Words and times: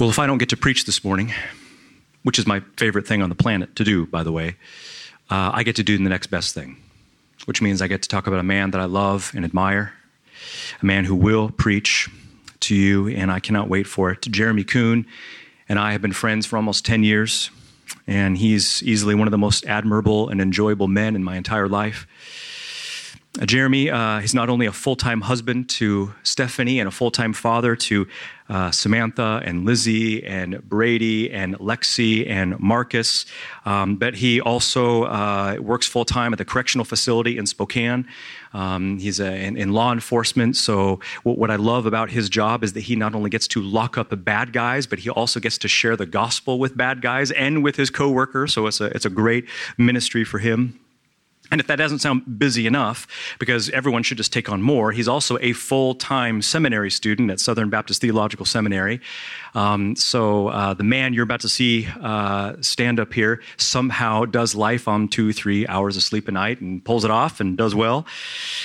Well, 0.00 0.08
if 0.08 0.18
I 0.18 0.26
don't 0.26 0.38
get 0.38 0.48
to 0.48 0.56
preach 0.56 0.86
this 0.86 1.04
morning, 1.04 1.30
which 2.22 2.38
is 2.38 2.46
my 2.46 2.60
favorite 2.78 3.06
thing 3.06 3.20
on 3.20 3.28
the 3.28 3.34
planet 3.34 3.76
to 3.76 3.84
do, 3.84 4.06
by 4.06 4.22
the 4.22 4.32
way, 4.32 4.56
uh, 5.28 5.50
I 5.52 5.62
get 5.62 5.76
to 5.76 5.82
do 5.82 5.98
the 5.98 6.08
next 6.08 6.28
best 6.28 6.54
thing, 6.54 6.78
which 7.44 7.60
means 7.60 7.82
I 7.82 7.86
get 7.86 8.00
to 8.00 8.08
talk 8.08 8.26
about 8.26 8.40
a 8.40 8.42
man 8.42 8.70
that 8.70 8.80
I 8.80 8.86
love 8.86 9.30
and 9.36 9.44
admire, 9.44 9.92
a 10.80 10.86
man 10.86 11.04
who 11.04 11.14
will 11.14 11.50
preach 11.50 12.08
to 12.60 12.74
you, 12.74 13.08
and 13.08 13.30
I 13.30 13.40
cannot 13.40 13.68
wait 13.68 13.86
for 13.86 14.10
it. 14.10 14.22
Jeremy 14.22 14.64
Kuhn 14.64 15.04
and 15.68 15.78
I 15.78 15.92
have 15.92 16.00
been 16.00 16.14
friends 16.14 16.46
for 16.46 16.56
almost 16.56 16.86
10 16.86 17.04
years, 17.04 17.50
and 18.06 18.38
he's 18.38 18.82
easily 18.82 19.14
one 19.14 19.28
of 19.28 19.32
the 19.32 19.38
most 19.38 19.66
admirable 19.66 20.30
and 20.30 20.40
enjoyable 20.40 20.88
men 20.88 21.14
in 21.14 21.22
my 21.22 21.36
entire 21.36 21.68
life. 21.68 22.06
Uh, 23.38 23.46
Jeremy 23.46 23.88
uh, 23.88 24.18
is 24.18 24.34
not 24.34 24.50
only 24.50 24.66
a 24.66 24.72
full 24.72 24.96
time 24.96 25.20
husband 25.20 25.68
to 25.68 26.12
Stephanie 26.24 26.80
and 26.80 26.88
a 26.88 26.90
full 26.90 27.12
time 27.12 27.32
father 27.32 27.76
to 27.76 28.08
uh, 28.48 28.72
Samantha 28.72 29.40
and 29.44 29.64
Lizzie 29.64 30.24
and 30.26 30.60
Brady 30.68 31.30
and 31.30 31.56
Lexi 31.60 32.28
and 32.28 32.58
Marcus, 32.58 33.26
um, 33.64 33.94
but 33.94 34.16
he 34.16 34.40
also 34.40 35.04
uh, 35.04 35.56
works 35.60 35.86
full 35.86 36.04
time 36.04 36.32
at 36.32 36.38
the 36.38 36.44
correctional 36.44 36.84
facility 36.84 37.38
in 37.38 37.46
Spokane. 37.46 38.08
Um, 38.52 38.98
he's 38.98 39.20
a, 39.20 39.32
in, 39.32 39.56
in, 39.56 39.72
law 39.72 39.92
enforcement, 39.92 40.56
so 40.56 40.98
what, 41.22 41.38
what, 41.38 41.52
I 41.52 41.54
love 41.54 41.86
about 41.86 42.10
his 42.10 42.28
job 42.28 42.64
is 42.64 42.72
that 42.72 42.80
he 42.80 42.96
not 42.96 43.14
only 43.14 43.30
gets 43.30 43.46
to 43.48 43.62
lock 43.62 43.96
up 43.96 44.08
bad 44.24 44.52
guys, 44.52 44.88
but 44.88 44.98
he 44.98 45.08
also 45.08 45.38
gets 45.38 45.56
to 45.58 45.68
share 45.68 45.94
the 45.94 46.04
gospel 46.04 46.58
with 46.58 46.76
bad 46.76 47.00
guys 47.00 47.30
and 47.30 47.62
with 47.62 47.76
his 47.76 47.90
coworkers. 47.90 48.52
So 48.54 48.66
it's 48.66 48.80
a 48.80 48.86
it's 48.86 49.06
a 49.06 49.10
great 49.10 49.44
ministry 49.78 50.24
for 50.24 50.40
him. 50.40 50.80
And 51.50 51.60
if 51.60 51.66
that 51.66 51.76
doesn't 51.76 51.98
sound 51.98 52.38
busy 52.38 52.66
enough, 52.66 53.08
because 53.38 53.70
everyone 53.70 54.02
should 54.04 54.18
just 54.18 54.32
take 54.32 54.48
on 54.48 54.62
more, 54.62 54.92
he's 54.92 55.08
also 55.08 55.36
a 55.40 55.52
full 55.52 55.94
time 55.94 56.42
seminary 56.42 56.90
student 56.90 57.30
at 57.30 57.40
Southern 57.40 57.70
Baptist 57.70 58.00
Theological 58.00 58.46
Seminary. 58.46 59.00
Um, 59.54 59.96
so 59.96 60.48
uh, 60.48 60.74
the 60.74 60.84
man 60.84 61.12
you're 61.12 61.24
about 61.24 61.40
to 61.40 61.48
see 61.48 61.88
uh, 62.00 62.54
stand 62.60 63.00
up 63.00 63.12
here 63.12 63.42
somehow 63.56 64.24
does 64.24 64.54
life 64.54 64.86
on 64.86 65.08
two, 65.08 65.32
three 65.32 65.66
hours 65.66 65.96
of 65.96 66.04
sleep 66.04 66.28
a 66.28 66.32
night 66.32 66.60
and 66.60 66.84
pulls 66.84 67.04
it 67.04 67.10
off 67.10 67.40
and 67.40 67.58
does 67.58 67.74
well. 67.74 68.06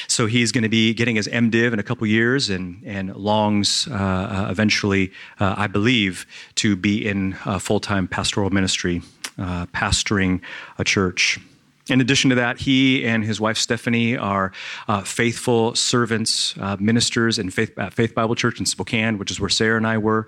So 0.08 0.28
he's 0.28 0.52
going 0.52 0.64
to 0.64 0.70
be 0.70 0.94
getting 0.94 1.16
his 1.16 1.28
MDiv 1.28 1.74
in 1.74 1.80
a 1.80 1.84
couple 1.84 2.06
years 2.06 2.50
and, 2.52 2.84
and 2.86 3.16
longs 3.16 3.88
uh, 3.88 4.48
eventually, 4.50 5.12
uh, 5.40 5.56
I 5.58 5.68
believe, 5.68 6.28
to 6.56 6.76
be 6.76 7.06
in 7.06 7.34
full 7.60 7.80
time 7.80 8.08
pastoral 8.08 8.52
ministry, 8.52 9.02
uh, 9.40 9.66
pastoring 9.68 10.42
a 10.78 10.84
church. 10.84 11.40
In 11.88 12.02
addition 12.02 12.32
to 12.32 12.36
that, 12.38 12.60
he 12.60 13.06
and 13.06 13.24
his 13.24 13.40
wife 13.40 13.58
Stephanie 13.58 14.18
are 14.18 14.52
uh, 14.88 15.02
faithful 15.02 15.76
servants, 15.76 16.56
uh, 16.60 16.78
ministers 16.80 17.38
in 17.38 17.52
Faith, 17.52 17.78
uh, 17.78 17.92
Faith 17.92 18.16
Bible 18.16 18.34
Church 18.34 18.60
in 18.60 18.66
Spokane, 18.66 19.20
which 19.20 19.30
is 19.30 19.40
where 19.40 19.50
Sarah 19.52 19.78
and 19.78 19.86
I 19.86 20.00
were, 20.00 20.26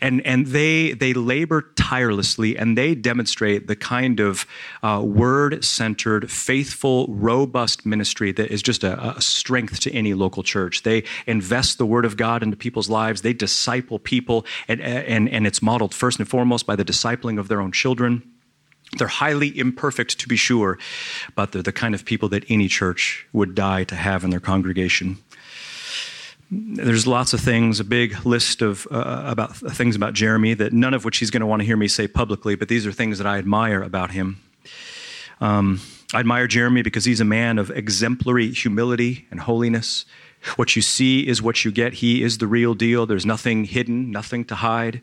and 0.00 0.20
and 0.26 0.48
they 0.48 0.94
they 0.94 1.14
labor 1.14 1.70
tirelessly 1.76 2.58
and 2.58 2.76
they 2.76 2.96
demonstrate 2.96 3.68
the 3.68 3.76
kind 3.76 4.18
of 4.18 4.46
uh, 4.82 5.00
word 5.04 5.64
centered, 5.64 6.28
faithful, 6.28 7.06
robust 7.08 7.86
ministry 7.86 8.32
that 8.32 8.50
is 8.50 8.60
just 8.60 8.82
a, 8.82 9.16
a 9.16 9.22
strength 9.22 9.78
to 9.80 9.92
any 9.92 10.12
local 10.12 10.42
church. 10.42 10.82
They 10.82 11.04
invest 11.28 11.78
the 11.78 11.86
Word 11.86 12.04
of 12.04 12.16
God 12.16 12.42
into 12.42 12.56
people's 12.56 12.90
lives. 12.90 13.22
They 13.22 13.32
disciple 13.32 14.00
people, 14.00 14.44
and 14.66 14.80
and 14.80 15.28
and 15.28 15.46
it's 15.46 15.62
modeled 15.62 15.94
first 15.94 16.18
and 16.18 16.28
foremost 16.28 16.66
by 16.66 16.74
the 16.74 16.84
discipling 16.84 17.38
of 17.38 17.46
their 17.46 17.60
own 17.60 17.70
children. 17.70 18.35
They're 18.98 19.08
highly 19.08 19.58
imperfect, 19.58 20.18
to 20.20 20.28
be 20.28 20.36
sure, 20.36 20.78
but 21.34 21.52
they're 21.52 21.62
the 21.62 21.72
kind 21.72 21.94
of 21.94 22.04
people 22.04 22.28
that 22.30 22.44
any 22.48 22.68
church 22.68 23.26
would 23.32 23.54
die 23.54 23.84
to 23.84 23.94
have 23.94 24.24
in 24.24 24.30
their 24.30 24.40
congregation. 24.40 25.18
There's 26.50 27.06
lots 27.06 27.32
of 27.32 27.40
things, 27.40 27.80
a 27.80 27.84
big 27.84 28.24
list 28.24 28.62
of 28.62 28.86
uh, 28.90 29.24
about 29.26 29.56
things 29.56 29.96
about 29.96 30.14
Jeremy 30.14 30.54
that 30.54 30.72
none 30.72 30.94
of 30.94 31.04
which 31.04 31.18
he's 31.18 31.30
going 31.30 31.40
to 31.40 31.46
want 31.46 31.60
to 31.60 31.66
hear 31.66 31.76
me 31.76 31.88
say 31.88 32.06
publicly, 32.06 32.54
but 32.54 32.68
these 32.68 32.86
are 32.86 32.92
things 32.92 33.18
that 33.18 33.26
I 33.26 33.38
admire 33.38 33.82
about 33.82 34.12
him. 34.12 34.40
Um, 35.40 35.80
I 36.14 36.20
admire 36.20 36.46
Jeremy 36.46 36.82
because 36.82 37.04
he's 37.04 37.20
a 37.20 37.24
man 37.24 37.58
of 37.58 37.70
exemplary 37.70 38.52
humility 38.52 39.26
and 39.32 39.40
holiness. 39.40 40.06
What 40.54 40.76
you 40.76 40.82
see 40.82 41.26
is 41.26 41.42
what 41.42 41.64
you 41.64 41.72
get. 41.72 41.94
He 41.94 42.22
is 42.22 42.38
the 42.38 42.46
real 42.46 42.74
deal. 42.74 43.06
There's 43.06 43.26
nothing 43.26 43.64
hidden, 43.64 44.12
nothing 44.12 44.44
to 44.44 44.54
hide. 44.54 45.02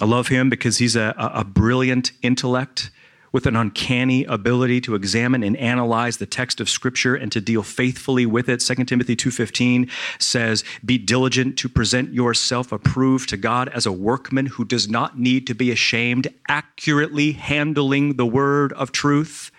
I 0.00 0.06
love 0.06 0.28
him 0.28 0.48
because 0.48 0.78
he's 0.78 0.96
a, 0.96 1.14
a 1.18 1.44
brilliant 1.44 2.12
intellect 2.22 2.90
with 3.32 3.46
an 3.46 3.54
uncanny 3.54 4.24
ability 4.24 4.80
to 4.80 4.94
examine 4.94 5.42
and 5.42 5.56
analyze 5.58 6.16
the 6.16 6.26
text 6.26 6.60
of 6.60 6.68
scripture 6.68 7.14
and 7.14 7.30
to 7.30 7.40
deal 7.40 7.62
faithfully 7.62 8.26
with 8.26 8.48
it. 8.48 8.58
2 8.58 8.84
timothy 8.84 9.14
2.15 9.14 9.90
says 10.18 10.64
be 10.84 10.98
diligent 10.98 11.56
to 11.58 11.68
present 11.68 12.12
yourself 12.12 12.72
approved 12.72 13.28
to 13.28 13.36
god 13.36 13.68
as 13.68 13.86
a 13.86 13.92
workman 13.92 14.46
who 14.46 14.64
does 14.64 14.88
not 14.88 15.18
need 15.18 15.46
to 15.46 15.54
be 15.54 15.70
ashamed 15.70 16.28
accurately 16.48 17.32
handling 17.32 18.16
the 18.16 18.26
word 18.26 18.72
of 18.72 18.90
truth. 18.92 19.52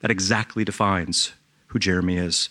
That 0.00 0.10
exactly 0.10 0.64
defines 0.64 1.32
who 1.68 1.78
jeremy 1.78 2.16
is 2.16 2.48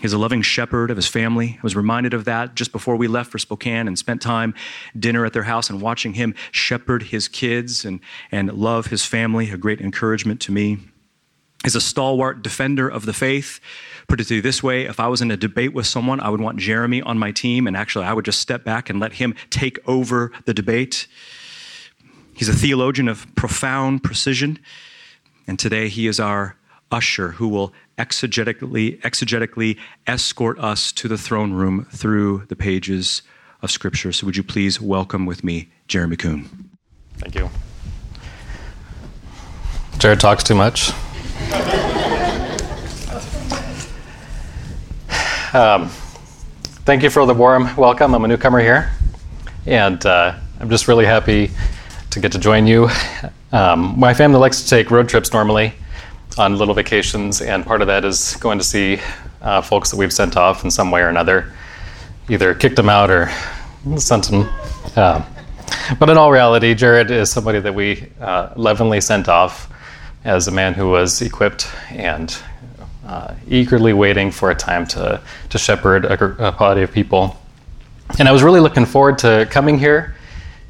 He's 0.00 0.14
a 0.14 0.18
loving 0.18 0.40
shepherd 0.40 0.90
of 0.90 0.96
his 0.96 1.06
family. 1.06 1.56
I 1.58 1.62
was 1.62 1.76
reminded 1.76 2.14
of 2.14 2.24
that 2.24 2.54
just 2.54 2.72
before 2.72 2.96
we 2.96 3.06
left 3.06 3.30
for 3.30 3.38
Spokane 3.38 3.86
and 3.86 3.98
spent 3.98 4.22
time 4.22 4.54
dinner 4.98 5.26
at 5.26 5.34
their 5.34 5.42
house 5.42 5.68
and 5.68 5.82
watching 5.82 6.14
him 6.14 6.34
shepherd 6.52 7.04
his 7.04 7.28
kids 7.28 7.84
and, 7.84 8.00
and 8.32 8.50
love 8.52 8.86
his 8.86 9.04
family, 9.04 9.50
a 9.50 9.58
great 9.58 9.80
encouragement 9.80 10.40
to 10.40 10.52
me. 10.52 10.78
He's 11.64 11.76
a 11.76 11.80
stalwart 11.82 12.40
defender 12.40 12.88
of 12.88 13.04
the 13.04 13.12
faith. 13.12 13.60
Put 14.08 14.22
it 14.22 14.28
to 14.28 14.36
you 14.36 14.42
this 14.42 14.62
way 14.62 14.86
if 14.86 14.98
I 14.98 15.08
was 15.08 15.20
in 15.20 15.30
a 15.30 15.36
debate 15.36 15.74
with 15.74 15.86
someone, 15.86 16.18
I 16.18 16.30
would 16.30 16.40
want 16.40 16.58
Jeremy 16.58 17.02
on 17.02 17.18
my 17.18 17.30
team, 17.30 17.66
and 17.66 17.76
actually, 17.76 18.06
I 18.06 18.14
would 18.14 18.24
just 18.24 18.40
step 18.40 18.64
back 18.64 18.88
and 18.88 18.98
let 18.98 19.12
him 19.14 19.34
take 19.50 19.78
over 19.86 20.32
the 20.46 20.54
debate. 20.54 21.06
He's 22.34 22.48
a 22.48 22.54
theologian 22.54 23.08
of 23.08 23.26
profound 23.34 24.02
precision, 24.02 24.58
and 25.46 25.58
today 25.58 25.90
he 25.90 26.06
is 26.06 26.18
our 26.18 26.56
usher 26.90 27.32
who 27.32 27.48
will 27.48 27.72
exegetically, 27.98 29.00
exegetically 29.02 29.78
escort 30.06 30.58
us 30.58 30.92
to 30.92 31.08
the 31.08 31.18
throne 31.18 31.52
room 31.52 31.86
through 31.90 32.44
the 32.48 32.56
pages 32.56 33.22
of 33.62 33.70
Scripture. 33.70 34.12
So, 34.12 34.26
would 34.26 34.36
you 34.36 34.42
please 34.42 34.80
welcome 34.80 35.26
with 35.26 35.44
me 35.44 35.70
Jeremy 35.86 36.16
Kuhn? 36.16 36.70
Thank 37.18 37.34
you. 37.34 37.50
Jared 39.98 40.18
talks 40.18 40.42
too 40.42 40.54
much. 40.54 40.90
um, 45.52 45.88
thank 46.86 47.02
you 47.02 47.10
for 47.10 47.26
the 47.26 47.34
warm 47.34 47.76
welcome. 47.76 48.14
I'm 48.14 48.24
a 48.24 48.28
newcomer 48.28 48.60
here, 48.60 48.90
and 49.66 50.04
uh, 50.06 50.34
I'm 50.58 50.70
just 50.70 50.88
really 50.88 51.04
happy 51.04 51.50
to 52.10 52.20
get 52.20 52.32
to 52.32 52.38
join 52.38 52.66
you. 52.66 52.88
Um, 53.52 53.98
my 53.98 54.14
family 54.14 54.38
likes 54.38 54.62
to 54.62 54.68
take 54.68 54.90
road 54.90 55.08
trips 55.08 55.32
normally, 55.32 55.74
on 56.38 56.56
little 56.56 56.74
vacations, 56.74 57.40
and 57.40 57.64
part 57.64 57.80
of 57.80 57.86
that 57.88 58.04
is 58.04 58.36
going 58.36 58.58
to 58.58 58.64
see 58.64 59.00
uh, 59.42 59.60
folks 59.60 59.90
that 59.90 59.96
we've 59.96 60.12
sent 60.12 60.36
off 60.36 60.64
in 60.64 60.70
some 60.70 60.90
way 60.90 61.00
or 61.02 61.08
another, 61.08 61.52
either 62.28 62.54
kicked 62.54 62.76
them 62.76 62.88
out 62.88 63.10
or 63.10 63.30
sent 63.96 64.28
them. 64.28 64.48
Uh, 64.96 65.24
but 65.98 66.08
in 66.08 66.16
all 66.16 66.30
reality, 66.30 66.74
Jared 66.74 67.10
is 67.10 67.30
somebody 67.30 67.60
that 67.60 67.74
we 67.74 68.08
uh, 68.20 68.52
lovingly 68.56 69.00
sent 69.00 69.28
off 69.28 69.72
as 70.24 70.48
a 70.48 70.50
man 70.50 70.74
who 70.74 70.90
was 70.90 71.22
equipped 71.22 71.68
and 71.90 72.36
uh, 73.06 73.34
eagerly 73.48 73.92
waiting 73.92 74.30
for 74.30 74.50
a 74.50 74.54
time 74.54 74.86
to, 74.86 75.20
to 75.48 75.58
shepherd 75.58 76.04
a, 76.04 76.48
a 76.48 76.52
body 76.52 76.82
of 76.82 76.92
people. 76.92 77.36
And 78.18 78.28
I 78.28 78.32
was 78.32 78.42
really 78.42 78.60
looking 78.60 78.86
forward 78.86 79.18
to 79.18 79.48
coming 79.50 79.78
here 79.78 80.14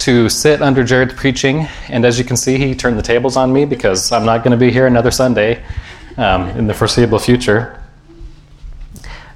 to 0.00 0.28
sit 0.28 0.62
under 0.62 0.84
Jared's 0.84 1.14
preaching. 1.14 1.68
And 1.88 2.04
as 2.04 2.18
you 2.18 2.24
can 2.24 2.36
see, 2.36 2.58
he 2.58 2.74
turned 2.74 2.98
the 2.98 3.02
tables 3.02 3.36
on 3.36 3.52
me 3.52 3.64
because 3.64 4.12
I'm 4.12 4.24
not 4.24 4.44
going 4.44 4.52
to 4.52 4.56
be 4.56 4.70
here 4.70 4.86
another 4.86 5.10
Sunday 5.10 5.62
um, 6.16 6.48
in 6.50 6.66
the 6.66 6.74
foreseeable 6.74 7.18
future. 7.18 7.82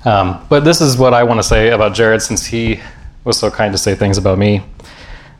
Um, 0.04 0.44
but 0.48 0.64
this 0.64 0.80
is 0.80 0.96
what 0.98 1.14
I 1.14 1.24
want 1.24 1.38
to 1.38 1.44
say 1.44 1.70
about 1.70 1.94
Jared 1.94 2.20
since 2.22 2.44
he 2.44 2.80
was 3.24 3.38
so 3.38 3.50
kind 3.50 3.72
to 3.72 3.78
say 3.78 3.94
things 3.94 4.18
about 4.18 4.38
me. 4.38 4.62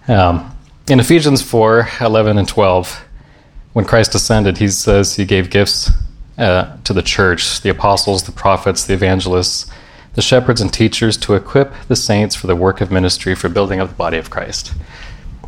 Um, 0.08 0.56
in 0.88 1.00
Ephesians 1.00 1.42
4 1.42 1.88
11 2.00 2.38
and 2.38 2.48
12, 2.48 3.04
when 3.72 3.84
Christ 3.84 4.14
ascended, 4.14 4.58
he 4.58 4.68
says 4.68 5.16
he 5.16 5.24
gave 5.24 5.50
gifts 5.50 5.90
uh, 6.38 6.76
to 6.84 6.92
the 6.92 7.02
church 7.02 7.60
the 7.60 7.70
apostles, 7.70 8.24
the 8.24 8.32
prophets, 8.32 8.84
the 8.84 8.94
evangelists, 8.94 9.70
the 10.14 10.22
shepherds, 10.22 10.60
and 10.60 10.72
teachers 10.72 11.16
to 11.18 11.34
equip 11.34 11.72
the 11.88 11.96
saints 11.96 12.34
for 12.34 12.46
the 12.46 12.56
work 12.56 12.80
of 12.80 12.90
ministry 12.90 13.34
for 13.34 13.48
building 13.48 13.80
up 13.80 13.88
the 13.88 13.94
body 13.94 14.16
of 14.16 14.30
Christ. 14.30 14.72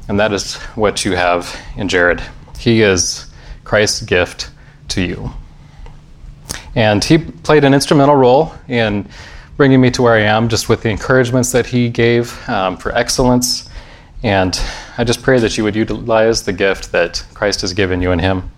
And 0.09 0.21
that 0.21 0.33
is 0.33 0.55
what 0.75 1.05
you 1.05 1.17
have 1.17 1.59
in 1.77 1.89
Jared. 1.89 2.23
He 2.59 2.83
is 2.83 3.27
Christ's 3.65 4.03
gift 4.03 4.51
to 4.89 5.03
you. 5.03 5.31
And 6.75 7.03
he 7.03 7.19
played 7.19 7.65
an 7.65 7.75
instrumental 7.75 8.15
role 8.15 8.53
in 8.69 9.09
bringing 9.57 9.81
me 9.81 9.91
to 9.91 10.03
where 10.03 10.15
I 10.15 10.21
am, 10.21 10.49
just 10.49 10.69
with 10.69 10.83
the 10.83 10.91
encouragements 10.91 11.53
that 11.53 11.67
he 11.67 11.89
gave 11.89 12.49
um, 12.49 12.77
for 12.77 12.93
excellence. 12.93 13.69
And 14.23 14.61
I 14.99 15.05
just 15.05 15.23
pray 15.23 15.39
that 15.39 15.57
you 15.57 15.65
would 15.65 15.75
utilize 15.75 16.43
the 16.43 16.53
gift 16.53 16.93
that 16.93 17.25
Christ 17.35 17.63
has 17.63 17.73
given 17.73 18.03
you 18.03 18.13
in 18.13 18.19
him. 18.19 18.51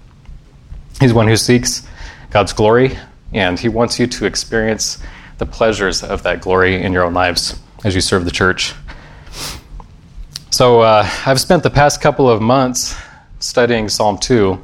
He's 1.01 1.15
one 1.15 1.29
who 1.29 1.37
seeks 1.37 1.87
God's 2.31 2.53
glory, 2.53 2.99
and 3.33 3.59
he 3.59 3.69
wants 3.69 3.99
you 3.99 4.07
to 4.09 4.27
experience 4.27 4.99
the 5.39 5.47
pleasures 5.47 6.03
of 6.03 6.25
that 6.25 6.41
glory 6.41 6.83
in 6.83 6.93
your 6.93 7.05
own 7.05 7.15
lives 7.15 7.59
as 7.85 7.95
you 7.95 8.01
serve 8.01 8.25
the 8.25 8.31
church. 8.31 8.75
So 10.51 10.81
uh, 10.81 11.09
I've 11.27 11.41
spent 11.41 11.63
the 11.63 11.71
past 11.71 12.01
couple 12.01 12.29
of 12.29 12.41
months 12.41 12.97
studying 13.39 13.89
Psalm 13.89 14.17
2 14.19 14.59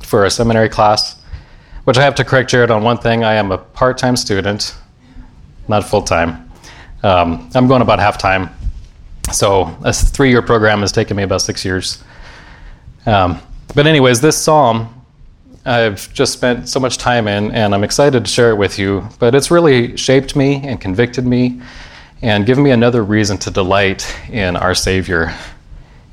for 0.00 0.24
a 0.24 0.30
seminary 0.30 0.68
class, 0.68 1.22
which 1.84 1.96
I 1.96 2.02
have 2.02 2.16
to 2.16 2.24
correct 2.24 2.50
Jared 2.50 2.70
on 2.70 2.82
one 2.82 2.98
thing. 2.98 3.22
I 3.22 3.34
am 3.34 3.52
a 3.52 3.58
part 3.58 3.96
time 3.96 4.16
student, 4.16 4.74
not 5.68 5.88
full 5.88 6.02
time. 6.02 6.50
Um, 7.04 7.48
I'm 7.54 7.68
going 7.68 7.80
about 7.80 8.00
half 8.00 8.18
time. 8.18 8.50
So 9.32 9.76
a 9.84 9.92
three 9.92 10.30
year 10.30 10.42
program 10.42 10.80
has 10.80 10.90
taken 10.90 11.16
me 11.16 11.22
about 11.22 11.42
six 11.42 11.64
years. 11.64 12.02
Um, 13.06 13.40
but, 13.74 13.86
anyways, 13.86 14.20
this 14.20 14.36
psalm 14.36 15.00
I've 15.64 16.12
just 16.12 16.32
spent 16.32 16.68
so 16.68 16.80
much 16.80 16.96
time 16.98 17.28
in, 17.28 17.52
and 17.52 17.74
I'm 17.74 17.84
excited 17.84 18.24
to 18.24 18.30
share 18.30 18.50
it 18.50 18.56
with 18.56 18.78
you. 18.78 19.08
But 19.18 19.34
it's 19.34 19.50
really 19.50 19.96
shaped 19.96 20.34
me 20.34 20.66
and 20.66 20.80
convicted 20.80 21.24
me 21.24 21.60
and 22.22 22.44
given 22.46 22.62
me 22.62 22.70
another 22.70 23.02
reason 23.02 23.38
to 23.38 23.50
delight 23.50 24.14
in 24.30 24.56
our 24.56 24.74
Savior. 24.74 25.34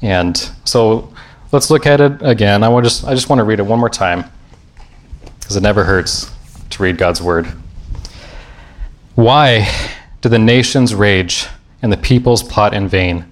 And 0.02 0.38
so 0.64 1.14
let's 1.52 1.70
look 1.70 1.86
at 1.86 2.00
it 2.00 2.22
again. 2.22 2.64
I, 2.64 2.82
just, 2.82 3.06
I 3.06 3.14
just 3.14 3.30
want 3.30 3.40
to 3.40 3.44
read 3.44 3.60
it 3.60 3.64
one 3.64 3.80
more 3.80 3.90
time 3.90 4.26
because 5.40 5.56
it 5.56 5.64
never 5.64 5.84
hurts 5.84 6.32
to 6.72 6.84
read 6.84 6.98
God's 6.98 7.22
Word. 7.22 7.48
Why 9.16 9.68
do 10.22 10.30
the 10.30 10.40
nations 10.40 10.94
rage 10.94 11.48
and 11.82 11.92
the 11.92 11.98
peoples 11.98 12.44
plot 12.44 12.74
in 12.74 12.88
vain? 12.88 13.26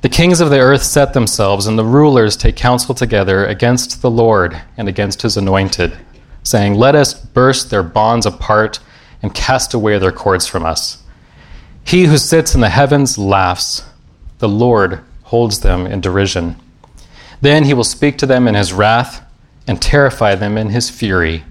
The 0.00 0.08
kings 0.08 0.40
of 0.40 0.50
the 0.50 0.60
earth 0.60 0.84
set 0.84 1.12
themselves, 1.12 1.66
and 1.66 1.76
the 1.76 1.84
rulers 1.84 2.36
take 2.36 2.54
counsel 2.54 2.94
together 2.94 3.44
against 3.46 4.00
the 4.00 4.10
Lord 4.10 4.60
and 4.76 4.88
against 4.88 5.22
his 5.22 5.36
anointed, 5.36 5.98
saying, 6.44 6.74
Let 6.74 6.94
us 6.94 7.14
burst 7.14 7.70
their 7.70 7.82
bonds 7.82 8.24
apart 8.24 8.78
and 9.22 9.34
cast 9.34 9.74
away 9.74 9.98
their 9.98 10.12
cords 10.12 10.46
from 10.46 10.64
us. 10.64 11.02
He 11.88 12.04
who 12.04 12.18
sits 12.18 12.54
in 12.54 12.60
the 12.60 12.68
heavens 12.68 13.16
laughs, 13.16 13.82
the 14.40 14.48
Lord 14.48 15.00
holds 15.22 15.60
them 15.60 15.86
in 15.86 16.02
derision. 16.02 16.56
Then 17.40 17.64
he 17.64 17.72
will 17.72 17.82
speak 17.82 18.18
to 18.18 18.26
them 18.26 18.46
in 18.46 18.54
his 18.54 18.74
wrath 18.74 19.24
and 19.66 19.80
terrify 19.80 20.34
them 20.34 20.58
in 20.58 20.68
his 20.68 20.90
fury, 20.90 21.44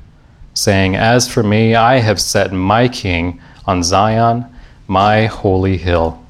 saying, 0.53 0.95
As 0.95 1.27
for 1.27 1.41
me, 1.41 1.73
I 1.73 2.01
have 2.01 2.21
set 2.21 2.53
my 2.53 2.87
king 2.87 3.41
on 3.65 3.81
Zion, 3.81 4.45
my 4.85 5.25
holy 5.25 5.75
hill. 5.75 6.23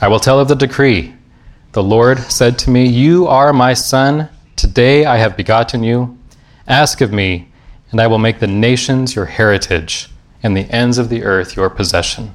I 0.00 0.08
will 0.08 0.18
tell 0.18 0.40
of 0.40 0.48
the 0.48 0.56
decree. 0.56 1.14
The 1.74 1.84
Lord 1.84 2.18
said 2.18 2.58
to 2.58 2.70
me, 2.70 2.88
You 2.88 3.28
are 3.28 3.52
my 3.52 3.74
son. 3.74 4.28
Today 4.56 5.04
I 5.04 5.18
have 5.18 5.36
begotten 5.36 5.84
you. 5.84 6.18
Ask 6.66 7.00
of 7.00 7.12
me, 7.12 7.46
and 7.92 8.00
I 8.00 8.08
will 8.08 8.18
make 8.18 8.40
the 8.40 8.48
nations 8.48 9.14
your 9.14 9.26
heritage, 9.26 10.10
and 10.42 10.56
the 10.56 10.68
ends 10.72 10.98
of 10.98 11.10
the 11.10 11.22
earth 11.22 11.54
your 11.54 11.70
possession. 11.70 12.34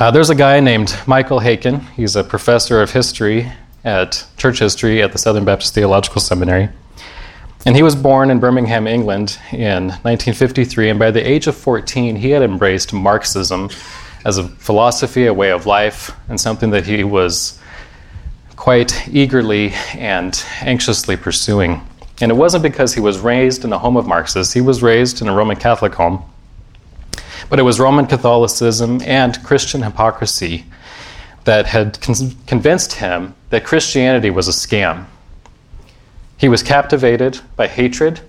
Uh, 0.00 0.10
there's 0.10 0.28
a 0.28 0.34
guy 0.34 0.58
named 0.58 0.96
Michael 1.06 1.38
Haykin. 1.38 1.80
He's 1.90 2.16
a 2.16 2.24
professor 2.24 2.82
of 2.82 2.90
history 2.90 3.52
at 3.84 4.26
church 4.36 4.58
history 4.58 5.00
at 5.00 5.12
the 5.12 5.18
Southern 5.18 5.44
Baptist 5.44 5.72
Theological 5.72 6.20
Seminary. 6.20 6.68
And 7.64 7.76
he 7.76 7.82
was 7.84 7.94
born 7.94 8.28
in 8.30 8.40
Birmingham, 8.40 8.88
England 8.88 9.38
in 9.52 9.90
1953. 10.02 10.90
And 10.90 10.98
by 10.98 11.12
the 11.12 11.24
age 11.24 11.46
of 11.46 11.56
14, 11.56 12.16
he 12.16 12.30
had 12.30 12.42
embraced 12.42 12.92
Marxism 12.92 13.70
as 14.24 14.36
a 14.36 14.48
philosophy, 14.48 15.26
a 15.26 15.32
way 15.32 15.52
of 15.52 15.64
life, 15.64 16.10
and 16.28 16.40
something 16.40 16.70
that 16.70 16.86
he 16.86 17.04
was 17.04 17.60
quite 18.56 19.08
eagerly 19.08 19.74
and 19.96 20.44
anxiously 20.60 21.16
pursuing. 21.16 21.80
And 22.20 22.32
it 22.32 22.34
wasn't 22.34 22.64
because 22.64 22.94
he 22.94 23.00
was 23.00 23.20
raised 23.20 23.64
in 23.64 23.72
a 23.72 23.78
home 23.78 23.96
of 23.96 24.08
Marxists, 24.08 24.54
he 24.54 24.60
was 24.60 24.82
raised 24.82 25.22
in 25.22 25.28
a 25.28 25.32
Roman 25.32 25.56
Catholic 25.56 25.94
home. 25.94 26.24
But 27.48 27.58
it 27.58 27.62
was 27.62 27.78
Roman 27.78 28.06
Catholicism 28.06 29.00
and 29.02 29.42
Christian 29.44 29.82
hypocrisy 29.82 30.64
that 31.44 31.66
had 31.66 32.00
con- 32.00 32.36
convinced 32.46 32.94
him 32.94 33.34
that 33.50 33.64
Christianity 33.64 34.30
was 34.30 34.48
a 34.48 34.50
scam. 34.50 35.06
He 36.36 36.48
was 36.48 36.62
captivated 36.62 37.40
by 37.56 37.68
hatred 37.68 38.20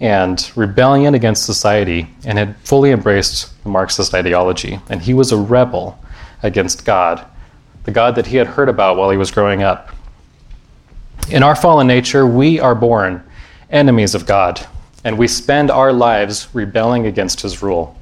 and 0.00 0.50
rebellion 0.56 1.14
against 1.14 1.44
society 1.44 2.08
and 2.24 2.38
had 2.38 2.56
fully 2.58 2.90
embraced 2.90 3.62
the 3.62 3.68
Marxist 3.68 4.14
ideology. 4.14 4.80
And 4.88 5.02
he 5.02 5.14
was 5.14 5.30
a 5.30 5.36
rebel 5.36 5.98
against 6.42 6.84
God, 6.84 7.24
the 7.84 7.90
God 7.90 8.14
that 8.16 8.26
he 8.26 8.36
had 8.36 8.46
heard 8.46 8.68
about 8.68 8.96
while 8.96 9.10
he 9.10 9.16
was 9.16 9.30
growing 9.30 9.62
up. 9.62 9.90
In 11.28 11.42
our 11.42 11.54
fallen 11.54 11.86
nature, 11.86 12.26
we 12.26 12.58
are 12.58 12.74
born 12.74 13.22
enemies 13.70 14.14
of 14.14 14.26
God, 14.26 14.66
and 15.04 15.16
we 15.16 15.28
spend 15.28 15.70
our 15.70 15.92
lives 15.92 16.48
rebelling 16.52 17.06
against 17.06 17.42
his 17.42 17.62
rule. 17.62 17.96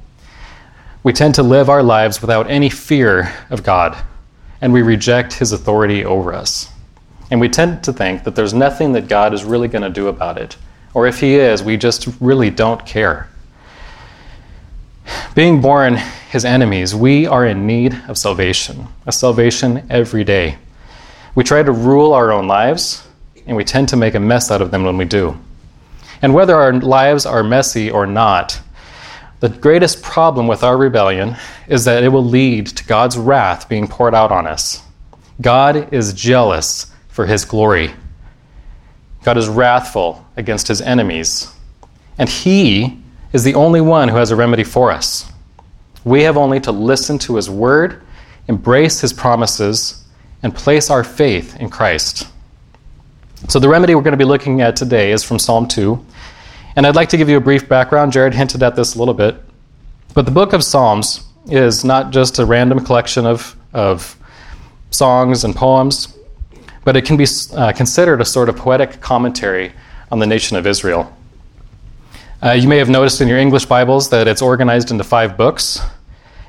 We 1.03 1.13
tend 1.13 1.35
to 1.35 1.43
live 1.43 1.69
our 1.69 1.83
lives 1.83 2.21
without 2.21 2.49
any 2.49 2.69
fear 2.69 3.33
of 3.49 3.63
God, 3.63 3.97
and 4.61 4.73
we 4.73 4.81
reject 4.81 5.33
his 5.33 5.51
authority 5.51 6.03
over 6.03 6.33
us. 6.33 6.69
And 7.31 7.39
we 7.39 7.49
tend 7.49 7.83
to 7.83 7.93
think 7.93 8.23
that 8.23 8.35
there's 8.35 8.53
nothing 8.53 8.93
that 8.93 9.07
God 9.07 9.33
is 9.33 9.43
really 9.43 9.67
going 9.67 9.83
to 9.83 9.89
do 9.89 10.07
about 10.07 10.37
it 10.37 10.57
or 10.93 11.07
if 11.07 11.19
he 11.19 11.35
is, 11.35 11.63
we 11.63 11.77
just 11.77 12.07
really 12.19 12.49
don't 12.49 12.85
care. 12.85 13.29
Being 15.35 15.61
born 15.61 15.97
his 16.29 16.45
enemies, 16.45 16.95
we 16.95 17.25
are 17.25 17.45
in 17.45 17.65
need 17.65 17.93
of 18.07 18.17
salvation, 18.17 18.87
a 19.05 19.11
salvation 19.11 19.85
every 19.89 20.23
day. 20.23 20.57
We 21.35 21.43
try 21.43 21.63
to 21.63 21.71
rule 21.71 22.13
our 22.13 22.31
own 22.31 22.47
lives, 22.47 23.07
and 23.45 23.55
we 23.55 23.63
tend 23.63 23.89
to 23.89 23.95
make 23.95 24.15
a 24.15 24.19
mess 24.19 24.51
out 24.51 24.61
of 24.61 24.71
them 24.71 24.83
when 24.83 24.97
we 24.97 25.05
do. 25.05 25.39
And 26.21 26.33
whether 26.33 26.55
our 26.55 26.73
lives 26.73 27.25
are 27.25 27.43
messy 27.43 27.89
or 27.89 28.05
not, 28.05 28.59
the 29.39 29.49
greatest 29.49 30.01
problem 30.01 30.47
with 30.47 30.63
our 30.63 30.77
rebellion 30.77 31.35
is 31.67 31.85
that 31.85 32.03
it 32.03 32.09
will 32.09 32.25
lead 32.25 32.67
to 32.67 32.83
God's 32.85 33.17
wrath 33.17 33.69
being 33.69 33.87
poured 33.87 34.13
out 34.13 34.31
on 34.31 34.45
us. 34.45 34.81
God 35.39 35.93
is 35.93 36.13
jealous 36.13 36.91
for 37.07 37.25
his 37.25 37.45
glory. 37.45 37.93
God 39.23 39.37
is 39.37 39.47
wrathful 39.47 40.25
against 40.35 40.67
his 40.67 40.81
enemies, 40.81 41.53
and 42.17 42.27
he 42.27 42.99
is 43.31 43.43
the 43.43 43.55
only 43.55 43.81
one 43.81 44.09
who 44.09 44.15
has 44.15 44.31
a 44.31 44.35
remedy 44.35 44.63
for 44.63 44.91
us. 44.91 45.31
We 46.03 46.23
have 46.23 46.37
only 46.37 46.59
to 46.61 46.71
listen 46.71 47.17
to 47.19 47.35
his 47.35 47.49
word, 47.49 48.01
embrace 48.47 49.01
his 49.01 49.13
promises, 49.13 50.03
and 50.43 50.55
place 50.55 50.89
our 50.89 51.03
faith 51.03 51.57
in 51.59 51.69
Christ. 51.69 52.27
So, 53.47 53.59
the 53.59 53.69
remedy 53.69 53.95
we're 53.95 54.01
going 54.01 54.11
to 54.11 54.17
be 54.17 54.25
looking 54.25 54.61
at 54.61 54.75
today 54.75 55.11
is 55.11 55.23
from 55.23 55.39
Psalm 55.39 55.67
2. 55.67 56.05
And 56.75 56.85
I'd 56.85 56.95
like 56.95 57.09
to 57.09 57.17
give 57.17 57.29
you 57.29 57.37
a 57.37 57.41
brief 57.41 57.67
background. 57.67 58.11
Jared 58.11 58.33
hinted 58.33 58.63
at 58.63 58.75
this 58.75 58.95
a 58.95 58.99
little 58.99 59.13
bit. 59.13 59.35
But 60.13 60.25
the 60.25 60.31
book 60.31 60.53
of 60.53 60.63
Psalms 60.63 61.27
is 61.47 61.83
not 61.83 62.11
just 62.11 62.39
a 62.39 62.45
random 62.45 62.83
collection 62.83 63.25
of, 63.25 63.55
of 63.73 64.15
songs 64.91 65.43
and 65.43 65.55
poems 65.55 66.15
but 66.83 66.95
it 66.95 67.05
can 67.05 67.17
be 67.17 67.25
uh, 67.53 67.71
considered 67.71 68.21
a 68.21 68.25
sort 68.25 68.49
of 68.49 68.55
poetic 68.55 68.99
commentary 69.01 69.71
on 70.11 70.19
the 70.19 70.25
nation 70.25 70.57
of 70.57 70.65
Israel. 70.65 71.15
Uh, 72.41 72.51
you 72.51 72.67
may 72.67 72.77
have 72.77 72.89
noticed 72.89 73.21
in 73.21 73.27
your 73.27 73.37
English 73.37 73.65
Bibles 73.65 74.09
that 74.09 74.27
it's 74.27 74.41
organized 74.41 74.91
into 74.91 75.03
five 75.03 75.37
books, 75.37 75.81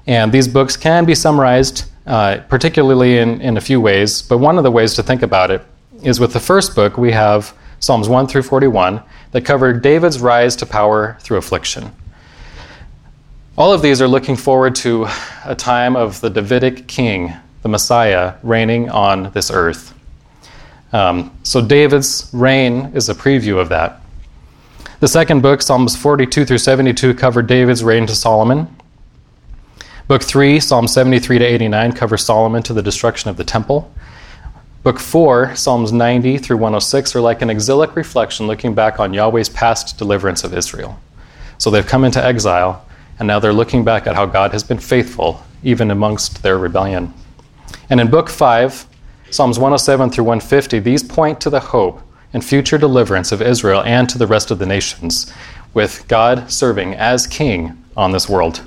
and 0.07 0.33
these 0.33 0.49
books 0.49 0.77
can 0.77 1.05
be 1.05 1.15
summarized 1.15 1.85
uh, 2.07 2.39
particularly 2.49 3.19
in, 3.19 3.41
in 3.43 3.59
a 3.59 3.61
few 3.61 3.81
ways, 3.81 4.23
but 4.23 4.39
one 4.39 4.57
of 4.57 4.65
the 4.65 4.71
ways 4.71 4.95
to 4.95 5.03
think 5.03 5.23
about 5.23 5.51
it 5.51 5.63
is 6.03 6.19
with 6.19 6.33
the 6.33 6.41
first 6.41 6.75
book, 6.75 6.97
we 6.97 7.13
have 7.13 7.53
Psalms 7.81 8.09
1 8.09 8.29
through 8.29 8.43
41 8.43 9.03
that 9.33 9.45
cover 9.45 9.73
David's 9.73 10.21
rise 10.21 10.55
to 10.57 10.67
power 10.67 11.17
through 11.21 11.39
affliction. 11.39 11.91
All 13.59 13.73
of 13.73 13.83
these 13.83 14.01
are 14.01 14.09
looking 14.09 14.37
forward 14.37 14.75
to 14.77 15.07
a 15.45 15.55
time 15.55 15.97
of 15.97 16.21
the 16.21 16.31
Davidic 16.31 16.87
king, 16.87 17.33
the 17.63 17.69
Messiah, 17.69 18.35
reigning 18.43 18.89
on 18.89 19.33
this 19.33 19.51
earth. 19.51 19.95
Um, 20.93 21.37
so 21.43 21.65
David's 21.65 22.31
reign 22.33 22.93
is 22.95 23.09
a 23.09 23.15
preview 23.15 23.59
of 23.59 23.69
that. 23.69 24.01
The 25.01 25.09
second 25.09 25.41
book, 25.41 25.63
Psalms 25.63 25.97
42 25.97 26.45
through 26.45 26.59
72, 26.59 27.15
covered 27.15 27.47
David's 27.47 27.83
reign 27.83 28.07
to 28.07 28.15
Solomon. 28.15 28.69
Book 30.09 30.23
3, 30.23 30.61
Psalms 30.61 30.93
73 30.93 31.39
to 31.39 31.45
89, 31.45 31.93
covers 31.93 32.25
Solomon 32.25 32.63
to 32.65 32.75
the 32.75 32.83
destruction 32.83 33.31
of 33.31 33.37
the 33.37 33.45
temple. 33.45 33.93
Book 34.83 34.99
4, 34.99 35.57
Psalms 35.57 35.93
90 35.93 36.39
through 36.39 36.57
106, 36.57 37.15
are 37.15 37.21
like 37.21 37.43
an 37.43 37.51
exilic 37.51 37.95
reflection 37.97 38.47
looking 38.47 38.75
back 38.75 38.99
on 38.99 39.13
Yahweh's 39.13 39.51
past 39.51 39.99
deliverance 39.99 40.43
of 40.43 40.55
Israel. 40.55 40.99
So 41.59 41.71
they've 41.71 41.87
come 41.87 42.03
into 42.03 42.25
exile, 42.25 42.83
and 43.19 43.29
now 43.29 43.39
they're 43.39 43.53
looking 43.53 43.85
back 43.85 44.07
at 44.07 44.15
how 44.15 44.25
God 44.25 44.53
has 44.53 44.65
been 44.65 44.79
faithful, 44.79 45.45
even 45.63 45.91
amongst 45.91 46.43
their 46.43 46.57
rebellion. 46.57 47.13
And 47.91 48.01
in 48.01 48.09
Book 48.09 48.31
5, 48.31 48.87
Psalms 49.31 49.59
107 49.59 50.09
through 50.13 50.25
150, 50.25 50.79
these 50.79 51.03
point 51.03 51.43
to 51.43 51.51
the 51.51 51.61
hope 51.61 52.01
and 52.33 52.43
future 52.43 52.79
deliverance 52.79 53.33
of 53.33 53.43
Israel 53.43 53.83
and 53.83 54.09
to 54.09 54.17
the 54.17 54.27
rest 54.27 54.51
of 54.51 54.59
the 54.59 54.65
nations, 54.65 55.31
with 55.75 56.09
God 56.09 56.51
serving 56.51 56.95
as 56.95 57.27
king 57.27 57.85
on 57.99 58.13
this 58.13 58.31
world. 58.31 58.63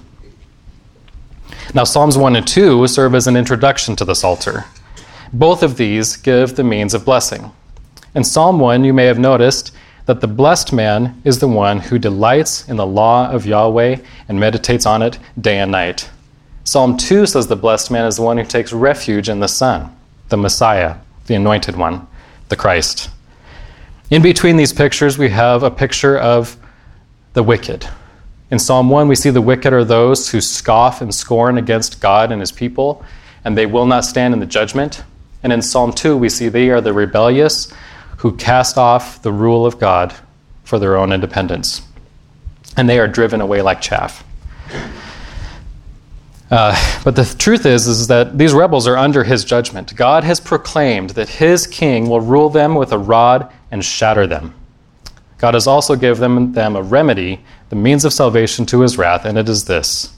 Now, 1.73 1.85
Psalms 1.85 2.19
1 2.19 2.35
and 2.35 2.47
2 2.47 2.85
serve 2.85 3.15
as 3.15 3.25
an 3.25 3.35
introduction 3.35 3.95
to 3.95 4.05
the 4.05 4.13
Psalter. 4.13 4.65
Both 5.33 5.63
of 5.63 5.77
these 5.77 6.15
give 6.15 6.55
the 6.55 6.63
means 6.63 6.93
of 6.93 7.05
blessing. 7.05 7.51
In 8.13 8.23
Psalm 8.23 8.59
1, 8.59 8.83
you 8.83 8.93
may 8.93 9.05
have 9.05 9.17
noticed 9.17 9.73
that 10.05 10.21
the 10.21 10.27
blessed 10.27 10.71
man 10.71 11.19
is 11.23 11.39
the 11.39 11.47
one 11.47 11.79
who 11.79 11.97
delights 11.97 12.69
in 12.69 12.75
the 12.75 12.85
law 12.85 13.31
of 13.31 13.47
Yahweh 13.47 13.97
and 14.27 14.39
meditates 14.39 14.85
on 14.85 15.01
it 15.01 15.17
day 15.41 15.57
and 15.57 15.71
night. 15.71 16.07
Psalm 16.65 16.97
2 16.97 17.25
says 17.25 17.47
the 17.47 17.55
blessed 17.55 17.89
man 17.89 18.05
is 18.05 18.17
the 18.17 18.21
one 18.21 18.37
who 18.37 18.45
takes 18.45 18.71
refuge 18.71 19.27
in 19.27 19.39
the 19.39 19.47
Son, 19.47 19.95
the 20.29 20.37
Messiah, 20.37 20.97
the 21.25 21.33
anointed 21.33 21.75
one, 21.77 22.05
the 22.49 22.55
Christ. 22.55 23.09
In 24.11 24.21
between 24.21 24.57
these 24.57 24.71
pictures, 24.71 25.17
we 25.17 25.29
have 25.29 25.63
a 25.63 25.71
picture 25.71 26.15
of 26.15 26.57
the 27.33 27.41
wicked. 27.41 27.87
In 28.51 28.59
Psalm 28.59 28.87
1, 28.87 29.07
we 29.07 29.15
see 29.15 29.31
the 29.31 29.41
wicked 29.41 29.73
are 29.73 29.83
those 29.83 30.29
who 30.29 30.41
scoff 30.41 31.01
and 31.01 31.15
scorn 31.15 31.57
against 31.57 31.99
God 31.99 32.31
and 32.31 32.39
his 32.39 32.51
people, 32.51 33.03
and 33.43 33.57
they 33.57 33.65
will 33.65 33.87
not 33.87 34.05
stand 34.05 34.35
in 34.35 34.39
the 34.39 34.45
judgment. 34.45 35.03
And 35.43 35.51
in 35.51 35.61
Psalm 35.61 35.91
2, 35.91 36.17
we 36.17 36.29
see 36.29 36.47
they 36.47 36.69
are 36.69 36.81
the 36.81 36.93
rebellious 36.93 37.71
who 38.17 38.35
cast 38.37 38.77
off 38.77 39.21
the 39.21 39.31
rule 39.31 39.65
of 39.65 39.79
God 39.79 40.15
for 40.63 40.79
their 40.79 40.95
own 40.95 41.11
independence. 41.11 41.81
And 42.77 42.89
they 42.89 42.97
are 42.99 43.07
driven 43.07 43.41
away 43.41 43.61
like 43.61 43.81
chaff. 43.81 44.23
Uh, 46.49 47.01
but 47.03 47.15
the 47.15 47.25
truth 47.37 47.65
is, 47.65 47.87
is 47.87 48.07
that 48.07 48.37
these 48.37 48.53
rebels 48.53 48.87
are 48.87 48.95
under 48.95 49.23
his 49.23 49.43
judgment. 49.43 49.95
God 49.95 50.23
has 50.23 50.39
proclaimed 50.39 51.11
that 51.11 51.27
his 51.27 51.67
king 51.67 52.07
will 52.07 52.21
rule 52.21 52.49
them 52.49 52.75
with 52.75 52.91
a 52.91 52.97
rod 52.97 53.51
and 53.71 53.83
shatter 53.83 54.27
them. 54.27 54.53
God 55.39 55.55
has 55.55 55.67
also 55.67 55.95
given 55.95 56.21
them, 56.21 56.53
them 56.53 56.75
a 56.75 56.81
remedy, 56.81 57.43
the 57.69 57.75
means 57.75 58.05
of 58.05 58.13
salvation 58.13 58.65
to 58.67 58.81
his 58.81 58.97
wrath, 58.97 59.25
and 59.25 59.37
it 59.37 59.49
is 59.49 59.65
this. 59.65 60.15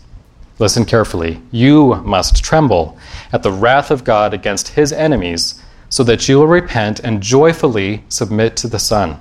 Listen 0.60 0.86
carefully. 0.86 1.42
You 1.52 1.96
must 2.04 2.44
tremble 2.44 2.98
at 3.36 3.44
the 3.44 3.52
wrath 3.52 3.92
of 3.92 4.06
God 4.06 4.34
against 4.34 4.70
his 4.70 4.94
enemies 4.94 5.62
so 5.90 6.06
that 6.06 6.30
you 6.30 6.40
will 6.40 6.48
repent 6.48 7.02
and 7.02 7.22
joyfully 7.22 8.02
submit 8.08 8.56
to 8.56 8.68
the 8.70 8.80
Son. 8.80 9.20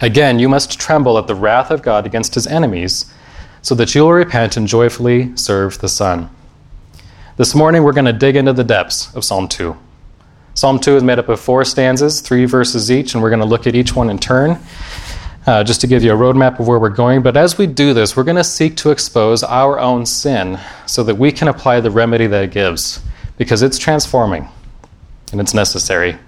Again, 0.00 0.40
you 0.40 0.48
must 0.48 0.80
tremble 0.80 1.16
at 1.16 1.28
the 1.28 1.36
wrath 1.36 1.70
of 1.70 1.80
God 1.80 2.06
against 2.06 2.34
his 2.34 2.44
enemies, 2.48 3.12
so 3.62 3.76
that 3.76 3.94
you 3.94 4.02
will 4.02 4.12
repent 4.12 4.56
and 4.56 4.66
joyfully 4.66 5.34
serve 5.36 5.78
the 5.78 5.88
Son. 5.88 6.28
This 7.36 7.54
morning, 7.54 7.84
we're 7.84 7.92
going 7.92 8.04
to 8.06 8.12
dig 8.12 8.34
into 8.34 8.52
the 8.52 8.64
depths 8.64 9.14
of 9.14 9.24
Psalm 9.24 9.46
2. 9.46 9.76
Psalm 10.54 10.80
2 10.80 10.96
is 10.96 11.04
made 11.04 11.20
up 11.20 11.28
of 11.28 11.38
four 11.38 11.64
stanzas, 11.64 12.20
three 12.20 12.46
verses 12.46 12.90
each, 12.90 13.14
and 13.14 13.22
we're 13.22 13.30
going 13.30 13.40
to 13.40 13.46
look 13.46 13.68
at 13.68 13.76
each 13.76 13.94
one 13.94 14.10
in 14.10 14.18
turn. 14.18 14.58
Uh, 15.46 15.62
just 15.62 15.80
to 15.80 15.86
give 15.86 16.02
you 16.02 16.12
a 16.12 16.16
roadmap 16.16 16.58
of 16.58 16.66
where 16.66 16.80
we're 16.80 16.88
going. 16.88 17.22
But 17.22 17.36
as 17.36 17.56
we 17.56 17.68
do 17.68 17.94
this, 17.94 18.16
we're 18.16 18.24
going 18.24 18.36
to 18.36 18.42
seek 18.42 18.76
to 18.78 18.90
expose 18.90 19.44
our 19.44 19.78
own 19.78 20.04
sin 20.04 20.58
so 20.86 21.04
that 21.04 21.14
we 21.14 21.30
can 21.30 21.46
apply 21.46 21.78
the 21.78 21.90
remedy 21.90 22.26
that 22.26 22.42
it 22.42 22.50
gives, 22.50 23.00
because 23.38 23.62
it's 23.62 23.78
transforming 23.78 24.48
and 25.30 25.40
it's 25.40 25.54
necessary. 25.54 26.18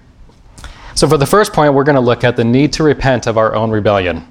So, 0.95 1.05
for 1.05 1.17
the 1.17 1.25
first 1.25 1.51
point, 1.51 1.73
we're 1.73 1.83
going 1.83 1.95
to 1.95 2.01
look 2.01 2.23
at 2.23 2.37
the 2.37 2.45
need 2.45 2.71
to 2.73 2.83
repent 2.83 3.27
of 3.27 3.37
our 3.37 3.55
own 3.55 3.71
rebellion. 3.71 4.25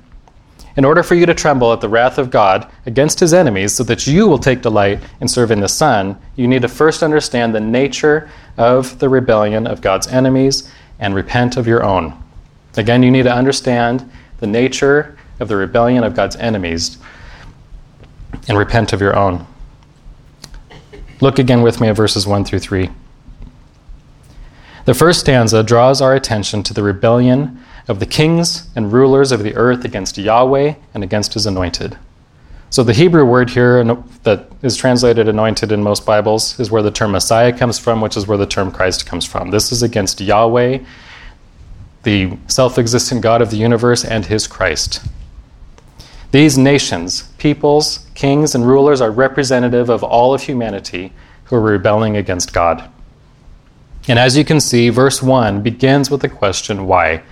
In 0.79 0.87
order 0.87 1.03
for 1.03 1.17
you 1.17 1.27
to 1.27 1.35
tremble 1.35 1.71
at 1.75 1.83
the 1.83 1.89
wrath 1.89 2.17
of 2.17 2.31
God 2.31 2.71
against 2.87 3.21
his 3.21 3.35
enemies, 3.35 3.75
so 3.75 3.85
that 3.85 4.07
you 4.07 4.27
will 4.27 4.39
take 4.39 4.63
delight 4.63 5.01
in 5.21 5.29
serving 5.29 5.61
the 5.61 5.69
Son, 5.69 6.19
you 6.35 6.49
need 6.49 6.63
to 6.63 6.69
first 6.69 7.03
understand 7.03 7.55
the 7.55 7.61
nature 7.61 8.31
of 8.57 8.99
the 9.01 9.09
rebellion 9.11 9.67
of 9.67 9.83
God's 9.83 10.07
enemies 10.07 10.71
and 10.99 11.15
repent 11.15 11.59
of 11.59 11.67
your 11.67 11.85
own. 11.85 12.23
Again, 12.79 13.03
you 13.03 13.11
need 13.11 13.25
to 13.25 13.35
understand 13.35 14.11
the 14.39 14.47
nature 14.47 15.17
of 15.41 15.49
the 15.49 15.57
rebellion 15.57 16.05
of 16.05 16.15
God's 16.15 16.37
enemies 16.37 16.99
and 18.49 18.59
repent 18.59 18.93
of 18.93 19.01
your 19.01 19.17
own. 19.17 19.47
Look 21.21 21.39
again 21.39 21.63
with 21.63 21.81
me 21.81 21.89
at 21.89 21.97
verses 21.97 22.27
1 22.27 22.45
through 22.45 22.61
3. 22.61 22.91
The 24.85 24.95
first 24.95 25.21
stanza 25.21 25.63
draws 25.63 26.01
our 26.01 26.15
attention 26.15 26.63
to 26.63 26.73
the 26.73 26.83
rebellion 26.83 27.63
of 27.89 28.01
the 28.01 28.07
kings 28.07 28.69
and 28.77 28.93
rulers 28.93 29.33
of 29.33 29.43
the 29.43 29.55
earth 29.55 29.85
against 29.85 30.17
Yahweh 30.17 30.75
and 30.95 31.05
against 31.05 31.35
his 31.35 31.47
anointed. 31.47 31.99
So, 32.71 32.85
the 32.85 32.93
Hebrew 32.93 33.25
word 33.25 33.51
here 33.51 33.83
that 34.25 34.51
is 34.63 34.77
translated 34.77 35.27
anointed 35.27 35.73
in 35.73 35.83
most 35.83 36.05
Bibles 36.05 36.61
is 36.61 36.71
where 36.71 36.83
the 36.83 36.91
term 36.91 37.13
Messiah 37.13 37.57
comes 37.57 37.79
from, 37.79 38.03
which 38.03 38.17
is 38.17 38.27
where 38.27 38.37
the 38.37 38.47
term 38.47 38.71
Christ 38.71 39.07
comes 39.07 39.25
from. 39.25 39.51
This 39.51 39.73
is 39.73 39.83
against 39.83 40.21
Yahweh, 40.21 40.79
the 42.09 42.39
self 42.47 42.79
existent 42.79 43.21
God 43.21 43.43
of 43.43 43.51
the 43.51 43.59
universe, 43.59 44.03
and 44.03 44.25
his 44.25 44.47
Christ. 44.47 45.05
These 46.31 46.57
nations, 46.57 47.25
peoples, 47.37 48.07
kings, 48.15 48.55
and 48.55 48.67
rulers 48.67 49.03
are 49.03 49.11
representative 49.11 49.91
of 49.91 50.03
all 50.03 50.33
of 50.33 50.43
humanity 50.43 51.13
who 51.45 51.57
are 51.57 51.61
rebelling 51.61 52.17
against 52.17 52.55
God. 52.55 52.91
And 54.09 54.19
as 54.19 54.39
you 54.39 54.45
can 54.45 54.59
see, 54.59 54.89
verse 54.89 55.23
1 55.23 55.63
begins 55.63 56.11
with 56.11 56.23
the 56.23 56.31
question, 56.31 56.87
why? 56.87 57.23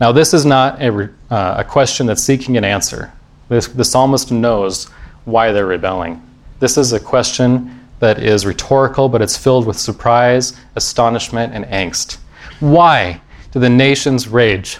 Now, 0.00 0.10
this 0.10 0.34
is 0.34 0.44
not 0.44 0.82
a, 0.82 1.08
uh, 1.30 1.54
a 1.58 1.64
question 1.64 2.08
that's 2.08 2.24
seeking 2.24 2.56
an 2.56 2.64
answer. 2.64 3.12
This, 3.48 3.68
the 3.68 3.84
psalmist 3.84 4.32
knows 4.32 4.86
why 5.26 5.52
they're 5.52 5.66
rebelling. 5.66 6.20
This 6.58 6.76
is 6.76 6.92
a 6.92 6.98
question 6.98 7.88
that 8.00 8.18
is 8.20 8.44
rhetorical, 8.44 9.08
but 9.08 9.22
it's 9.22 9.36
filled 9.36 9.64
with 9.64 9.78
surprise, 9.78 10.54
astonishment, 10.74 11.52
and 11.54 11.64
angst. 11.66 12.18
Why 12.58 13.20
do 13.52 13.60
the 13.60 13.70
nations 13.70 14.28
rage 14.28 14.78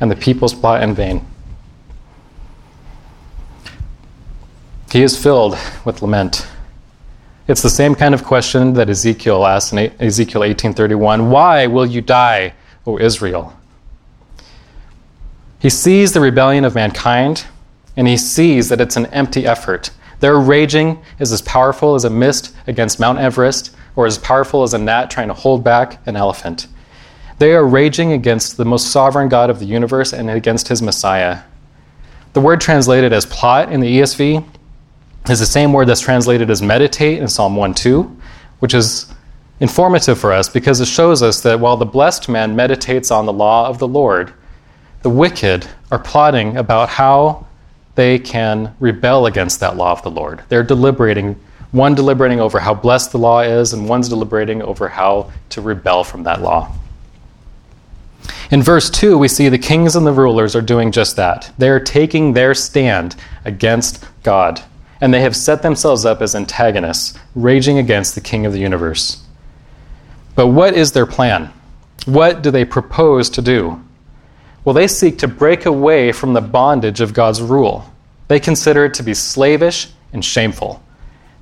and 0.00 0.10
the 0.10 0.16
peoples 0.16 0.54
plot 0.54 0.82
in 0.82 0.94
vain? 0.94 1.24
He 4.90 5.02
is 5.02 5.22
filled 5.22 5.56
with 5.84 6.00
lament. 6.00 6.46
It's 7.46 7.62
the 7.62 7.70
same 7.70 7.94
kind 7.94 8.14
of 8.14 8.24
question 8.24 8.72
that 8.74 8.88
Ezekiel 8.88 9.46
asked 9.46 9.72
in 9.72 9.92
Ezekiel 10.00 10.42
18:31, 10.42 11.30
"Why 11.30 11.66
will 11.66 11.86
you 11.86 12.00
die, 12.00 12.54
O 12.86 12.98
Israel?" 12.98 13.52
He 15.58 15.70
sees 15.70 16.12
the 16.12 16.20
rebellion 16.20 16.64
of 16.64 16.74
mankind, 16.74 17.44
and 17.96 18.06
he 18.06 18.16
sees 18.16 18.68
that 18.68 18.80
it's 18.80 18.96
an 18.96 19.06
empty 19.06 19.46
effort. 19.46 19.90
Their 20.20 20.38
raging 20.38 20.98
is 21.18 21.32
as 21.32 21.42
powerful 21.42 21.94
as 21.94 22.04
a 22.04 22.10
mist 22.10 22.50
against 22.66 23.00
Mount 23.00 23.18
Everest, 23.18 23.70
or 23.98 24.06
as 24.06 24.16
powerful 24.16 24.62
as 24.62 24.74
a 24.74 24.78
gnat 24.78 25.10
trying 25.10 25.26
to 25.26 25.34
hold 25.34 25.64
back 25.64 26.00
an 26.06 26.14
elephant. 26.14 26.68
They 27.40 27.52
are 27.52 27.66
raging 27.66 28.12
against 28.12 28.56
the 28.56 28.64
most 28.64 28.92
sovereign 28.92 29.28
God 29.28 29.50
of 29.50 29.58
the 29.58 29.66
universe 29.66 30.12
and 30.12 30.30
against 30.30 30.68
his 30.68 30.80
Messiah. 30.80 31.40
The 32.32 32.40
word 32.40 32.60
translated 32.60 33.12
as 33.12 33.26
plot 33.26 33.72
in 33.72 33.80
the 33.80 33.98
ESV 33.98 34.46
is 35.28 35.40
the 35.40 35.46
same 35.46 35.72
word 35.72 35.88
that's 35.88 36.00
translated 36.00 36.48
as 36.48 36.62
meditate 36.62 37.18
in 37.18 37.26
Psalm 37.26 37.56
1 37.56 37.74
2, 37.74 38.02
which 38.60 38.72
is 38.72 39.12
informative 39.58 40.16
for 40.16 40.32
us 40.32 40.48
because 40.48 40.80
it 40.80 40.86
shows 40.86 41.20
us 41.20 41.40
that 41.40 41.58
while 41.58 41.76
the 41.76 41.84
blessed 41.84 42.28
man 42.28 42.54
meditates 42.54 43.10
on 43.10 43.26
the 43.26 43.32
law 43.32 43.68
of 43.68 43.80
the 43.80 43.88
Lord, 43.88 44.32
the 45.02 45.10
wicked 45.10 45.66
are 45.90 45.98
plotting 45.98 46.56
about 46.56 46.88
how 46.88 47.48
they 47.96 48.20
can 48.20 48.76
rebel 48.78 49.26
against 49.26 49.58
that 49.58 49.76
law 49.76 49.90
of 49.90 50.02
the 50.02 50.10
Lord. 50.12 50.44
They're 50.48 50.62
deliberating, 50.62 51.34
one 51.72 51.94
deliberating 51.94 52.40
over 52.40 52.60
how 52.60 52.74
blessed 52.74 53.12
the 53.12 53.18
law 53.18 53.40
is, 53.40 53.72
and 53.72 53.88
one's 53.88 54.08
deliberating 54.08 54.62
over 54.62 54.88
how 54.88 55.30
to 55.50 55.60
rebel 55.60 56.04
from 56.04 56.22
that 56.24 56.40
law. 56.40 56.72
In 58.50 58.62
verse 58.62 58.88
2, 58.88 59.18
we 59.18 59.28
see 59.28 59.48
the 59.48 59.58
kings 59.58 59.94
and 59.94 60.06
the 60.06 60.12
rulers 60.12 60.56
are 60.56 60.62
doing 60.62 60.90
just 60.90 61.16
that. 61.16 61.52
They 61.58 61.68
are 61.68 61.80
taking 61.80 62.32
their 62.32 62.54
stand 62.54 63.16
against 63.44 64.04
God 64.22 64.62
and 65.00 65.12
they 65.12 65.20
have 65.20 65.36
set 65.36 65.62
themselves 65.62 66.04
up 66.04 66.20
as 66.20 66.34
antagonists, 66.34 67.18
raging 67.34 67.78
against 67.78 68.14
the 68.14 68.20
King 68.20 68.46
of 68.46 68.52
the 68.52 68.58
universe. 68.58 69.22
But 70.34 70.48
what 70.48 70.74
is 70.74 70.92
their 70.92 71.06
plan? 71.06 71.52
What 72.06 72.42
do 72.42 72.50
they 72.50 72.64
propose 72.64 73.30
to 73.30 73.42
do? 73.42 73.82
Well, 74.64 74.74
they 74.74 74.88
seek 74.88 75.18
to 75.18 75.28
break 75.28 75.66
away 75.66 76.12
from 76.12 76.32
the 76.32 76.40
bondage 76.40 77.00
of 77.00 77.14
God's 77.14 77.40
rule. 77.40 77.90
They 78.28 78.40
consider 78.40 78.84
it 78.86 78.94
to 78.94 79.02
be 79.02 79.14
slavish 79.14 79.88
and 80.12 80.24
shameful. 80.24 80.82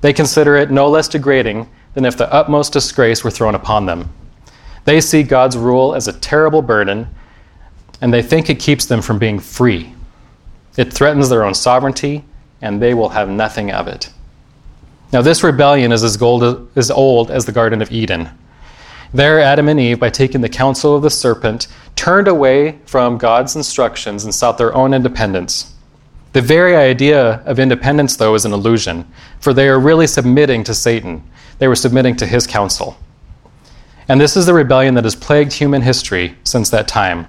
They 0.01 0.13
consider 0.13 0.55
it 0.55 0.71
no 0.71 0.89
less 0.89 1.07
degrading 1.07 1.69
than 1.93 2.05
if 2.05 2.17
the 2.17 2.31
utmost 2.31 2.73
disgrace 2.73 3.23
were 3.23 3.31
thrown 3.31 3.55
upon 3.55 3.85
them. 3.85 4.13
They 4.85 5.01
see 5.01 5.23
God's 5.23 5.57
rule 5.57 5.95
as 5.95 6.07
a 6.07 6.13
terrible 6.13 6.61
burden, 6.61 7.07
and 8.01 8.13
they 8.13 8.21
think 8.21 8.49
it 8.49 8.59
keeps 8.59 8.85
them 8.85 9.01
from 9.01 9.19
being 9.19 9.39
free. 9.39 9.93
It 10.77 10.93
threatens 10.93 11.29
their 11.29 11.43
own 11.43 11.55
sovereignty 11.55 12.23
and 12.61 12.81
they 12.81 12.93
will 12.93 13.09
have 13.09 13.29
nothing 13.29 13.71
of 13.71 13.87
it. 13.87 14.09
Now, 15.13 15.21
this 15.21 15.43
rebellion 15.43 15.91
is 15.91 16.03
as, 16.03 16.21
old 16.21 16.69
as, 16.75 16.91
old 16.91 17.31
as 17.31 17.45
the 17.45 17.51
Garden 17.51 17.81
of 17.81 17.91
Eden. 17.91 18.29
There, 19.13 19.39
Adam 19.39 19.69
and 19.69 19.79
Eve, 19.79 19.99
by 19.99 20.09
taking 20.09 20.41
the 20.41 20.49
counsel 20.49 20.95
of 20.95 21.01
the 21.01 21.09
serpent, 21.09 21.67
turned 21.95 22.27
away 22.27 22.79
from 22.85 23.17
God's 23.17 23.55
instructions 23.55 24.25
and 24.25 24.35
sought 24.35 24.57
their 24.57 24.75
own 24.75 24.93
independence. 24.93 25.73
The 26.33 26.41
very 26.41 26.75
idea 26.75 27.41
of 27.45 27.59
independence, 27.59 28.15
though, 28.15 28.35
is 28.35 28.45
an 28.45 28.53
illusion, 28.53 29.09
for 29.39 29.53
they 29.53 29.67
are 29.67 29.79
really 29.79 30.07
submitting 30.07 30.63
to 30.65 30.73
Satan. 30.73 31.23
They 31.59 31.67
were 31.67 31.75
submitting 31.75 32.15
to 32.17 32.25
his 32.25 32.45
counsel. 32.45 32.97
And 34.09 34.21
this 34.21 34.37
is 34.37 34.45
the 34.45 34.53
rebellion 34.53 34.93
that 34.95 35.03
has 35.03 35.15
plagued 35.15 35.53
human 35.53 35.81
history 35.81 36.37
since 36.43 36.69
that 36.69 36.87
time. 36.87 37.27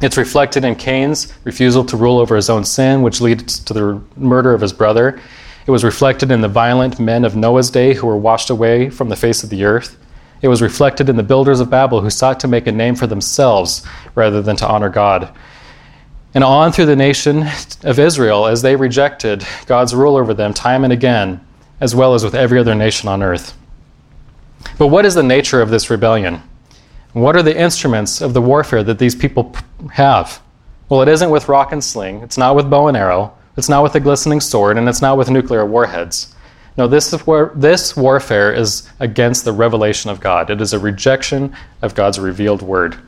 It's 0.00 0.16
reflected 0.16 0.64
in 0.64 0.74
Cain's 0.74 1.32
refusal 1.44 1.84
to 1.84 1.96
rule 1.96 2.18
over 2.18 2.34
his 2.34 2.50
own 2.50 2.64
sin, 2.64 3.02
which 3.02 3.20
leads 3.20 3.60
to 3.60 3.72
the 3.72 4.02
murder 4.16 4.52
of 4.52 4.60
his 4.60 4.72
brother. 4.72 5.20
It 5.64 5.70
was 5.70 5.84
reflected 5.84 6.32
in 6.32 6.40
the 6.40 6.48
violent 6.48 6.98
men 6.98 7.24
of 7.24 7.36
Noah's 7.36 7.70
day 7.70 7.94
who 7.94 8.08
were 8.08 8.16
washed 8.16 8.50
away 8.50 8.90
from 8.90 9.10
the 9.10 9.16
face 9.16 9.44
of 9.44 9.50
the 9.50 9.62
earth. 9.64 9.96
It 10.40 10.48
was 10.48 10.60
reflected 10.60 11.08
in 11.08 11.16
the 11.16 11.22
builders 11.22 11.60
of 11.60 11.70
Babel 11.70 12.00
who 12.00 12.10
sought 12.10 12.40
to 12.40 12.48
make 12.48 12.66
a 12.66 12.72
name 12.72 12.96
for 12.96 13.06
themselves 13.06 13.86
rather 14.16 14.42
than 14.42 14.56
to 14.56 14.66
honor 14.66 14.88
God. 14.88 15.32
And 16.34 16.42
on 16.42 16.72
through 16.72 16.86
the 16.86 16.96
nation 16.96 17.44
of 17.82 17.98
Israel 17.98 18.46
as 18.46 18.62
they 18.62 18.76
rejected 18.76 19.44
God's 19.66 19.94
rule 19.94 20.16
over 20.16 20.32
them 20.32 20.54
time 20.54 20.84
and 20.84 20.92
again, 20.92 21.46
as 21.80 21.94
well 21.94 22.14
as 22.14 22.24
with 22.24 22.34
every 22.34 22.58
other 22.58 22.74
nation 22.74 23.08
on 23.08 23.22
earth. 23.22 23.56
But 24.78 24.86
what 24.88 25.04
is 25.04 25.14
the 25.14 25.22
nature 25.22 25.60
of 25.60 25.70
this 25.70 25.90
rebellion? 25.90 26.42
What 27.12 27.36
are 27.36 27.42
the 27.42 27.58
instruments 27.58 28.22
of 28.22 28.32
the 28.32 28.40
warfare 28.40 28.82
that 28.84 28.98
these 28.98 29.14
people 29.14 29.54
have? 29.92 30.40
Well, 30.88 31.02
it 31.02 31.08
isn't 31.08 31.30
with 31.30 31.48
rock 31.48 31.72
and 31.72 31.84
sling, 31.84 32.22
it's 32.22 32.38
not 32.38 32.56
with 32.56 32.70
bow 32.70 32.88
and 32.88 32.96
arrow, 32.96 33.34
it's 33.56 33.68
not 33.68 33.82
with 33.82 33.94
a 33.94 34.00
glistening 34.00 34.40
sword, 34.40 34.78
and 34.78 34.88
it's 34.88 35.02
not 35.02 35.18
with 35.18 35.28
nuclear 35.28 35.66
warheads. 35.66 36.34
No, 36.78 36.88
this, 36.88 37.12
war- 37.26 37.52
this 37.54 37.94
warfare 37.96 38.52
is 38.52 38.88
against 38.98 39.44
the 39.44 39.52
revelation 39.52 40.10
of 40.10 40.20
God. 40.20 40.48
It 40.48 40.60
is 40.62 40.72
a 40.72 40.78
rejection 40.78 41.54
of 41.82 41.94
God's 41.94 42.18
revealed 42.18 42.62
word. 42.62 42.98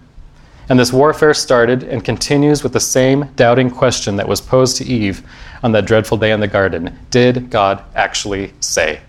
And 0.69 0.79
this 0.79 0.93
warfare 0.93 1.35
started 1.35 1.83
and 1.83 2.05
continues 2.05 2.63
with 2.63 2.73
the 2.73 2.81
same 2.81 3.29
doubting 3.37 3.71
question 3.71 4.17
that 4.17 4.29
was 4.29 4.41
posed 4.41 4.79
to 4.79 4.85
Eve 4.85 5.23
on 5.63 5.73
that 5.73 5.85
dreadful 5.85 6.17
day 6.17 6.33
in 6.33 6.41
the 6.41 6.49
garden 6.49 6.99
Did 7.11 7.51
God 7.51 7.85
actually 7.95 8.53
say? 8.61 9.01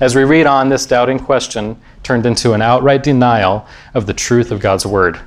As 0.00 0.14
we 0.14 0.24
read 0.24 0.46
on, 0.46 0.68
this 0.68 0.86
doubting 0.86 1.18
question 1.18 1.80
turned 2.02 2.26
into 2.26 2.52
an 2.52 2.62
outright 2.62 3.02
denial 3.02 3.66
of 3.94 4.06
the 4.06 4.14
truth 4.14 4.50
of 4.50 4.60
God's 4.60 4.84
word. 4.84 5.20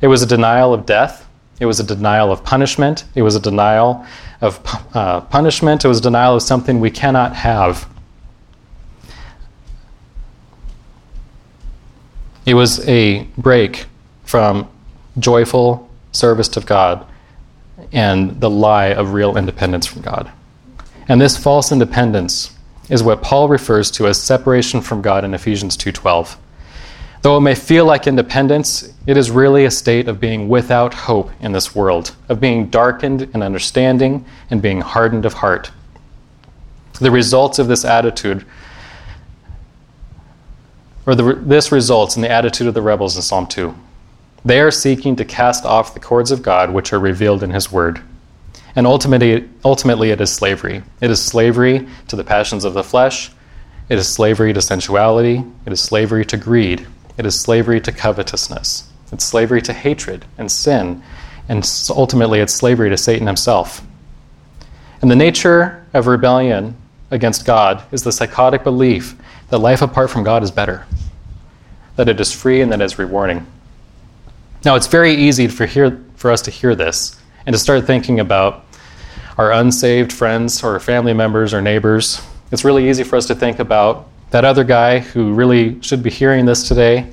It 0.00 0.06
was 0.06 0.22
a 0.22 0.26
denial 0.26 0.72
of 0.72 0.86
death, 0.86 1.28
it 1.60 1.66
was 1.66 1.80
a 1.80 1.84
denial 1.84 2.32
of 2.32 2.44
punishment, 2.44 3.04
it 3.14 3.22
was 3.22 3.36
a 3.36 3.40
denial 3.40 4.04
of 4.40 4.60
uh, 4.94 5.20
punishment, 5.22 5.84
it 5.84 5.88
was 5.88 5.98
a 5.98 6.02
denial 6.02 6.36
of 6.36 6.42
something 6.42 6.80
we 6.80 6.90
cannot 6.90 7.34
have. 7.34 7.88
It 12.46 12.54
was 12.54 12.86
a 12.86 13.24
break 13.38 13.86
from 14.24 14.68
joyful 15.18 15.88
service 16.12 16.48
to 16.48 16.60
God 16.60 17.06
and 17.92 18.40
the 18.40 18.50
lie 18.50 18.86
of 18.86 19.14
real 19.14 19.36
independence 19.36 19.86
from 19.86 20.02
God. 20.02 20.30
And 21.08 21.20
this 21.20 21.36
false 21.36 21.72
independence 21.72 22.56
is 22.90 23.02
what 23.02 23.22
Paul 23.22 23.48
refers 23.48 23.90
to 23.92 24.06
as 24.06 24.20
separation 24.20 24.80
from 24.80 25.00
God 25.00 25.24
in 25.24 25.32
Ephesians 25.32 25.76
2:12. 25.76 26.36
Though 27.22 27.38
it 27.38 27.40
may 27.40 27.54
feel 27.54 27.86
like 27.86 28.06
independence, 28.06 28.92
it 29.06 29.16
is 29.16 29.30
really 29.30 29.64
a 29.64 29.70
state 29.70 30.08
of 30.08 30.20
being 30.20 30.46
without 30.48 30.92
hope 30.92 31.30
in 31.40 31.52
this 31.52 31.74
world, 31.74 32.12
of 32.28 32.40
being 32.40 32.66
darkened 32.66 33.22
in 33.32 33.42
understanding 33.42 34.26
and 34.50 34.60
being 34.60 34.82
hardened 34.82 35.24
of 35.24 35.34
heart. 35.34 35.70
The 37.00 37.10
results 37.10 37.58
of 37.58 37.66
this 37.66 37.84
attitude, 37.84 38.44
or 41.06 41.14
the, 41.14 41.34
this 41.34 41.70
results 41.70 42.16
in 42.16 42.22
the 42.22 42.30
attitude 42.30 42.66
of 42.66 42.74
the 42.74 42.82
rebels 42.82 43.16
in 43.16 43.22
Psalm 43.22 43.46
2. 43.46 43.74
They 44.44 44.60
are 44.60 44.70
seeking 44.70 45.16
to 45.16 45.24
cast 45.24 45.64
off 45.64 45.94
the 45.94 46.00
cords 46.00 46.30
of 46.30 46.42
God 46.42 46.72
which 46.72 46.92
are 46.92 46.98
revealed 46.98 47.42
in 47.42 47.50
His 47.50 47.72
Word. 47.72 48.00
And 48.76 48.86
ultimately, 48.86 49.48
ultimately, 49.64 50.10
it 50.10 50.20
is 50.20 50.32
slavery. 50.32 50.82
It 51.00 51.10
is 51.10 51.22
slavery 51.22 51.86
to 52.08 52.16
the 52.16 52.24
passions 52.24 52.64
of 52.64 52.74
the 52.74 52.82
flesh. 52.82 53.30
It 53.88 53.98
is 53.98 54.08
slavery 54.08 54.52
to 54.52 54.60
sensuality. 54.60 55.44
It 55.66 55.72
is 55.72 55.80
slavery 55.80 56.24
to 56.26 56.36
greed. 56.36 56.86
It 57.16 57.26
is 57.26 57.38
slavery 57.38 57.80
to 57.82 57.92
covetousness. 57.92 58.90
It's 59.12 59.24
slavery 59.24 59.62
to 59.62 59.72
hatred 59.72 60.24
and 60.38 60.50
sin. 60.50 61.02
And 61.48 61.70
ultimately, 61.90 62.40
it's 62.40 62.54
slavery 62.54 62.90
to 62.90 62.96
Satan 62.96 63.26
himself. 63.26 63.82
And 65.00 65.10
the 65.10 65.16
nature 65.16 65.86
of 65.92 66.06
rebellion 66.06 66.76
against 67.10 67.46
God 67.46 67.82
is 67.92 68.02
the 68.02 68.12
psychotic 68.12 68.64
belief 68.64 69.14
that 69.50 69.58
life 69.58 69.82
apart 69.82 70.10
from 70.10 70.24
God 70.24 70.42
is 70.42 70.50
better, 70.50 70.86
that 71.96 72.08
it 72.08 72.20
is 72.20 72.32
free 72.32 72.60
and 72.60 72.72
that 72.72 72.80
it 72.80 72.84
is 72.84 72.98
rewarding. 72.98 73.46
Now, 74.64 74.76
it's 74.76 74.86
very 74.86 75.14
easy 75.14 75.48
for, 75.48 75.66
hear, 75.66 76.02
for 76.16 76.30
us 76.30 76.42
to 76.42 76.50
hear 76.50 76.74
this 76.74 77.20
and 77.46 77.54
to 77.54 77.58
start 77.58 77.86
thinking 77.86 78.20
about 78.20 78.64
our 79.36 79.52
unsaved 79.52 80.12
friends 80.12 80.62
or 80.62 80.78
family 80.80 81.12
members 81.12 81.52
or 81.52 81.60
neighbors. 81.60 82.22
It's 82.50 82.64
really 82.64 82.88
easy 82.88 83.04
for 83.04 83.16
us 83.16 83.26
to 83.26 83.34
think 83.34 83.58
about 83.58 84.08
that 84.30 84.44
other 84.44 84.64
guy 84.64 85.00
who 85.00 85.34
really 85.34 85.80
should 85.82 86.02
be 86.02 86.10
hearing 86.10 86.46
this 86.46 86.66
today. 86.66 87.12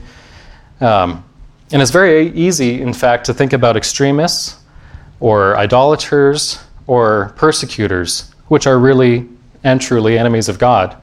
Um, 0.80 1.24
and 1.72 1.82
it's 1.82 1.92
very 1.92 2.32
easy, 2.32 2.82
in 2.82 2.94
fact, 2.94 3.26
to 3.26 3.34
think 3.34 3.54
about 3.54 3.78
extremists 3.78 4.58
or 5.20 5.58
idolaters 5.58 6.60
or 6.88 7.34
persecutors, 7.36 8.34
which 8.48 8.68
are 8.68 8.78
really 8.80 9.28
and 9.64 9.80
truly 9.80 10.18
enemies 10.18 10.50
of 10.50 10.58
God. 10.58 10.98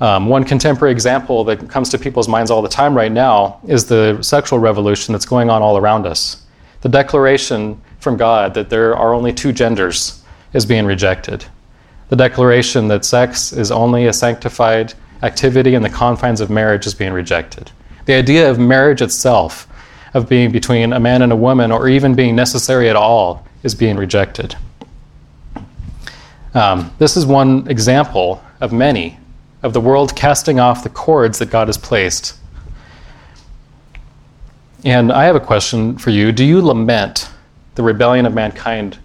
Um, 0.00 0.26
one 0.26 0.44
contemporary 0.44 0.92
example 0.92 1.44
that 1.44 1.68
comes 1.68 1.90
to 1.90 1.98
people's 1.98 2.26
minds 2.28 2.50
all 2.50 2.62
the 2.62 2.68
time 2.68 2.96
right 2.96 3.12
now 3.12 3.60
is 3.68 3.86
the 3.86 4.22
sexual 4.22 4.58
revolution 4.58 5.12
that's 5.12 5.26
going 5.26 5.50
on 5.50 5.60
all 5.60 5.76
around 5.76 6.06
us. 6.06 6.42
The 6.80 6.88
declaration 6.88 7.80
from 7.98 8.16
God 8.16 8.54
that 8.54 8.70
there 8.70 8.96
are 8.96 9.12
only 9.12 9.32
two 9.32 9.52
genders 9.52 10.24
is 10.54 10.64
being 10.64 10.86
rejected. 10.86 11.44
The 12.08 12.16
declaration 12.16 12.88
that 12.88 13.04
sex 13.04 13.52
is 13.52 13.70
only 13.70 14.06
a 14.06 14.12
sanctified 14.12 14.94
activity 15.22 15.74
in 15.74 15.82
the 15.82 15.90
confines 15.90 16.40
of 16.40 16.48
marriage 16.48 16.86
is 16.86 16.94
being 16.94 17.12
rejected. 17.12 17.70
The 18.06 18.14
idea 18.14 18.50
of 18.50 18.58
marriage 18.58 19.02
itself, 19.02 19.68
of 20.14 20.28
being 20.28 20.50
between 20.50 20.94
a 20.94 20.98
man 20.98 21.20
and 21.20 21.30
a 21.30 21.36
woman, 21.36 21.70
or 21.70 21.88
even 21.88 22.14
being 22.14 22.34
necessary 22.34 22.88
at 22.88 22.96
all, 22.96 23.46
is 23.62 23.74
being 23.74 23.96
rejected. 23.96 24.56
Um, 26.54 26.90
this 26.98 27.18
is 27.18 27.26
one 27.26 27.68
example 27.68 28.42
of 28.60 28.72
many 28.72 29.18
of 29.62 29.72
the 29.72 29.80
world 29.80 30.16
casting 30.16 30.58
off 30.58 30.82
the 30.82 30.88
cords 30.88 31.38
that 31.38 31.50
God 31.50 31.68
has 31.68 31.76
placed. 31.78 32.36
And 34.84 35.12
I 35.12 35.24
have 35.24 35.36
a 35.36 35.40
question 35.40 35.98
for 35.98 36.10
you. 36.10 36.32
Do 36.32 36.44
you 36.44 36.62
lament 36.62 37.28
the 37.74 37.82
rebellion 37.82 38.24
of 38.24 38.34
mankind 38.34 38.98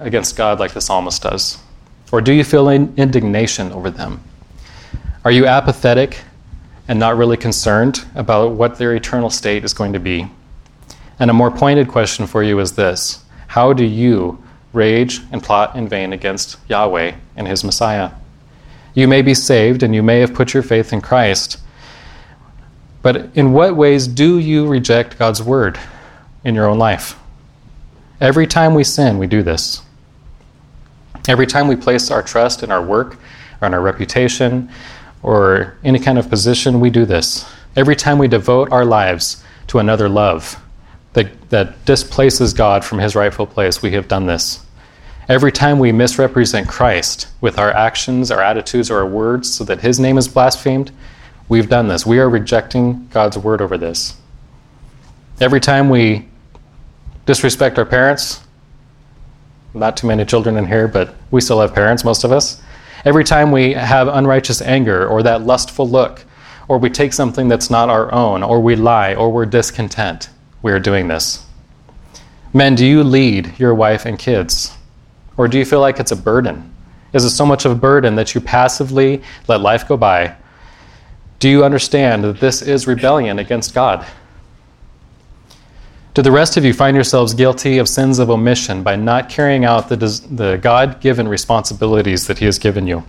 against 0.00 0.36
God 0.36 0.58
like 0.58 0.72
the 0.72 0.80
psalmist 0.80 1.22
does? 1.22 1.58
Or 2.10 2.20
do 2.20 2.32
you 2.32 2.42
feel 2.42 2.68
indignation 2.68 3.70
over 3.72 3.90
them? 3.90 4.22
Are 5.24 5.30
you 5.30 5.46
apathetic 5.46 6.20
and 6.88 6.98
not 6.98 7.16
really 7.16 7.36
concerned 7.36 8.04
about 8.14 8.52
what 8.52 8.78
their 8.78 8.94
eternal 8.94 9.30
state 9.30 9.64
is 9.64 9.74
going 9.74 9.92
to 9.92 10.00
be? 10.00 10.28
And 11.20 11.30
a 11.30 11.34
more 11.34 11.50
pointed 11.50 11.88
question 11.88 12.26
for 12.26 12.42
you 12.42 12.58
is 12.60 12.72
this 12.72 13.24
How 13.48 13.72
do 13.72 13.84
you 13.84 14.42
rage 14.72 15.20
and 15.32 15.42
plot 15.42 15.76
in 15.76 15.88
vain 15.88 16.12
against 16.12 16.56
Yahweh 16.68 17.14
and 17.36 17.46
his 17.46 17.62
Messiah? 17.62 18.12
You 18.98 19.06
may 19.06 19.22
be 19.22 19.32
saved 19.32 19.84
and 19.84 19.94
you 19.94 20.02
may 20.02 20.18
have 20.18 20.34
put 20.34 20.52
your 20.52 20.64
faith 20.64 20.92
in 20.92 21.00
Christ. 21.00 21.58
But 23.00 23.30
in 23.36 23.52
what 23.52 23.76
ways 23.76 24.08
do 24.08 24.40
you 24.40 24.66
reject 24.66 25.20
God's 25.20 25.40
word 25.40 25.78
in 26.42 26.56
your 26.56 26.66
own 26.66 26.78
life? 26.78 27.16
Every 28.20 28.44
time 28.44 28.74
we 28.74 28.82
sin, 28.82 29.18
we 29.18 29.28
do 29.28 29.44
this. 29.44 29.82
Every 31.28 31.46
time 31.46 31.68
we 31.68 31.76
place 31.76 32.10
our 32.10 32.24
trust 32.24 32.64
in 32.64 32.72
our 32.72 32.82
work 32.82 33.20
or 33.60 33.68
in 33.68 33.74
our 33.74 33.80
reputation 33.80 34.68
or 35.22 35.76
any 35.84 36.00
kind 36.00 36.18
of 36.18 36.28
position, 36.28 36.80
we 36.80 36.90
do 36.90 37.04
this. 37.04 37.48
Every 37.76 37.94
time 37.94 38.18
we 38.18 38.26
devote 38.26 38.72
our 38.72 38.84
lives 38.84 39.44
to 39.68 39.78
another 39.78 40.08
love 40.08 40.60
that, 41.12 41.50
that 41.50 41.84
displaces 41.84 42.52
God 42.52 42.84
from 42.84 42.98
his 42.98 43.14
rightful 43.14 43.46
place, 43.46 43.80
we 43.80 43.92
have 43.92 44.08
done 44.08 44.26
this. 44.26 44.66
Every 45.28 45.52
time 45.52 45.78
we 45.78 45.92
misrepresent 45.92 46.68
Christ 46.68 47.28
with 47.40 47.58
our 47.58 47.70
actions, 47.70 48.30
our 48.30 48.40
attitudes, 48.40 48.90
or 48.90 48.98
our 48.98 49.06
words 49.06 49.52
so 49.52 49.62
that 49.64 49.80
his 49.80 50.00
name 50.00 50.16
is 50.16 50.26
blasphemed, 50.26 50.90
we've 51.48 51.68
done 51.68 51.88
this. 51.88 52.06
We 52.06 52.18
are 52.18 52.30
rejecting 52.30 53.08
God's 53.08 53.36
word 53.36 53.60
over 53.60 53.76
this. 53.76 54.16
Every 55.40 55.60
time 55.60 55.90
we 55.90 56.28
disrespect 57.28 57.78
our 57.78 57.84
parents. 57.84 58.40
Not 59.74 59.98
too 59.98 60.06
many 60.06 60.24
children 60.24 60.56
in 60.56 60.66
here, 60.66 60.88
but 60.88 61.14
we 61.30 61.42
still 61.42 61.60
have 61.60 61.74
parents, 61.74 62.02
most 62.02 62.24
of 62.24 62.32
us. 62.32 62.62
Every 63.04 63.22
time 63.22 63.52
we 63.52 63.74
have 63.74 64.08
unrighteous 64.08 64.62
anger 64.62 65.06
or 65.06 65.22
that 65.22 65.42
lustful 65.42 65.86
look, 65.86 66.24
or 66.68 66.78
we 66.78 66.88
take 66.88 67.12
something 67.12 67.46
that's 67.46 67.68
not 67.68 67.90
our 67.90 68.10
own, 68.14 68.42
or 68.42 68.60
we 68.60 68.76
lie, 68.76 69.14
or 69.14 69.30
we're 69.30 69.44
discontent, 69.44 70.30
we 70.62 70.72
are 70.72 70.80
doing 70.80 71.08
this. 71.08 71.44
Men, 72.54 72.74
do 72.74 72.86
you 72.86 73.04
lead 73.04 73.58
your 73.58 73.74
wife 73.74 74.06
and 74.06 74.18
kids? 74.18 74.74
Or 75.38 75.48
do 75.48 75.56
you 75.56 75.64
feel 75.64 75.80
like 75.80 75.98
it's 75.98 76.12
a 76.12 76.16
burden? 76.16 76.74
Is 77.14 77.24
it 77.24 77.30
so 77.30 77.46
much 77.46 77.64
of 77.64 77.72
a 77.72 77.74
burden 77.74 78.16
that 78.16 78.34
you 78.34 78.40
passively 78.42 79.22
let 79.46 79.62
life 79.62 79.88
go 79.88 79.96
by? 79.96 80.36
Do 81.38 81.48
you 81.48 81.64
understand 81.64 82.24
that 82.24 82.40
this 82.40 82.60
is 82.60 82.86
rebellion 82.86 83.38
against 83.38 83.72
God? 83.72 84.06
Do 86.12 86.22
the 86.22 86.32
rest 86.32 86.56
of 86.56 86.64
you 86.64 86.74
find 86.74 86.96
yourselves 86.96 87.32
guilty 87.32 87.78
of 87.78 87.88
sins 87.88 88.18
of 88.18 88.28
omission 88.28 88.82
by 88.82 88.96
not 88.96 89.28
carrying 89.28 89.64
out 89.64 89.88
the, 89.88 89.96
the 89.96 90.58
God 90.60 91.00
given 91.00 91.28
responsibilities 91.28 92.26
that 92.26 92.38
He 92.38 92.44
has 92.44 92.58
given 92.58 92.88
you? 92.88 93.04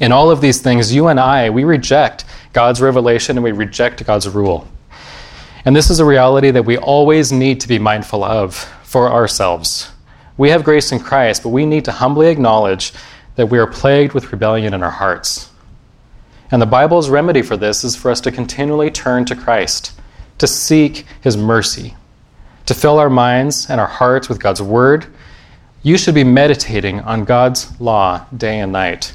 In 0.00 0.10
all 0.10 0.30
of 0.30 0.40
these 0.40 0.60
things, 0.62 0.94
you 0.94 1.08
and 1.08 1.20
I, 1.20 1.50
we 1.50 1.64
reject 1.64 2.24
God's 2.54 2.80
revelation 2.80 3.36
and 3.36 3.44
we 3.44 3.52
reject 3.52 4.04
God's 4.06 4.28
rule. 4.28 4.66
And 5.66 5.76
this 5.76 5.90
is 5.90 6.00
a 6.00 6.04
reality 6.04 6.50
that 6.50 6.64
we 6.64 6.78
always 6.78 7.32
need 7.32 7.60
to 7.60 7.68
be 7.68 7.78
mindful 7.78 8.24
of 8.24 8.54
for 8.82 9.12
ourselves. 9.12 9.90
We 10.36 10.50
have 10.50 10.64
grace 10.64 10.92
in 10.92 11.00
Christ, 11.00 11.42
but 11.42 11.48
we 11.50 11.64
need 11.64 11.84
to 11.86 11.92
humbly 11.92 12.28
acknowledge 12.28 12.92
that 13.36 13.46
we 13.46 13.58
are 13.58 13.66
plagued 13.66 14.12
with 14.12 14.32
rebellion 14.32 14.74
in 14.74 14.82
our 14.82 14.90
hearts. 14.90 15.50
And 16.50 16.60
the 16.60 16.66
Bible's 16.66 17.08
remedy 17.08 17.42
for 17.42 17.56
this 17.56 17.84
is 17.84 17.96
for 17.96 18.10
us 18.10 18.20
to 18.22 18.30
continually 18.30 18.90
turn 18.90 19.24
to 19.26 19.36
Christ, 19.36 19.92
to 20.38 20.46
seek 20.46 21.06
His 21.20 21.36
mercy, 21.36 21.96
to 22.66 22.74
fill 22.74 22.98
our 22.98 23.10
minds 23.10 23.68
and 23.68 23.80
our 23.80 23.86
hearts 23.86 24.28
with 24.28 24.40
God's 24.40 24.62
Word. 24.62 25.06
You 25.82 25.98
should 25.98 26.14
be 26.14 26.24
meditating 26.24 27.00
on 27.00 27.24
God's 27.24 27.80
law 27.80 28.26
day 28.36 28.60
and 28.60 28.72
night. 28.72 29.14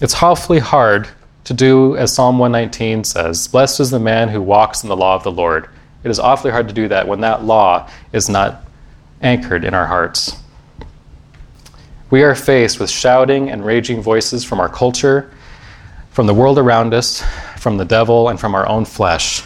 It's 0.00 0.22
awfully 0.22 0.58
hard 0.58 1.08
to 1.44 1.54
do 1.54 1.96
as 1.96 2.12
Psalm 2.12 2.38
119 2.38 3.04
says 3.04 3.48
Blessed 3.48 3.80
is 3.80 3.90
the 3.90 3.98
man 3.98 4.28
who 4.28 4.40
walks 4.40 4.82
in 4.82 4.88
the 4.88 4.96
law 4.96 5.14
of 5.14 5.22
the 5.22 5.32
Lord. 5.32 5.68
It 6.04 6.10
is 6.10 6.18
awfully 6.18 6.50
hard 6.50 6.68
to 6.68 6.74
do 6.74 6.88
that 6.88 7.06
when 7.06 7.20
that 7.20 7.44
law 7.44 7.88
is 8.12 8.28
not 8.28 8.64
anchored 9.22 9.64
in 9.64 9.74
our 9.74 9.86
hearts. 9.86 10.36
We 12.10 12.22
are 12.22 12.34
faced 12.34 12.78
with 12.78 12.90
shouting 12.90 13.50
and 13.50 13.64
raging 13.64 14.02
voices 14.02 14.44
from 14.44 14.60
our 14.60 14.68
culture, 14.68 15.32
from 16.10 16.26
the 16.26 16.34
world 16.34 16.58
around 16.58 16.92
us, 16.92 17.24
from 17.56 17.78
the 17.78 17.84
devil, 17.84 18.28
and 18.28 18.38
from 18.38 18.54
our 18.54 18.68
own 18.68 18.84
flesh. 18.84 19.42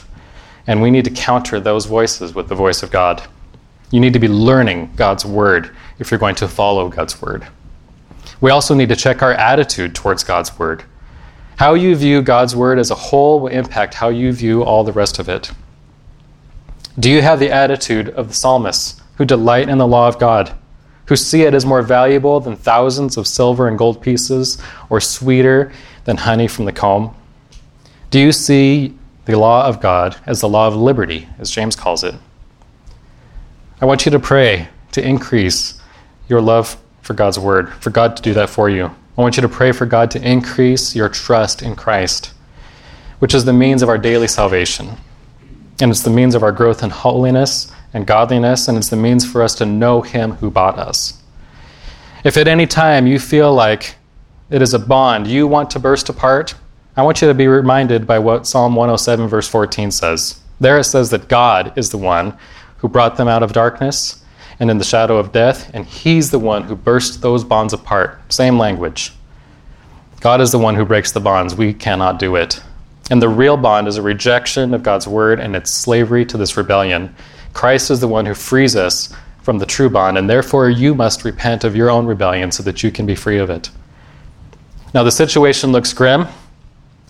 And 0.66 0.82
we 0.82 0.90
need 0.90 1.04
to 1.04 1.10
counter 1.10 1.60
those 1.60 1.86
voices 1.86 2.34
with 2.34 2.48
the 2.48 2.56
voice 2.56 2.82
of 2.82 2.90
God. 2.90 3.22
You 3.92 4.00
need 4.00 4.14
to 4.14 4.18
be 4.18 4.26
learning 4.26 4.92
God's 4.96 5.24
word 5.24 5.70
if 5.98 6.10
you're 6.10 6.18
going 6.18 6.34
to 6.36 6.48
follow 6.48 6.88
God's 6.88 7.22
word. 7.22 7.46
We 8.40 8.50
also 8.50 8.74
need 8.74 8.88
to 8.88 8.96
check 8.96 9.22
our 9.22 9.32
attitude 9.32 9.94
towards 9.94 10.24
God's 10.24 10.58
word. 10.58 10.82
How 11.56 11.74
you 11.74 11.94
view 11.94 12.20
God's 12.20 12.56
word 12.56 12.78
as 12.78 12.90
a 12.90 12.96
whole 12.96 13.40
will 13.40 13.48
impact 13.48 13.94
how 13.94 14.08
you 14.08 14.32
view 14.32 14.62
all 14.62 14.84
the 14.84 14.92
rest 14.92 15.18
of 15.18 15.28
it. 15.28 15.52
Do 16.98 17.10
you 17.10 17.22
have 17.22 17.38
the 17.38 17.50
attitude 17.50 18.08
of 18.10 18.28
the 18.28 18.34
psalmists 18.34 19.00
who 19.16 19.24
delight 19.24 19.68
in 19.68 19.78
the 19.78 19.86
law 19.86 20.08
of 20.08 20.18
God, 20.18 20.54
who 21.06 21.16
see 21.16 21.42
it 21.42 21.54
as 21.54 21.66
more 21.66 21.82
valuable 21.82 22.40
than 22.40 22.56
thousands 22.56 23.16
of 23.16 23.26
silver 23.26 23.68
and 23.68 23.78
gold 23.78 24.00
pieces, 24.02 24.58
or 24.90 25.00
sweeter 25.00 25.72
than 26.04 26.16
honey 26.16 26.48
from 26.48 26.64
the 26.64 26.72
comb? 26.72 27.14
Do 28.10 28.20
you 28.20 28.32
see 28.32 28.96
the 29.24 29.38
law 29.38 29.66
of 29.66 29.80
God 29.80 30.16
as 30.26 30.40
the 30.40 30.48
law 30.48 30.68
of 30.68 30.76
liberty, 30.76 31.28
as 31.38 31.50
James 31.50 31.76
calls 31.76 32.04
it? 32.04 32.14
I 33.80 33.84
want 33.84 34.06
you 34.06 34.10
to 34.12 34.18
pray 34.18 34.68
to 34.92 35.06
increase 35.06 35.80
your 36.28 36.40
love 36.40 36.76
for 37.02 37.14
God's 37.14 37.38
word, 37.38 37.72
for 37.74 37.90
God 37.90 38.16
to 38.16 38.22
do 38.22 38.34
that 38.34 38.50
for 38.50 38.70
you. 38.70 38.86
I 39.18 39.20
want 39.20 39.36
you 39.36 39.42
to 39.42 39.48
pray 39.48 39.72
for 39.72 39.86
God 39.86 40.10
to 40.12 40.28
increase 40.28 40.94
your 40.94 41.08
trust 41.08 41.62
in 41.62 41.76
Christ, 41.76 42.32
which 43.18 43.34
is 43.34 43.44
the 43.44 43.52
means 43.52 43.82
of 43.82 43.88
our 43.88 43.98
daily 43.98 44.28
salvation. 44.28 44.96
And 45.80 45.90
it's 45.90 46.02
the 46.02 46.10
means 46.10 46.34
of 46.34 46.42
our 46.42 46.52
growth 46.52 46.82
in 46.82 46.90
holiness 46.90 47.70
and 47.96 48.06
godliness, 48.06 48.68
and 48.68 48.76
it's 48.76 48.90
the 48.90 48.96
means 48.96 49.24
for 49.24 49.42
us 49.42 49.54
to 49.54 49.64
know 49.64 50.02
Him 50.02 50.32
who 50.32 50.50
bought 50.50 50.78
us. 50.78 51.18
If 52.24 52.36
at 52.36 52.46
any 52.46 52.66
time 52.66 53.06
you 53.06 53.18
feel 53.18 53.54
like 53.54 53.94
it 54.50 54.60
is 54.60 54.74
a 54.74 54.78
bond 54.78 55.26
you 55.26 55.46
want 55.46 55.70
to 55.70 55.78
burst 55.78 56.10
apart, 56.10 56.54
I 56.94 57.02
want 57.02 57.22
you 57.22 57.28
to 57.28 57.32
be 57.32 57.46
reminded 57.48 58.06
by 58.06 58.18
what 58.18 58.46
Psalm 58.46 58.74
107, 58.74 59.28
verse 59.28 59.48
14 59.48 59.90
says. 59.90 60.38
There 60.60 60.78
it 60.78 60.84
says 60.84 61.08
that 61.08 61.28
God 61.28 61.72
is 61.78 61.88
the 61.88 61.96
one 61.96 62.36
who 62.76 62.88
brought 62.88 63.16
them 63.16 63.28
out 63.28 63.42
of 63.42 63.54
darkness 63.54 64.22
and 64.60 64.70
in 64.70 64.76
the 64.76 64.84
shadow 64.84 65.16
of 65.16 65.32
death, 65.32 65.70
and 65.72 65.86
He's 65.86 66.30
the 66.30 66.38
one 66.38 66.64
who 66.64 66.76
burst 66.76 67.22
those 67.22 67.44
bonds 67.44 67.72
apart. 67.72 68.20
Same 68.30 68.58
language. 68.58 69.14
God 70.20 70.42
is 70.42 70.52
the 70.52 70.58
one 70.58 70.74
who 70.74 70.84
breaks 70.84 71.12
the 71.12 71.20
bonds. 71.20 71.54
We 71.54 71.72
cannot 71.72 72.18
do 72.18 72.36
it. 72.36 72.62
And 73.10 73.22
the 73.22 73.30
real 73.30 73.56
bond 73.56 73.88
is 73.88 73.96
a 73.96 74.02
rejection 74.02 74.74
of 74.74 74.82
God's 74.82 75.08
word 75.08 75.40
and 75.40 75.56
its 75.56 75.70
slavery 75.70 76.26
to 76.26 76.36
this 76.36 76.58
rebellion. 76.58 77.14
Christ 77.56 77.90
is 77.90 78.00
the 78.00 78.06
one 78.06 78.26
who 78.26 78.34
frees 78.34 78.76
us 78.76 79.10
from 79.40 79.56
the 79.56 79.64
true 79.64 79.88
bond, 79.88 80.18
and 80.18 80.28
therefore 80.28 80.68
you 80.68 80.94
must 80.94 81.24
repent 81.24 81.64
of 81.64 81.74
your 81.74 81.88
own 81.88 82.04
rebellion 82.04 82.52
so 82.52 82.62
that 82.64 82.82
you 82.82 82.90
can 82.90 83.06
be 83.06 83.14
free 83.14 83.38
of 83.38 83.48
it. 83.48 83.70
Now, 84.92 85.02
the 85.02 85.10
situation 85.10 85.72
looks 85.72 85.94
grim, 85.94 86.26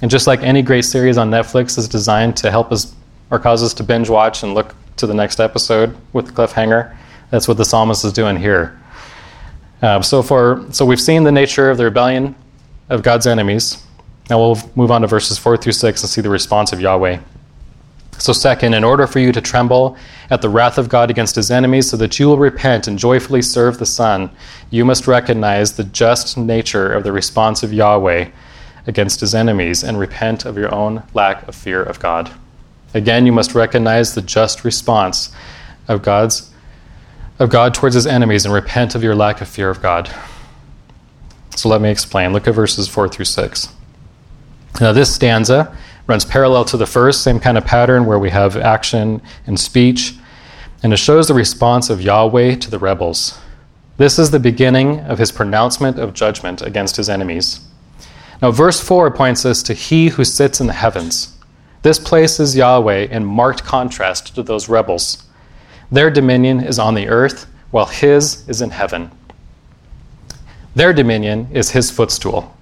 and 0.03 0.09
just 0.09 0.29
like 0.29 0.45
any 0.45 0.63
great 0.63 0.85
series 0.85 1.19
on 1.19 1.33
Netflix 1.33 1.77
is 1.77 1.89
designed 1.89 2.37
to 2.37 2.53
help 2.53 2.71
us 2.71 2.95
or 3.33 3.41
cause 3.41 3.61
us 3.65 3.75
to 3.75 3.83
binge 3.83 4.09
watch 4.09 4.45
and 4.45 4.55
look 4.55 4.77
to 4.99 5.07
the 5.09 5.15
next 5.15 5.41
episode 5.41 5.97
with 6.13 6.27
the 6.27 6.33
cliffhanger, 6.33 6.97
that's 7.31 7.49
what 7.49 7.57
the 7.57 7.65
psalmist 7.65 8.05
is 8.05 8.13
doing 8.13 8.37
here. 8.37 8.81
Uh, 9.83 10.01
so, 10.01 10.23
for, 10.23 10.65
so 10.71 10.87
we've 10.87 11.01
seen 11.01 11.25
the 11.25 11.33
nature 11.33 11.71
of 11.71 11.77
the 11.77 11.85
rebellion 11.85 12.37
of 12.89 13.03
God's 13.03 13.27
enemies. 13.27 13.83
Now 14.31 14.39
we'll 14.39 14.59
move 14.77 14.93
on 14.93 15.01
to 15.01 15.09
verses 15.09 15.39
4 15.39 15.57
through 15.57 15.73
6 15.73 16.03
and 16.03 16.09
see 16.09 16.21
the 16.21 16.31
response 16.31 16.73
of 16.73 16.81
Yahweh. 16.81 17.19
So, 18.19 18.33
second, 18.33 18.75
in 18.75 18.85
order 18.85 19.09
for 19.09 19.19
you 19.19 19.33
to 19.33 19.41
tremble 19.41 19.97
at 20.31 20.43
the 20.43 20.49
wrath 20.49 20.79
of 20.79 20.89
God 20.89 21.11
against 21.11 21.37
his 21.37 21.51
enemies, 21.51 21.91
so 21.91 21.97
that 21.97 22.19
you 22.19 22.27
will 22.27 22.39
repent 22.39 22.87
and 22.87 22.99
joyfully 22.99 23.43
serve 23.43 23.79
the 23.79 23.87
Son, 23.87 24.31
you 24.71 24.85
must 24.85 25.07
recognize 25.07 25.77
the 25.77 25.85
just 25.85 26.37
nature 26.37 26.93
of 26.93 27.05
the 27.05 27.12
response 27.12 27.62
of 27.62 27.73
Yahweh 27.73 28.29
against 28.87 29.21
his 29.21 29.35
enemies 29.35 29.83
and 29.83 29.99
repent 29.99 30.45
of 30.45 30.57
your 30.57 30.75
own 30.75 31.03
lack 31.15 31.47
of 31.49 31.55
fear 31.55 31.83
of 31.83 31.99
God. 31.99 32.31
Again, 32.95 33.27
you 33.27 33.33
must 33.33 33.55
recognize 33.55 34.15
the 34.15 34.23
just 34.23 34.65
response 34.65 35.35
of 35.89 36.03
God's 36.03 36.53
of 37.39 37.51
God 37.51 37.75
towards 37.75 37.95
his 37.95 38.07
enemies 38.07 38.47
and 38.47 38.55
repent 38.55 38.95
of 38.95 39.03
your 39.03 39.15
lack 39.15 39.43
of 39.43 39.49
fear 39.49 39.69
of 39.69 39.83
God. 39.83 40.11
So 41.55 41.69
let 41.69 41.81
me 41.81 41.91
explain. 41.91 42.33
Look 42.33 42.49
at 42.49 42.55
verses 42.55 42.89
4 42.89 43.09
through 43.09 43.27
6. 43.27 43.69
Now, 44.81 44.93
this 44.93 45.15
stanza 45.15 45.77
runs 46.07 46.25
parallel 46.25 46.64
to 46.66 46.77
the 46.77 46.87
first, 46.87 47.23
same 47.23 47.40
kind 47.40 47.59
of 47.59 47.64
pattern 47.64 48.07
where 48.07 48.19
we 48.19 48.31
have 48.31 48.57
action 48.57 49.21
and 49.47 49.59
speech, 49.59 50.14
and 50.83 50.92
it 50.92 50.99
shows 50.99 51.29
the 51.29 51.35
response 51.35 51.90
of 51.90 52.01
Yahweh 52.01 52.57
to 52.57 52.71
the 52.71 52.79
rebels. 52.79 53.38
This 53.97 54.19
is 54.19 54.31
the 54.31 54.38
beginning 54.38 55.01
of 55.01 55.19
his 55.19 55.33
pronouncement 55.33 55.99
of 55.99 56.14
judgment 56.14 56.62
against 56.62 56.97
his 56.97 57.09
enemies. 57.09 57.61
Now, 58.42 58.51
verse 58.51 58.81
4 58.81 59.11
points 59.11 59.45
us 59.45 59.62
to 59.64 59.75
He 59.75 60.09
who 60.09 60.25
sits 60.25 60.61
in 60.61 60.66
the 60.66 60.73
heavens. 60.75 61.37
This 61.83 61.99
places 61.99 62.57
Yahweh 62.57 63.07
in 63.11 63.25
marked 63.25 63.64
contrast 63.64 64.35
to 64.35 64.42
those 64.42 64.69
rebels. 64.69 65.25
Their 65.90 66.11
dominion 66.11 66.61
is 66.61 66.79
on 66.79 66.95
the 66.95 67.09
earth, 67.09 67.47
while 67.71 67.87
his 67.87 68.49
is 68.49 68.61
in 68.61 68.71
heaven. 68.71 69.11
Their 70.75 70.92
dominion 70.92 71.49
is 71.53 71.71
his 71.71 71.90
footstool. 71.90 72.56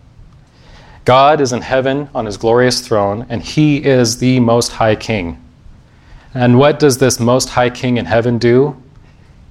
God 1.04 1.40
is 1.40 1.52
in 1.52 1.60
heaven 1.60 2.08
on 2.14 2.24
his 2.24 2.36
glorious 2.36 2.80
throne, 2.80 3.26
and 3.28 3.42
he 3.42 3.84
is 3.84 4.18
the 4.18 4.40
Most 4.40 4.72
High 4.72 4.96
King. 4.96 5.40
And 6.32 6.58
what 6.58 6.78
does 6.78 6.98
this 6.98 7.20
Most 7.20 7.50
High 7.50 7.70
King 7.70 7.98
in 7.98 8.06
heaven 8.06 8.38
do? 8.38 8.80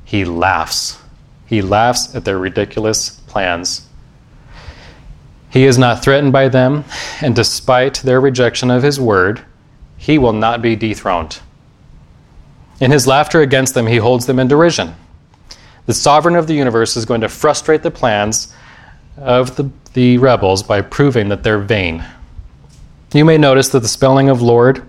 He 0.04 0.26
laughs. 0.26 1.00
He 1.46 1.62
laughs 1.62 2.16
at 2.16 2.26
their 2.26 2.40
ridiculous 2.40 3.12
plans. 3.28 3.88
He 5.52 5.66
is 5.66 5.78
not 5.78 6.04
threatened 6.04 6.34
by 6.34 6.50
them, 6.50 6.86
and 7.22 7.36
despite 7.36 7.96
their 7.96 8.20
rejection 8.20 8.72
of 8.72 8.82
his 8.82 9.00
word, 9.00 9.46
he 9.98 10.18
will 10.18 10.34
not 10.34 10.62
be 10.62 10.76
dethroned. 10.76 11.40
In 12.80 12.90
his 12.90 13.06
laughter 13.06 13.42
against 13.42 13.76
them, 13.76 13.86
he 13.86 13.98
holds 13.98 14.26
them 14.26 14.40
in 14.40 14.48
derision. 14.48 14.96
The 15.86 15.94
sovereign 15.94 16.36
of 16.36 16.48
the 16.48 16.56
universe 16.56 16.98
is 16.98 17.06
going 17.06 17.22
to 17.22 17.30
frustrate 17.30 17.84
the 17.84 17.92
plans 17.92 18.54
of 19.18 19.56
the, 19.56 19.70
the 19.94 20.18
rebels 20.18 20.64
by 20.64 20.82
proving 20.82 21.30
that 21.30 21.44
they're 21.44 21.60
vain. 21.60 22.04
You 23.14 23.26
may 23.26 23.38
notice 23.38 23.70
that 23.70 23.82
the 23.82 23.88
spelling 23.88 24.30
of 24.30 24.42
Lord 24.42 24.84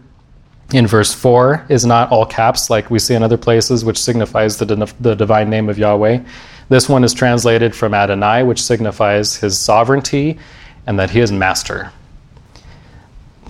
in 0.72 0.86
verse 0.86 1.12
4 1.12 1.66
is 1.68 1.84
not 1.84 2.10
all 2.10 2.24
caps 2.24 2.70
like 2.70 2.90
we 2.90 2.98
see 2.98 3.14
in 3.14 3.22
other 3.22 3.36
places, 3.36 3.84
which 3.84 3.98
signifies 3.98 4.56
the, 4.56 4.92
the 4.98 5.14
divine 5.14 5.50
name 5.50 5.68
of 5.68 5.78
Yahweh. 5.78 6.20
This 6.68 6.88
one 6.88 7.04
is 7.04 7.12
translated 7.12 7.74
from 7.74 7.92
Adonai, 7.92 8.42
which 8.42 8.62
signifies 8.62 9.36
his 9.36 9.58
sovereignty 9.58 10.38
and 10.86 10.98
that 10.98 11.10
he 11.10 11.20
is 11.20 11.30
master. 11.30 11.92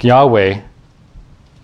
Yahweh 0.00 0.60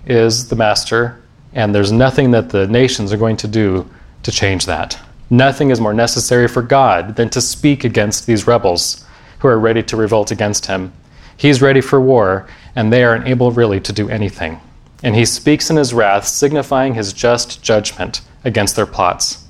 is 0.07 0.49
the 0.49 0.57
master 0.57 1.21
and 1.53 1.75
there's 1.75 1.91
nothing 1.91 2.31
that 2.31 2.51
the 2.51 2.67
nations 2.69 3.13
are 3.13 3.17
going 3.17 3.37
to 3.39 3.49
do 3.49 3.89
to 4.23 4.31
change 4.31 4.67
that. 4.67 4.99
Nothing 5.31 5.71
is 5.71 5.81
more 5.81 5.95
necessary 5.95 6.49
for 6.49 6.61
God 6.61 7.15
than 7.15 7.31
to 7.31 7.41
speak 7.41 7.85
against 7.85 8.27
these 8.27 8.49
rebels 8.49 9.05
who 9.39 9.49
are 9.49 9.59
ready 9.59 9.83
to 9.85 9.97
revolt 9.97 10.33
against 10.33 10.67
him. 10.67 10.93
He 11.37 11.49
is 11.49 11.63
ready 11.63 11.81
for 11.81 12.01
war, 12.01 12.49
and 12.75 12.93
they 12.93 13.05
are 13.05 13.15
unable 13.15 13.53
really 13.53 13.81
to 13.81 13.93
do 13.93 14.09
anything. 14.09 14.61
And 15.03 15.15
he 15.15 15.25
speaks 15.25 15.71
in 15.71 15.77
his 15.77 15.95
wrath, 15.95 16.27
signifying 16.27 16.95
his 16.95 17.13
just 17.13 17.63
judgment 17.63 18.21
against 18.45 18.77
their 18.77 18.87
plots. 18.87 19.47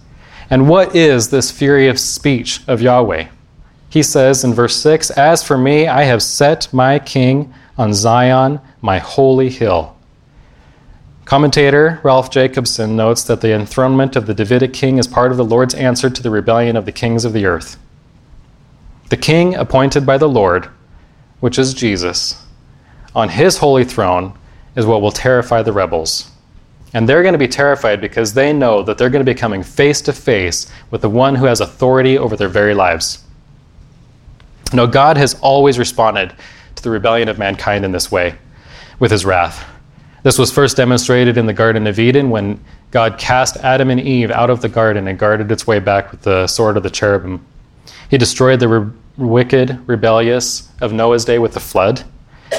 And 0.51 0.69
what 0.69 0.95
is 0.95 1.31
this 1.31 1.51
furious 1.51 2.05
speech 2.05 2.61
of 2.69 2.83
Yahweh? 2.83 3.29
He 3.89 4.03
says 4.03 4.45
in 4.45 4.55
verse 4.55 4.77
6 4.77 5.11
As 5.11 5.43
for 5.43 5.59
me, 5.59 5.89
I 5.89 6.03
have 6.03 6.23
set 6.23 6.73
my 6.73 6.99
king 6.99 7.53
on 7.77 7.95
Zion, 7.95 8.61
my 8.81 8.99
holy 8.99 9.49
hill. 9.49 9.97
Commentator 11.31 12.01
Rolf 12.03 12.29
Jacobson 12.29 12.97
notes 12.97 13.23
that 13.23 13.41
the 13.41 13.55
enthronement 13.55 14.17
of 14.17 14.27
the 14.27 14.35
Davidic 14.35 14.73
king 14.73 14.99
is 14.99 15.07
part 15.07 15.31
of 15.31 15.37
the 15.37 15.45
Lord's 15.45 15.77
answer 15.77 16.11
to 16.11 16.23
the 16.25 16.29
rebellion 16.29 16.75
of 16.75 16.87
the 16.87 16.91
kings 16.91 17.25
of 17.25 17.33
the 17.33 17.47
earth. 17.47 17.79
The 19.11 19.17
king 19.17 19.55
appointed 19.55 20.05
by 20.05 20.19
the 20.19 20.29
Lord, 20.29 20.69
which 21.39 21.57
is 21.57 21.73
Jesus, 21.73 22.45
on 23.15 23.29
his 23.29 23.59
holy 23.59 23.85
throne 23.85 24.37
is 24.75 24.87
what 24.87 25.03
will 25.03 25.13
terrify 25.13 25.63
the 25.63 25.73
rebels. 25.73 26.33
And 26.95 27.09
they're 27.09 27.23
going 27.23 27.35
to 27.35 27.39
be 27.39 27.47
terrified 27.47 28.01
because 28.01 28.35
they 28.35 28.53
know 28.53 28.83
that 28.83 28.99
they're 28.99 29.09
going 29.09 29.25
to 29.25 29.33
be 29.33 29.39
coming 29.39 29.63
face 29.63 30.01
to 30.01 30.13
face 30.13 30.69
with 30.91 31.01
the 31.01 31.09
one 31.09 31.37
who 31.37 31.45
has 31.45 31.61
authority 31.61 32.19
over 32.19 32.35
their 32.35 32.49
very 32.49 32.75
lives. 32.75 33.25
No, 34.73 34.85
God 34.89 35.17
has 35.17 35.39
always 35.43 35.79
responded 35.79 36.35
to 36.75 36.83
the 36.83 36.91
rebellion 36.91 37.29
of 37.29 37.39
mankind 37.39 37.85
in 37.85 37.93
this 37.93 38.11
way, 38.11 38.35
with 38.99 39.13
his 39.13 39.25
wrath. 39.25 39.70
This 40.23 40.39
was 40.39 40.53
first 40.53 40.77
demonstrated 40.77 41.39
in 41.39 41.47
the 41.47 41.55
Garden 41.55 41.87
of 41.87 41.99
Eden 41.99 42.29
when 42.29 42.63
God 42.91 43.19
cast 43.19 43.57
Adam 43.59 43.89
and 43.91 44.01
Eve 44.01 44.31
out 44.31 44.51
of 44.51 44.61
the 44.61 44.69
garden 44.69 45.09
and 45.09 45.19
guarded 45.19 45.51
its 45.51 45.67
way 45.67 45.79
back 45.79 46.11
with 46.11 46.23
the 46.23 46.47
sword 46.47 46.77
of 46.77 46.83
the 46.83 46.91
cherubim. 46.91 47.45
He 48.11 48.19
destroyed 48.19 48.61
the 48.61 48.69
re- 48.69 48.91
wicked, 49.17 49.89
rebellious 49.89 50.69
of 50.81 50.93
Noah's 50.93 51.25
day 51.25 51.39
with 51.39 51.55
the 51.55 51.61
flood. 51.61 52.05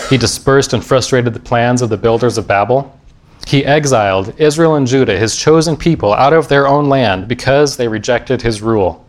He 0.10 0.18
dispersed 0.18 0.74
and 0.74 0.84
frustrated 0.84 1.34
the 1.34 1.40
plans 1.40 1.82
of 1.82 1.90
the 1.90 1.98
builders 1.98 2.38
of 2.38 2.48
Babel. 2.48 2.98
He 3.46 3.66
exiled 3.66 4.34
Israel 4.40 4.76
and 4.76 4.88
Judah, 4.88 5.18
his 5.18 5.36
chosen 5.36 5.76
people, 5.78 6.14
out 6.14 6.34
of 6.34 6.48
their 6.48 6.68
own 6.68 6.90
land 6.90 7.28
because 7.28 7.78
they 7.78 7.88
rejected 7.88 8.42
his 8.42 8.62
rule. 8.62 9.06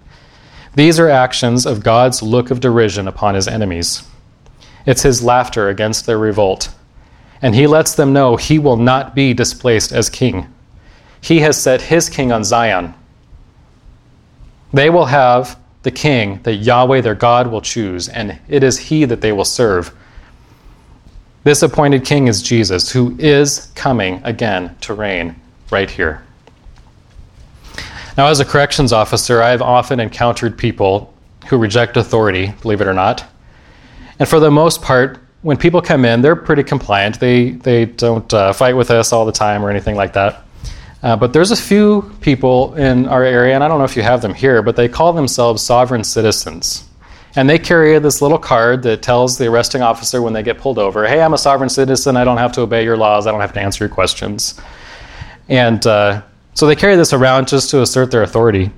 These 0.74 0.98
are 0.98 1.08
actions 1.08 1.64
of 1.66 1.84
God's 1.84 2.22
look 2.22 2.50
of 2.50 2.60
derision 2.60 3.06
upon 3.06 3.34
his 3.34 3.46
enemies. 3.46 4.02
It's 4.84 5.02
his 5.02 5.22
laughter 5.22 5.68
against 5.68 6.06
their 6.06 6.18
revolt. 6.18 6.70
And 7.42 7.54
he 7.54 7.66
lets 7.66 7.94
them 7.94 8.12
know 8.12 8.36
he 8.36 8.58
will 8.58 8.76
not 8.76 9.14
be 9.14 9.34
displaced 9.34 9.92
as 9.92 10.08
king. 10.08 10.52
He 11.20 11.40
has 11.40 11.60
set 11.60 11.82
his 11.82 12.08
king 12.08 12.32
on 12.32 12.44
Zion. 12.44 12.94
They 14.72 14.88
will 14.88 15.06
have 15.06 15.58
the 15.82 15.90
king 15.90 16.40
that 16.44 16.54
Yahweh 16.54 17.00
their 17.00 17.14
God 17.14 17.48
will 17.48 17.60
choose, 17.60 18.08
and 18.08 18.38
it 18.48 18.62
is 18.62 18.78
he 18.78 19.04
that 19.04 19.20
they 19.20 19.32
will 19.32 19.44
serve. 19.44 19.92
This 21.44 21.62
appointed 21.62 22.04
king 22.04 22.28
is 22.28 22.40
Jesus, 22.40 22.92
who 22.92 23.16
is 23.18 23.72
coming 23.74 24.20
again 24.22 24.76
to 24.82 24.94
reign 24.94 25.34
right 25.70 25.90
here. 25.90 26.24
Now, 28.16 28.28
as 28.28 28.40
a 28.40 28.44
corrections 28.44 28.92
officer, 28.92 29.42
I've 29.42 29.62
often 29.62 29.98
encountered 29.98 30.56
people 30.56 31.12
who 31.48 31.56
reject 31.56 31.96
authority, 31.96 32.52
believe 32.62 32.80
it 32.80 32.86
or 32.86 32.94
not. 32.94 33.24
And 34.18 34.28
for 34.28 34.38
the 34.38 34.50
most 34.50 34.82
part, 34.82 35.18
when 35.42 35.56
people 35.56 35.82
come 35.82 36.04
in, 36.04 36.22
they're 36.22 36.36
pretty 36.36 36.62
compliant. 36.62 37.20
They, 37.20 37.50
they 37.50 37.84
don't 37.84 38.32
uh, 38.32 38.52
fight 38.52 38.76
with 38.76 38.90
us 38.90 39.12
all 39.12 39.26
the 39.26 39.32
time 39.32 39.64
or 39.64 39.70
anything 39.70 39.96
like 39.96 40.12
that. 40.14 40.44
Uh, 41.02 41.16
but 41.16 41.32
there's 41.32 41.50
a 41.50 41.56
few 41.56 42.02
people 42.20 42.74
in 42.74 43.08
our 43.08 43.24
area, 43.24 43.54
and 43.54 43.64
I 43.64 43.68
don't 43.68 43.78
know 43.78 43.84
if 43.84 43.96
you 43.96 44.02
have 44.02 44.22
them 44.22 44.34
here, 44.34 44.62
but 44.62 44.76
they 44.76 44.88
call 44.88 45.12
themselves 45.12 45.60
sovereign 45.60 46.04
citizens. 46.04 46.84
And 47.34 47.50
they 47.50 47.58
carry 47.58 47.98
this 47.98 48.22
little 48.22 48.38
card 48.38 48.84
that 48.84 49.02
tells 49.02 49.36
the 49.36 49.46
arresting 49.46 49.82
officer 49.82 50.22
when 50.22 50.32
they 50.32 50.44
get 50.44 50.58
pulled 50.58 50.78
over, 50.78 51.06
hey, 51.06 51.20
I'm 51.20 51.34
a 51.34 51.38
sovereign 51.38 51.70
citizen. 51.70 52.16
I 52.16 52.24
don't 52.24 52.36
have 52.36 52.52
to 52.52 52.60
obey 52.60 52.84
your 52.84 52.96
laws. 52.96 53.26
I 53.26 53.32
don't 53.32 53.40
have 53.40 53.54
to 53.54 53.60
answer 53.60 53.84
your 53.84 53.92
questions. 53.92 54.60
And 55.48 55.84
uh, 55.86 56.22
so 56.54 56.66
they 56.66 56.76
carry 56.76 56.94
this 56.94 57.12
around 57.12 57.48
just 57.48 57.70
to 57.70 57.82
assert 57.82 58.10
their 58.10 58.22
authority. 58.22 58.70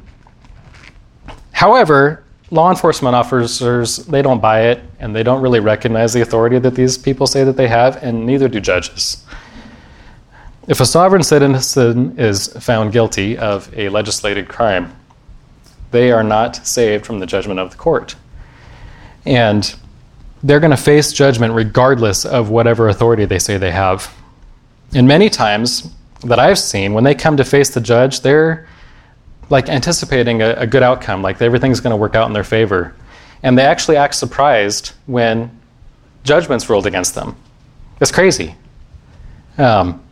However, 1.52 2.23
law 2.50 2.70
enforcement 2.70 3.14
officers, 3.14 3.96
they 3.96 4.22
don't 4.22 4.40
buy 4.40 4.68
it 4.68 4.82
and 4.98 5.14
they 5.14 5.22
don't 5.22 5.42
really 5.42 5.60
recognize 5.60 6.12
the 6.12 6.20
authority 6.20 6.58
that 6.58 6.74
these 6.74 6.98
people 6.98 7.26
say 7.26 7.44
that 7.44 7.56
they 7.56 7.68
have, 7.68 8.02
and 8.02 8.26
neither 8.26 8.48
do 8.48 8.60
judges. 8.60 9.24
If 10.66 10.80
a 10.80 10.86
sovereign 10.86 11.22
citizen 11.22 12.18
is 12.18 12.48
found 12.48 12.92
guilty 12.92 13.36
of 13.36 13.70
a 13.76 13.88
legislated 13.88 14.48
crime, 14.48 14.94
they 15.90 16.10
are 16.10 16.24
not 16.24 16.66
saved 16.66 17.04
from 17.04 17.18
the 17.18 17.26
judgment 17.26 17.60
of 17.60 17.70
the 17.70 17.76
court. 17.76 18.16
And 19.26 19.74
they're 20.42 20.60
going 20.60 20.70
to 20.70 20.76
face 20.76 21.12
judgment 21.12 21.54
regardless 21.54 22.24
of 22.24 22.50
whatever 22.50 22.88
authority 22.88 23.24
they 23.24 23.38
say 23.38 23.58
they 23.58 23.70
have. 23.70 24.12
And 24.94 25.08
many 25.08 25.30
times 25.30 25.90
that 26.24 26.38
I've 26.38 26.58
seen, 26.58 26.94
when 26.94 27.04
they 27.04 27.14
come 27.14 27.36
to 27.36 27.44
face 27.44 27.70
the 27.70 27.80
judge, 27.80 28.20
they're 28.20 28.66
like 29.50 29.68
anticipating 29.68 30.42
a, 30.42 30.54
a 30.54 30.66
good 30.66 30.82
outcome, 30.82 31.22
like 31.22 31.40
everything's 31.40 31.80
going 31.80 31.92
to 31.92 31.96
work 31.96 32.14
out 32.14 32.26
in 32.26 32.32
their 32.32 32.44
favor. 32.44 32.94
And 33.42 33.58
they 33.58 33.64
actually 33.64 33.96
act 33.96 34.14
surprised 34.14 34.92
when 35.06 35.50
judgment's 36.22 36.68
ruled 36.70 36.86
against 36.86 37.14
them. 37.14 37.36
It's 38.00 38.10
crazy. 38.10 38.54
Um, 39.58 40.02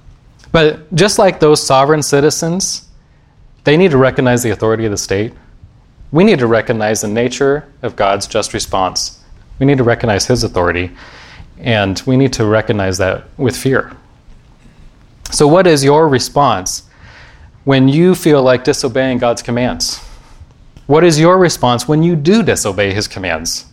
but 0.52 0.94
just 0.94 1.18
like 1.18 1.40
those 1.40 1.64
sovereign 1.64 2.02
citizens, 2.02 2.88
they 3.64 3.76
need 3.76 3.92
to 3.92 3.96
recognize 3.96 4.42
the 4.42 4.50
authority 4.50 4.84
of 4.84 4.90
the 4.90 4.98
state 4.98 5.32
we 6.12 6.24
need 6.24 6.38
to 6.40 6.46
recognize 6.46 7.00
the 7.00 7.08
nature 7.08 7.66
of 7.80 7.96
God's 7.96 8.26
just 8.26 8.52
response. 8.52 9.18
We 9.58 9.66
need 9.66 9.78
to 9.78 9.84
recognize 9.84 10.26
His 10.26 10.44
authority, 10.44 10.90
and 11.58 12.00
we 12.06 12.16
need 12.16 12.34
to 12.34 12.44
recognize 12.44 12.98
that 12.98 13.24
with 13.38 13.56
fear. 13.56 13.96
So, 15.30 15.48
what 15.48 15.66
is 15.66 15.82
your 15.82 16.06
response 16.06 16.82
when 17.64 17.88
you 17.88 18.14
feel 18.14 18.42
like 18.42 18.64
disobeying 18.64 19.18
God's 19.18 19.42
commands? 19.42 19.98
What 20.86 21.04
is 21.04 21.20
your 21.20 21.38
response 21.38 21.86
when 21.86 22.02
you 22.02 22.16
do 22.16 22.42
disobey 22.42 22.92
His 22.92 23.08
commands? 23.08 23.66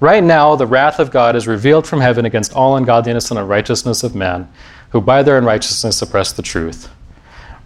Right 0.00 0.24
now, 0.24 0.56
the 0.56 0.66
wrath 0.66 0.98
of 0.98 1.10
God 1.10 1.36
is 1.36 1.46
revealed 1.46 1.86
from 1.86 2.00
heaven 2.00 2.24
against 2.24 2.54
all 2.54 2.76
ungodliness 2.76 3.30
and 3.30 3.38
unrighteousness 3.38 4.02
of 4.02 4.16
men, 4.16 4.48
who 4.90 5.00
by 5.00 5.22
their 5.22 5.38
unrighteousness 5.38 5.96
suppress 5.96 6.32
the 6.32 6.42
truth. 6.42 6.90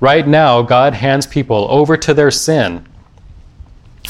Right 0.01 0.27
now, 0.27 0.61
God 0.61 0.93
hands 0.93 1.27
people 1.27 1.67
over 1.71 1.97
to 1.97 2.13
their 2.13 2.31
sin 2.31 2.87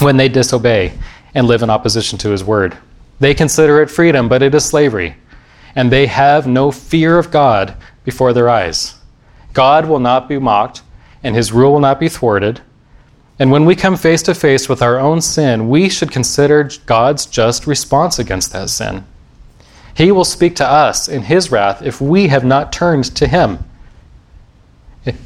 when 0.01 0.17
they 0.17 0.29
disobey 0.29 0.99
and 1.35 1.47
live 1.47 1.63
in 1.63 1.71
opposition 1.71 2.19
to 2.19 2.31
his 2.31 2.43
word. 2.43 2.77
They 3.21 3.35
consider 3.35 3.81
it 3.81 3.91
freedom, 3.91 4.29
but 4.29 4.43
it 4.43 4.55
is 4.55 4.65
slavery. 4.65 5.17
And 5.75 5.93
they 5.93 6.07
have 6.07 6.47
no 6.47 6.73
fear 6.73 7.19
of 7.19 7.31
God 7.31 7.77
before 8.05 8.33
their 8.33 8.49
eyes. 8.49 8.97
God 9.53 9.87
will 9.87 10.01
not 10.01 10.29
be 10.29 10.39
mocked, 10.39 10.83
and 11.27 11.35
his 11.35 11.53
rule 11.53 11.73
will 11.73 11.81
not 11.81 11.99
be 11.99 12.09
thwarted. 12.09 12.61
And 13.41 13.51
when 13.51 13.65
we 13.65 13.75
come 13.75 13.97
face 13.97 14.23
to 14.23 14.35
face 14.35 14.69
with 14.69 14.81
our 14.81 14.97
own 14.99 15.21
sin, 15.21 15.69
we 15.69 15.89
should 15.89 16.13
consider 16.13 16.71
God's 16.87 17.27
just 17.27 17.67
response 17.67 18.21
against 18.21 18.53
that 18.53 18.71
sin. 18.71 19.05
He 19.93 20.13
will 20.13 20.25
speak 20.25 20.55
to 20.57 20.71
us 20.71 21.09
in 21.09 21.23
his 21.23 21.51
wrath 21.51 21.83
if 21.83 22.01
we 22.01 22.29
have 22.29 22.45
not 22.45 22.73
turned 22.73 23.05
to 23.17 23.27
him. 23.27 23.59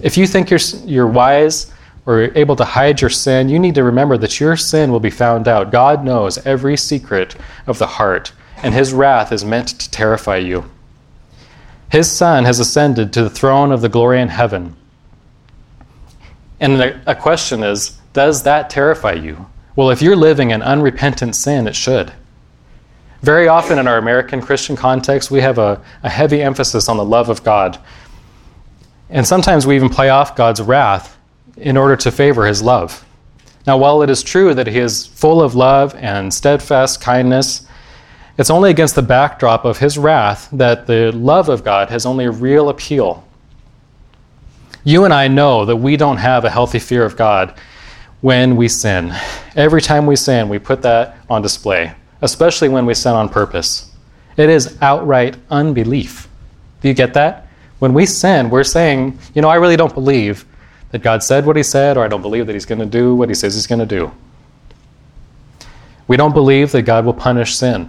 If 0.00 0.16
you 0.16 0.26
think 0.26 0.48
you're, 0.48 0.60
you're 0.86 1.06
wise 1.06 1.70
or 2.06 2.36
able 2.36 2.56
to 2.56 2.64
hide 2.64 3.02
your 3.02 3.10
sin, 3.10 3.50
you 3.50 3.58
need 3.58 3.74
to 3.74 3.84
remember 3.84 4.16
that 4.18 4.40
your 4.40 4.56
sin 4.56 4.90
will 4.90 5.00
be 5.00 5.10
found 5.10 5.48
out. 5.48 5.70
God 5.70 6.02
knows 6.02 6.38
every 6.46 6.78
secret 6.78 7.36
of 7.66 7.78
the 7.78 7.86
heart, 7.86 8.32
and 8.62 8.72
his 8.72 8.94
wrath 8.94 9.32
is 9.32 9.44
meant 9.44 9.68
to 9.68 9.90
terrify 9.90 10.38
you. 10.38 10.64
His 11.90 12.10
Son 12.10 12.44
has 12.46 12.58
ascended 12.58 13.12
to 13.12 13.22
the 13.22 13.30
throne 13.30 13.70
of 13.70 13.82
the 13.82 13.88
glory 13.90 14.20
in 14.22 14.28
heaven. 14.28 14.76
And 16.60 16.80
a 17.06 17.14
question 17.14 17.62
is 17.62 17.98
Does 18.12 18.42
that 18.44 18.70
terrify 18.70 19.14
you? 19.14 19.46
Well, 19.74 19.90
if 19.90 20.02
you're 20.02 20.16
living 20.16 20.50
in 20.50 20.62
unrepentant 20.62 21.34
sin, 21.34 21.66
it 21.66 21.74
should. 21.74 22.12
Very 23.22 23.48
often 23.48 23.78
in 23.78 23.86
our 23.86 23.98
American 23.98 24.40
Christian 24.40 24.76
context, 24.76 25.30
we 25.30 25.40
have 25.40 25.58
a, 25.58 25.82
a 26.02 26.08
heavy 26.08 26.42
emphasis 26.42 26.88
on 26.88 26.96
the 26.96 27.04
love 27.04 27.28
of 27.28 27.42
God. 27.42 27.78
And 29.08 29.26
sometimes 29.26 29.66
we 29.66 29.76
even 29.76 29.88
play 29.88 30.08
off 30.08 30.36
God's 30.36 30.60
wrath 30.60 31.18
in 31.56 31.76
order 31.76 31.96
to 31.96 32.10
favor 32.10 32.46
his 32.46 32.62
love. 32.62 33.04
Now, 33.66 33.76
while 33.76 34.02
it 34.02 34.10
is 34.10 34.22
true 34.22 34.54
that 34.54 34.66
he 34.66 34.78
is 34.78 35.06
full 35.06 35.42
of 35.42 35.54
love 35.54 35.94
and 35.96 36.32
steadfast 36.32 37.00
kindness, 37.00 37.66
it's 38.38 38.50
only 38.50 38.70
against 38.70 38.94
the 38.94 39.02
backdrop 39.02 39.66
of 39.66 39.78
his 39.78 39.98
wrath 39.98 40.48
that 40.52 40.86
the 40.86 41.12
love 41.12 41.48
of 41.50 41.62
God 41.62 41.90
has 41.90 42.06
only 42.06 42.26
real 42.28 42.70
appeal. 42.70 43.26
You 44.84 45.04
and 45.04 45.12
I 45.12 45.28
know 45.28 45.64
that 45.66 45.76
we 45.76 45.96
don't 45.96 46.16
have 46.16 46.44
a 46.44 46.50
healthy 46.50 46.78
fear 46.78 47.04
of 47.04 47.16
God 47.16 47.54
when 48.20 48.56
we 48.56 48.68
sin. 48.68 49.12
Every 49.54 49.82
time 49.82 50.06
we 50.06 50.16
sin, 50.16 50.48
we 50.48 50.58
put 50.58 50.82
that 50.82 51.16
on 51.28 51.42
display, 51.42 51.92
especially 52.22 52.68
when 52.68 52.86
we 52.86 52.94
sin 52.94 53.12
on 53.12 53.28
purpose. 53.28 53.90
It 54.36 54.48
is 54.48 54.78
outright 54.80 55.36
unbelief. 55.50 56.28
Do 56.80 56.88
you 56.88 56.94
get 56.94 57.14
that? 57.14 57.46
When 57.78 57.92
we 57.92 58.06
sin, 58.06 58.50
we're 58.50 58.64
saying, 58.64 59.18
you 59.34 59.42
know, 59.42 59.48
I 59.48 59.56
really 59.56 59.76
don't 59.76 59.92
believe 59.92 60.46
that 60.92 61.02
God 61.02 61.22
said 61.22 61.46
what 61.46 61.56
He 61.56 61.62
said, 61.62 61.96
or 61.96 62.04
I 62.04 62.08
don't 62.08 62.22
believe 62.22 62.46
that 62.46 62.54
He's 62.54 62.66
going 62.66 62.78
to 62.78 62.86
do 62.86 63.14
what 63.14 63.28
He 63.28 63.34
says 63.34 63.54
He's 63.54 63.66
going 63.66 63.80
to 63.80 63.86
do. 63.86 64.12
We 66.08 66.16
don't 66.16 66.32
believe 66.32 66.72
that 66.72 66.82
God 66.82 67.04
will 67.04 67.14
punish 67.14 67.54
sin. 67.54 67.88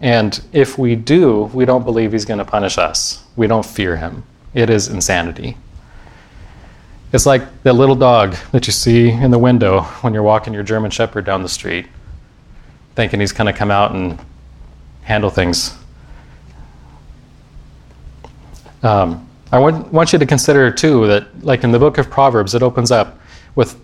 And 0.00 0.40
if 0.52 0.78
we 0.78 0.94
do, 0.94 1.44
we 1.54 1.64
don't 1.64 1.84
believe 1.84 2.12
He's 2.12 2.24
going 2.24 2.38
to 2.38 2.44
punish 2.44 2.78
us. 2.78 3.24
We 3.36 3.46
don't 3.46 3.64
fear 3.64 3.96
Him. 3.96 4.24
It 4.54 4.70
is 4.70 4.88
insanity. 4.88 5.56
It's 7.12 7.26
like 7.26 7.62
that 7.62 7.74
little 7.74 7.94
dog 7.94 8.36
that 8.52 8.66
you 8.66 8.72
see 8.72 9.10
in 9.10 9.30
the 9.30 9.38
window 9.38 9.82
when 10.00 10.14
you're 10.14 10.22
walking 10.22 10.52
your 10.52 10.62
German 10.62 10.90
Shepherd 10.90 11.24
down 11.24 11.42
the 11.42 11.48
street, 11.48 11.86
thinking 12.94 13.20
he's 13.20 13.32
going 13.32 13.52
to 13.52 13.56
come 13.56 13.70
out 13.70 13.92
and 13.92 14.18
handle 15.02 15.30
things. 15.30 15.76
Um, 18.82 19.28
I 19.52 19.58
want, 19.58 19.92
want 19.92 20.12
you 20.12 20.18
to 20.18 20.26
consider, 20.26 20.70
too, 20.70 21.06
that, 21.06 21.44
like 21.44 21.62
in 21.62 21.70
the 21.70 21.78
book 21.78 21.98
of 21.98 22.10
Proverbs, 22.10 22.54
it 22.54 22.62
opens 22.62 22.90
up 22.90 23.20
with 23.54 23.80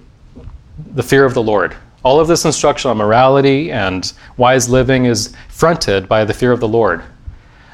the 0.95 1.03
fear 1.03 1.25
of 1.25 1.35
the 1.35 1.43
Lord. 1.43 1.77
All 2.03 2.19
of 2.19 2.29
this 2.29 2.45
instruction 2.45 2.91
on 2.91 2.97
morality 2.97 3.71
and 3.71 4.13
wise 4.37 4.69
living 4.69 5.05
is 5.05 5.35
fronted 5.49 6.09
by 6.09 6.25
the 6.25 6.35
fear 6.35 6.51
of 6.51 6.61
the 6.61 6.69
Lord. 6.69 7.03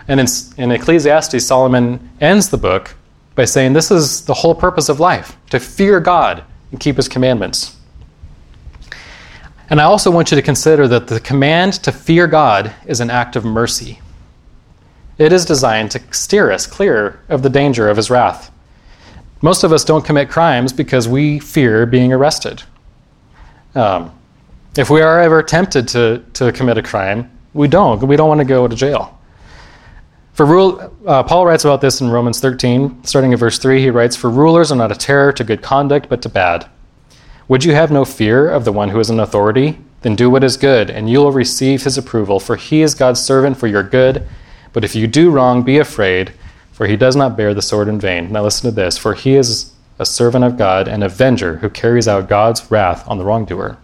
And 0.09 0.21
in, 0.21 0.27
in 0.57 0.71
Ecclesiastes, 0.71 1.45
Solomon 1.45 2.11
ends 2.21 2.49
the 2.49 2.59
book 2.59 2.95
by 3.35 3.45
saying 3.45 3.73
this 3.73 3.91
is 3.91 4.25
the 4.25 4.35
whole 4.35 4.55
purpose 4.55 4.89
of 4.89 5.01
life 5.01 5.37
to 5.51 5.61
fear 5.61 6.01
God 6.01 6.45
and 6.71 6.81
keep 6.81 6.97
his 6.97 7.09
commandments. 7.09 7.77
And 9.69 9.81
I 9.81 9.85
also 9.85 10.11
want 10.11 10.31
you 10.31 10.37
to 10.37 10.43
consider 10.43 10.87
that 10.89 11.09
the 11.09 11.21
command 11.21 11.75
to 11.85 11.93
fear 11.93 12.27
God 12.27 12.73
is 12.87 13.01
an 13.01 13.11
act 13.11 13.35
of 13.35 13.45
mercy. 13.45 14.01
It 15.19 15.33
is 15.33 15.45
designed 15.45 15.91
to 15.93 16.03
steer 16.13 16.53
us 16.53 16.67
clear 16.67 17.21
of 17.29 17.43
the 17.43 17.51
danger 17.51 17.89
of 17.89 17.97
his 17.97 18.11
wrath. 18.11 18.53
Most 19.43 19.65
of 19.65 19.73
us 19.73 19.85
don't 19.85 20.05
commit 20.05 20.29
crimes 20.29 20.73
because 20.73 21.09
we 21.09 21.41
fear 21.41 21.85
being 21.85 22.13
arrested. 22.13 22.63
Um, 23.75 24.13
if 24.77 24.89
we 24.89 25.01
are 25.01 25.21
ever 25.21 25.43
tempted 25.43 25.89
to, 25.89 26.23
to 26.35 26.53
commit 26.53 26.79
a 26.79 26.83
crime, 26.83 27.31
we 27.53 27.67
don't. 27.69 28.03
We 28.03 28.17
don't 28.17 28.29
want 28.29 28.41
to 28.41 28.45
go 28.45 28.69
to 28.69 28.77
jail. 28.77 29.16
For 30.37 30.45
rule, 30.45 30.93
uh, 31.07 31.23
Paul 31.23 31.47
writes 31.47 31.65
about 31.65 31.81
this 31.81 32.03
in 32.03 32.11
Romans 32.11 32.41
13, 32.41 33.05
starting 33.05 33.33
at 33.33 33.39
verse 33.39 33.59
3. 33.59 33.81
He 33.81 33.89
writes, 33.89 34.17
For 34.17 34.29
rulers 34.29 34.71
are 34.71 34.77
not 34.77 34.93
a 34.93 34.95
terror 34.95 35.33
to 35.33 35.43
good 35.43 35.63
conduct, 35.63 36.11
but 36.11 36.21
to 36.21 36.29
bad. 36.29 36.69
Would 37.49 37.65
you 37.65 37.73
have 37.73 37.91
no 37.91 38.05
fear 38.05 38.47
of 38.47 38.67
the 38.67 38.71
one 38.73 38.91
who 38.91 39.01
is 39.01 39.09
in 39.09 39.19
authority? 39.19 39.79
Then 40.03 40.15
do 40.15 40.29
what 40.29 40.45
is 40.45 40.59
good, 40.59 40.91
and 40.91 41.09
you 41.09 41.21
will 41.21 41.33
receive 41.33 41.85
his 41.85 41.97
approval, 41.97 42.39
for 42.39 42.57
he 42.57 42.83
is 42.83 42.95
God's 42.95 43.23
servant 43.23 43.57
for 43.57 43.67
your 43.67 43.83
good. 43.83 44.29
But 44.75 44.85
if 44.85 44.95
you 44.95 45.07
do 45.07 45.31
wrong, 45.31 45.63
be 45.63 45.79
afraid, 45.79 46.35
for 46.71 46.87
he 46.87 46.99
does 46.99 47.17
not 47.17 47.39
bear 47.39 47.55
the 47.55 47.63
sword 47.63 47.89
in 47.89 47.99
vain. 47.99 48.31
Now 48.31 48.43
listen 48.43 48.69
to 48.69 48.77
this 48.77 48.99
For 48.99 49.15
he 49.15 49.37
is 49.37 49.73
a 49.99 50.05
servant 50.05 50.45
of 50.45 50.59
God, 50.59 50.87
an 50.87 51.03
avenger 51.03 51.57
who 51.57 51.71
carries 51.71 52.09
out 52.09 52.29
God's 52.29 52.71
wrath 52.71 53.09
on 53.09 53.17
the 53.17 53.25
wrongdoer. 53.25 53.79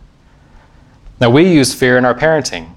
Now 1.18 1.30
we 1.30 1.50
use 1.50 1.72
fear 1.72 1.96
in 1.96 2.04
our 2.04 2.14
parenting 2.14 2.74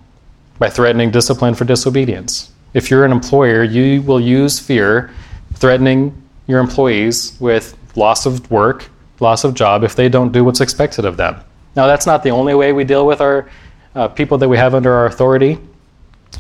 by 0.60 0.70
threatening 0.70 1.12
discipline 1.12 1.56
for 1.56 1.66
disobedience. 1.66 2.54
If 2.76 2.92
you're 2.92 3.06
an 3.06 3.14
employer, 3.14 3.64
you 3.64 4.02
will 4.02 4.20
use 4.20 4.60
fear, 4.60 5.10
threatening 5.54 6.22
your 6.46 6.60
employees 6.60 7.38
with 7.40 7.76
loss 7.96 8.26
of 8.26 8.52
work, 8.52 8.90
loss 9.22 9.46
of 9.46 9.54
job 9.54 9.86
if 9.86 9.96
they 9.96 10.10
don't 10.10 10.34
do 10.34 10.44
what's 10.44 10.60
expected 10.60 11.06
of 11.06 11.16
them. 11.16 11.40
Now, 11.78 11.88
that's 11.88 12.06
not 12.06 12.22
the 12.22 12.32
only 12.32 12.54
way 12.54 12.74
we 12.74 12.84
deal 12.84 13.08
with 13.08 13.22
our 13.22 13.50
uh, 13.96 14.10
people 14.10 14.38
that 14.40 14.50
we 14.50 14.58
have 14.58 14.76
under 14.76 14.92
our 14.92 15.06
authority, 15.06 15.58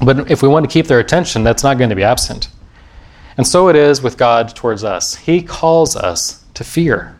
but 0.03 0.29
if 0.29 0.41
we 0.41 0.49
want 0.49 0.65
to 0.65 0.71
keep 0.71 0.87
their 0.87 0.99
attention, 0.99 1.45
that's 1.45 1.63
not 1.63 1.77
going 1.77 1.89
to 1.89 1.95
be 1.95 2.03
absent. 2.03 2.49
And 3.37 3.47
so 3.47 3.69
it 3.69 3.77
is 3.77 4.01
with 4.01 4.17
God 4.17 4.53
towards 4.53 4.83
us. 4.83 5.15
He 5.15 5.41
calls 5.41 5.95
us 5.95 6.43
to 6.53 6.65
fear. 6.65 7.15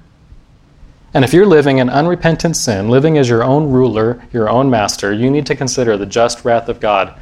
And 1.13 1.23
if 1.23 1.33
you're 1.33 1.45
living 1.45 1.77
in 1.77 1.89
unrepentant 1.89 2.57
sin, 2.57 2.89
living 2.89 3.17
as 3.17 3.29
your 3.29 3.45
own 3.45 3.71
ruler, 3.71 4.21
your 4.33 4.49
own 4.49 4.69
master, 4.69 5.13
you 5.13 5.31
need 5.31 5.45
to 5.45 5.55
consider 5.55 5.95
the 5.95 6.05
just 6.05 6.43
wrath 6.43 6.67
of 6.67 6.81
God 6.81 7.17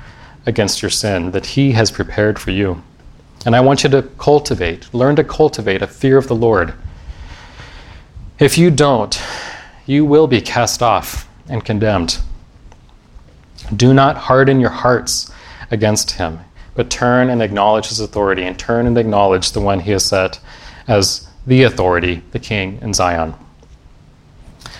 against 0.46 0.82
your 0.82 0.90
sin 0.90 1.32
that 1.32 1.48
He 1.48 1.72
has 1.72 1.92
prepared 1.92 2.40
for 2.40 2.52
you. 2.52 2.84
And 3.46 3.56
I 3.56 3.62
want 3.62 3.84
you 3.84 3.90
to 3.90 4.04
cultivate, 4.18 4.94
learn 4.94 5.16
to 5.18 5.24
cultivate 5.24 5.82
a 5.82 5.88
fear 5.88 6.18
of 6.18 6.28
the 6.28 6.36
Lord. 6.36 6.74
If 8.40 8.58
you 8.58 8.72
don't, 8.72 9.22
you 9.86 10.06
will 10.06 10.28
be 10.28 10.42
cast 10.42 10.82
off 10.82 11.28
and 11.48 11.64
condemned. 11.64 12.20
Do 13.76 13.94
not 13.94 14.18
harden 14.18 14.60
your 14.60 14.70
hearts 14.70 15.32
against 15.72 16.12
Him, 16.12 16.40
but 16.76 16.90
turn 16.90 17.30
and 17.30 17.42
acknowledge 17.42 17.88
His 17.88 18.00
authority, 18.00 18.44
and 18.44 18.58
turn 18.58 18.88
and 18.88 18.98
acknowledge 18.98 19.52
the 19.52 19.62
one 19.62 19.82
He 19.82 19.92
has 19.92 20.06
set 20.06 20.40
as 20.88 21.28
the 21.46 21.64
authority, 21.64 22.22
the 22.32 22.40
King 22.40 22.80
in 22.82 22.94
Zion. 22.94 23.34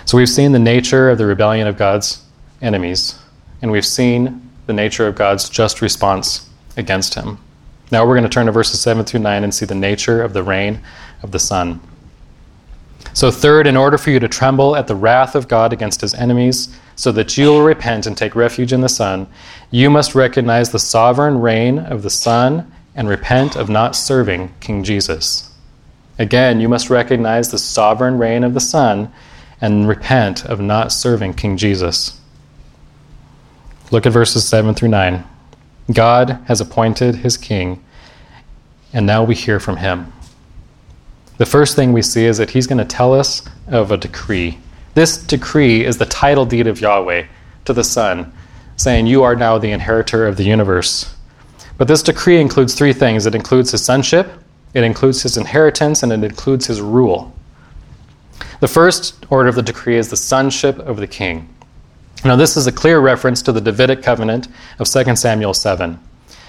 So 0.06 0.16
we've 0.18 0.28
seen 0.28 0.52
the 0.52 0.58
nature 0.58 1.10
of 1.10 1.18
the 1.18 1.26
rebellion 1.26 1.66
of 1.66 1.76
God's 1.76 2.22
enemies, 2.60 3.18
and 3.62 3.70
we've 3.70 3.86
seen 3.86 4.50
the 4.66 4.72
nature 4.72 5.06
of 5.06 5.14
God's 5.14 5.48
just 5.48 5.80
response 5.80 6.48
against 6.76 7.14
him. 7.14 7.38
Now 7.90 8.06
we're 8.06 8.14
going 8.14 8.28
to 8.28 8.28
turn 8.28 8.46
to 8.46 8.52
verses 8.52 8.80
7 8.80 9.04
through 9.04 9.20
9 9.20 9.44
and 9.44 9.54
see 9.54 9.66
the 9.66 9.74
nature 9.74 10.22
of 10.22 10.32
the 10.32 10.42
reign 10.42 10.80
of 11.22 11.30
the 11.30 11.38
Son. 11.38 11.80
So, 13.12 13.30
third, 13.30 13.66
in 13.66 13.76
order 13.76 13.98
for 13.98 14.10
you 14.10 14.18
to 14.18 14.28
tremble 14.28 14.74
at 14.74 14.88
the 14.88 14.96
wrath 14.96 15.34
of 15.34 15.46
God 15.46 15.72
against 15.72 16.00
his 16.00 16.14
enemies, 16.14 16.74
so 16.96 17.12
that 17.12 17.36
you 17.36 17.48
will 17.48 17.62
repent 17.62 18.06
and 18.06 18.16
take 18.16 18.34
refuge 18.34 18.72
in 18.72 18.80
the 18.80 18.88
Son, 18.88 19.26
you 19.70 19.90
must 19.90 20.14
recognize 20.14 20.70
the 20.70 20.78
sovereign 20.78 21.40
reign 21.40 21.78
of 21.78 22.02
the 22.02 22.10
Son 22.10 22.70
and 22.94 23.08
repent 23.08 23.56
of 23.56 23.68
not 23.68 23.94
serving 23.96 24.52
King 24.60 24.84
Jesus. 24.84 25.52
Again, 26.18 26.60
you 26.60 26.68
must 26.68 26.90
recognize 26.90 27.50
the 27.50 27.58
sovereign 27.58 28.18
reign 28.18 28.44
of 28.44 28.54
the 28.54 28.60
Son 28.60 29.12
and 29.60 29.88
repent 29.88 30.44
of 30.44 30.60
not 30.60 30.92
serving 30.92 31.34
King 31.34 31.56
Jesus. 31.56 32.20
Look 33.94 34.06
at 34.06 34.12
verses 34.12 34.44
7 34.48 34.74
through 34.74 34.88
9. 34.88 35.22
God 35.92 36.40
has 36.46 36.60
appointed 36.60 37.14
his 37.14 37.36
king, 37.36 37.80
and 38.92 39.06
now 39.06 39.22
we 39.22 39.36
hear 39.36 39.60
from 39.60 39.76
him. 39.76 40.12
The 41.38 41.46
first 41.46 41.76
thing 41.76 41.92
we 41.92 42.02
see 42.02 42.24
is 42.24 42.38
that 42.38 42.50
he's 42.50 42.66
going 42.66 42.78
to 42.78 42.84
tell 42.84 43.14
us 43.14 43.42
of 43.68 43.92
a 43.92 43.96
decree. 43.96 44.58
This 44.94 45.16
decree 45.16 45.84
is 45.84 45.98
the 45.98 46.06
title 46.06 46.44
deed 46.44 46.66
of 46.66 46.80
Yahweh 46.80 47.26
to 47.66 47.72
the 47.72 47.84
Son, 47.84 48.32
saying, 48.74 49.06
You 49.06 49.22
are 49.22 49.36
now 49.36 49.58
the 49.58 49.70
inheritor 49.70 50.26
of 50.26 50.38
the 50.38 50.42
universe. 50.44 51.14
But 51.78 51.86
this 51.86 52.02
decree 52.02 52.40
includes 52.40 52.74
three 52.74 52.92
things 52.92 53.26
it 53.26 53.36
includes 53.36 53.70
his 53.70 53.84
sonship, 53.84 54.28
it 54.74 54.82
includes 54.82 55.22
his 55.22 55.36
inheritance, 55.36 56.02
and 56.02 56.10
it 56.10 56.24
includes 56.24 56.66
his 56.66 56.80
rule. 56.80 57.32
The 58.58 58.66
first 58.66 59.24
order 59.30 59.48
of 59.48 59.54
the 59.54 59.62
decree 59.62 59.98
is 59.98 60.08
the 60.08 60.16
sonship 60.16 60.80
of 60.80 60.96
the 60.96 61.06
king. 61.06 61.53
Now, 62.24 62.36
this 62.36 62.56
is 62.56 62.66
a 62.66 62.72
clear 62.72 63.00
reference 63.00 63.42
to 63.42 63.52
the 63.52 63.60
Davidic 63.60 64.02
covenant 64.02 64.48
of 64.78 64.88
2 64.88 65.14
Samuel 65.14 65.52
7. 65.52 66.00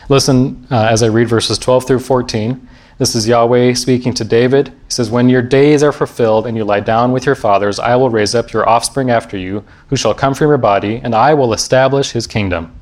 Listen 0.08 0.66
uh, 0.72 0.88
as 0.90 1.04
I 1.04 1.08
read 1.08 1.28
verses 1.28 1.58
12 1.58 1.86
through 1.86 2.00
14. 2.00 2.70
This 2.98 3.14
is 3.14 3.28
Yahweh 3.28 3.74
speaking 3.74 4.14
to 4.14 4.24
David. 4.24 4.70
He 4.70 4.74
says, 4.88 5.12
When 5.12 5.28
your 5.28 5.42
days 5.42 5.84
are 5.84 5.92
fulfilled 5.92 6.48
and 6.48 6.56
you 6.56 6.64
lie 6.64 6.80
down 6.80 7.12
with 7.12 7.26
your 7.26 7.36
fathers, 7.36 7.78
I 7.78 7.98
will 7.98 8.10
raise 8.10 8.34
up 8.34 8.54
your 8.54 8.68
offspring 8.70 9.10
after 9.10 9.38
you, 9.38 9.66
who 9.90 9.98
shall 9.98 10.14
come 10.14 10.34
from 10.34 10.48
your 10.48 10.58
body, 10.58 11.02
and 11.04 11.14
I 11.14 11.34
will 11.34 11.52
establish 11.52 12.12
his 12.12 12.26
kingdom. 12.26 12.74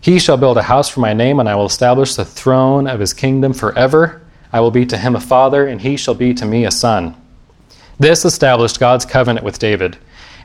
He 0.00 0.20
shall 0.20 0.36
build 0.36 0.56
a 0.56 0.62
house 0.62 0.88
for 0.88 1.00
my 1.00 1.14
name, 1.14 1.40
and 1.40 1.48
I 1.48 1.56
will 1.56 1.66
establish 1.66 2.14
the 2.14 2.24
throne 2.24 2.86
of 2.86 3.00
his 3.00 3.12
kingdom 3.12 3.52
forever. 3.52 4.22
I 4.52 4.60
will 4.60 4.70
be 4.70 4.86
to 4.86 4.96
him 4.96 5.16
a 5.16 5.20
father, 5.20 5.66
and 5.66 5.80
he 5.80 5.96
shall 5.96 6.14
be 6.14 6.32
to 6.34 6.46
me 6.46 6.64
a 6.64 6.70
son. 6.70 7.16
This 7.98 8.24
established 8.24 8.78
God's 8.78 9.04
covenant 9.04 9.44
with 9.44 9.58
David. 9.58 9.98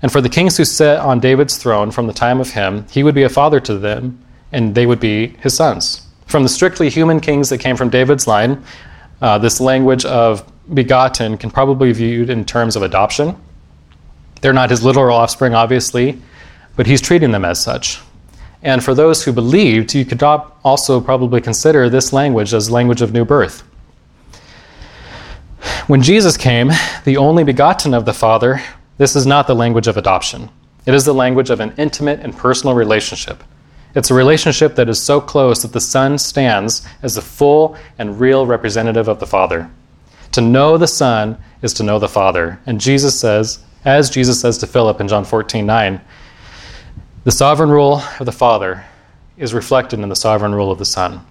And 0.04 0.12
for 0.12 0.20
the 0.20 0.30
kings 0.30 0.58
who 0.58 0.66
sat 0.66 1.00
on 1.00 1.22
David's 1.22 1.58
throne 1.58 1.90
from 1.90 2.08
the 2.08 2.14
time 2.14 2.42
of 2.42 2.52
him, 2.52 2.86
he 2.92 3.04
would 3.04 3.16
be 3.16 3.24
a 3.24 3.30
father 3.30 3.62
to 3.62 3.78
them, 3.78 4.24
and 4.52 4.76
they 4.76 4.86
would 4.86 5.00
be 5.00 5.28
his 5.40 5.56
sons. 5.56 6.06
From 6.28 6.44
the 6.44 6.50
strictly 6.50 6.90
human 6.90 7.22
kings 7.22 7.50
that 7.50 7.60
came 7.60 7.78
from 7.78 7.90
David's 7.90 8.28
line, 8.28 8.62
uh, 9.22 9.38
this 9.38 9.62
language 9.62 10.04
of 10.04 10.44
begotten 10.74 11.38
can 11.38 11.50
probably 11.50 11.88
be 11.88 11.94
viewed 11.94 12.30
in 12.30 12.44
terms 12.44 12.76
of 12.76 12.84
adoption. 12.84 13.38
They're 14.42 14.52
not 14.52 14.72
his 14.72 14.84
literal 14.84 15.16
offspring, 15.16 15.56
obviously, 15.56 16.22
but 16.76 16.86
he's 16.86 17.00
treating 17.00 17.32
them 17.32 17.46
as 17.46 17.64
such. 17.64 18.02
And 18.62 18.84
for 18.84 18.94
those 18.94 19.24
who 19.24 19.32
believed, 19.32 19.94
you 19.94 20.04
could 20.04 20.22
also 20.22 21.00
probably 21.00 21.40
consider 21.40 21.90
this 21.90 22.12
language 22.12 22.54
as 22.54 22.70
language 22.70 23.02
of 23.02 23.14
new 23.14 23.24
birth. 23.24 23.62
When 25.88 26.02
Jesus 26.02 26.36
came, 26.36 26.72
the 27.06 27.16
only 27.16 27.46
begotten 27.46 27.94
of 27.94 28.04
the 28.04 28.14
Father 28.14 28.62
this 29.04 29.18
is 29.18 29.28
not 29.28 29.48
the 29.48 29.54
language 29.54 29.88
of 29.88 29.98
adoption. 29.98 30.50
It 30.86 30.94
is 30.94 31.04
the 31.04 31.14
language 31.14 31.50
of 31.50 31.60
an 31.60 31.74
intimate 31.78 32.22
and 32.22 32.34
personal 32.34 32.74
relationship. 32.74 33.44
It's 33.96 34.10
a 34.10 34.14
relationship 34.14 34.76
that 34.76 34.88
is 34.88 34.98
so 34.98 35.20
close 35.20 35.62
that 35.62 35.74
the 35.74 35.82
Son 35.82 36.18
stands 36.18 36.88
as 37.02 37.16
the 37.16 37.22
full 37.22 37.76
and 37.98 38.18
real 38.18 38.48
representative 38.48 39.10
of 39.10 39.20
the 39.20 39.28
Father. 39.28 39.70
To 40.32 40.40
know 40.40 40.78
the 40.78 40.88
Son 40.88 41.38
is 41.62 41.74
to 41.74 41.84
know 41.84 42.00
the 42.00 42.08
Father. 42.08 42.62
And 42.66 42.80
Jesus 42.80 43.20
says, 43.20 43.60
as 43.84 44.10
Jesus 44.10 44.40
says 44.40 44.58
to 44.60 44.68
Philip 44.68 45.02
in 45.02 45.10
John 45.10 45.26
14 45.26 45.66
9, 45.66 46.00
the 47.26 47.32
sovereign 47.32 47.72
rule 47.72 48.02
of 48.22 48.26
the 48.26 48.32
Father 48.32 48.86
is 49.36 49.54
reflected 49.54 50.00
in 50.00 50.08
the 50.08 50.16
sovereign 50.16 50.56
rule 50.56 50.72
of 50.72 50.80
the 50.80 50.86
Son. 50.86 51.26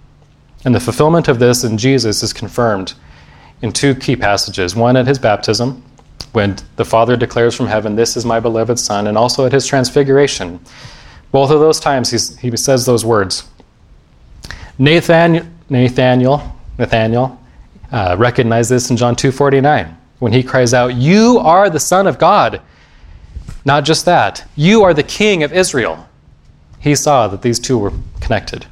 And 0.66 0.74
the 0.74 0.80
fulfillment 0.80 1.26
of 1.26 1.38
this 1.38 1.64
in 1.64 1.78
Jesus 1.78 2.22
is 2.22 2.34
confirmed 2.34 2.92
in 3.62 3.72
two 3.72 3.94
key 3.94 4.14
passages 4.14 4.76
one 4.76 4.94
at 4.94 5.06
his 5.06 5.18
baptism, 5.18 5.82
when 6.32 6.56
the 6.76 6.84
Father 6.84 7.16
declares 7.16 7.54
from 7.54 7.66
heaven, 7.66 7.94
This 7.94 8.16
is 8.16 8.24
my 8.24 8.40
beloved 8.40 8.78
Son, 8.78 9.06
and 9.06 9.16
also 9.16 9.46
at 9.46 9.52
his 9.52 9.66
transfiguration. 9.66 10.60
Both 11.30 11.50
of 11.50 11.60
those 11.60 11.80
times 11.80 12.10
he 12.10 12.56
says 12.56 12.84
those 12.84 13.04
words. 13.04 13.48
Nathaniel, 14.78 15.46
Nathaniel, 15.68 16.56
Nathaniel 16.78 17.38
uh, 17.90 18.16
recognized 18.18 18.70
this 18.70 18.90
in 18.90 18.96
John 18.96 19.14
2.49 19.14 19.94
when 20.18 20.32
he 20.32 20.42
cries 20.42 20.72
out, 20.72 20.94
You 20.94 21.38
are 21.38 21.68
the 21.68 21.80
Son 21.80 22.06
of 22.06 22.18
God. 22.18 22.60
Not 23.64 23.84
just 23.84 24.04
that, 24.04 24.48
you 24.56 24.82
are 24.82 24.94
the 24.94 25.02
King 25.02 25.42
of 25.42 25.52
Israel. 25.52 26.08
He 26.80 26.94
saw 26.94 27.28
that 27.28 27.42
these 27.42 27.58
two 27.58 27.78
were 27.78 27.92
connected. 28.20 28.66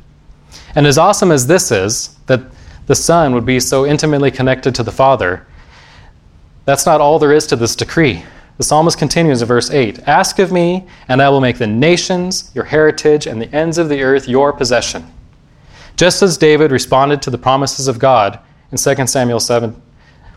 And 0.74 0.86
as 0.86 0.98
awesome 0.98 1.30
as 1.30 1.46
this 1.46 1.70
is, 1.70 2.16
that 2.26 2.42
the 2.86 2.94
Son 2.94 3.34
would 3.34 3.46
be 3.46 3.60
so 3.60 3.86
intimately 3.86 4.30
connected 4.30 4.74
to 4.74 4.82
the 4.82 4.92
Father. 4.92 5.46
That's 6.64 6.86
not 6.86 7.00
all 7.00 7.18
there 7.18 7.32
is 7.32 7.46
to 7.48 7.56
this 7.56 7.76
decree. 7.76 8.24
The 8.58 8.64
psalmist 8.64 8.98
continues 8.98 9.40
in 9.40 9.48
verse 9.48 9.70
8 9.70 10.00
Ask 10.00 10.38
of 10.38 10.52
me, 10.52 10.86
and 11.08 11.22
I 11.22 11.30
will 11.30 11.40
make 11.40 11.58
the 11.58 11.66
nations 11.66 12.50
your 12.54 12.64
heritage 12.64 13.26
and 13.26 13.40
the 13.40 13.54
ends 13.54 13.78
of 13.78 13.88
the 13.88 14.02
earth 14.02 14.28
your 14.28 14.52
possession. 14.52 15.10
Just 15.96 16.22
as 16.22 16.36
David 16.36 16.70
responded 16.70 17.22
to 17.22 17.30
the 17.30 17.38
promises 17.38 17.88
of 17.88 17.98
God 17.98 18.38
in 18.70 18.78
2 18.78 19.06
Samuel 19.06 19.40
7 19.40 19.80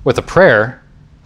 with 0.04 0.18
a 0.18 0.22
prayer, 0.22 0.84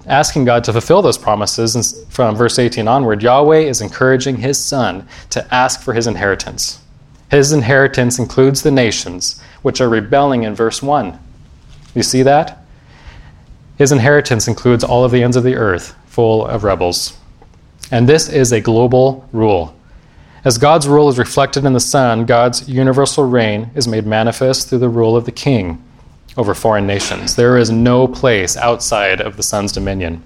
asking 0.07 0.45
God 0.45 0.63
to 0.63 0.71
fulfill 0.71 1.01
those 1.01 1.17
promises, 1.17 2.05
from 2.09 2.35
verse 2.35 2.57
18 2.57 2.87
onward, 2.87 3.21
Yahweh 3.21 3.59
is 3.59 3.81
encouraging 3.81 4.37
his 4.37 4.57
son 4.63 5.07
to 5.29 5.53
ask 5.53 5.81
for 5.81 5.93
his 5.93 6.07
inheritance. 6.07 6.81
His 7.29 7.51
inheritance 7.51 8.19
includes 8.19 8.61
the 8.61 8.71
nations, 8.71 9.41
which 9.61 9.81
are 9.81 9.89
rebelling 9.89 10.43
in 10.43 10.55
verse 10.55 10.81
1. 10.81 11.19
You 11.93 12.03
see 12.03 12.23
that? 12.23 12.63
His 13.77 13.91
inheritance 13.91 14.47
includes 14.47 14.83
all 14.83 15.03
of 15.03 15.11
the 15.11 15.23
ends 15.23 15.37
of 15.37 15.43
the 15.43 15.55
earth, 15.55 15.95
full 16.07 16.45
of 16.47 16.63
rebels. 16.63 17.17
And 17.91 18.09
this 18.09 18.27
is 18.27 18.51
a 18.51 18.59
global 18.59 19.27
rule. 19.31 19.75
As 20.43 20.57
God's 20.57 20.87
rule 20.87 21.09
is 21.09 21.19
reflected 21.19 21.65
in 21.65 21.73
the 21.73 21.79
Son, 21.79 22.25
God's 22.25 22.67
universal 22.67 23.27
reign 23.27 23.69
is 23.75 23.87
made 23.87 24.05
manifest 24.05 24.69
through 24.69 24.79
the 24.79 24.89
rule 24.89 25.15
of 25.15 25.25
the 25.25 25.31
King 25.31 25.83
over 26.37 26.53
foreign 26.53 26.87
nations. 26.87 27.35
There 27.35 27.57
is 27.57 27.69
no 27.69 28.07
place 28.07 28.57
outside 28.57 29.21
of 29.21 29.37
the 29.37 29.43
Son's 29.43 29.71
dominion. 29.71 30.23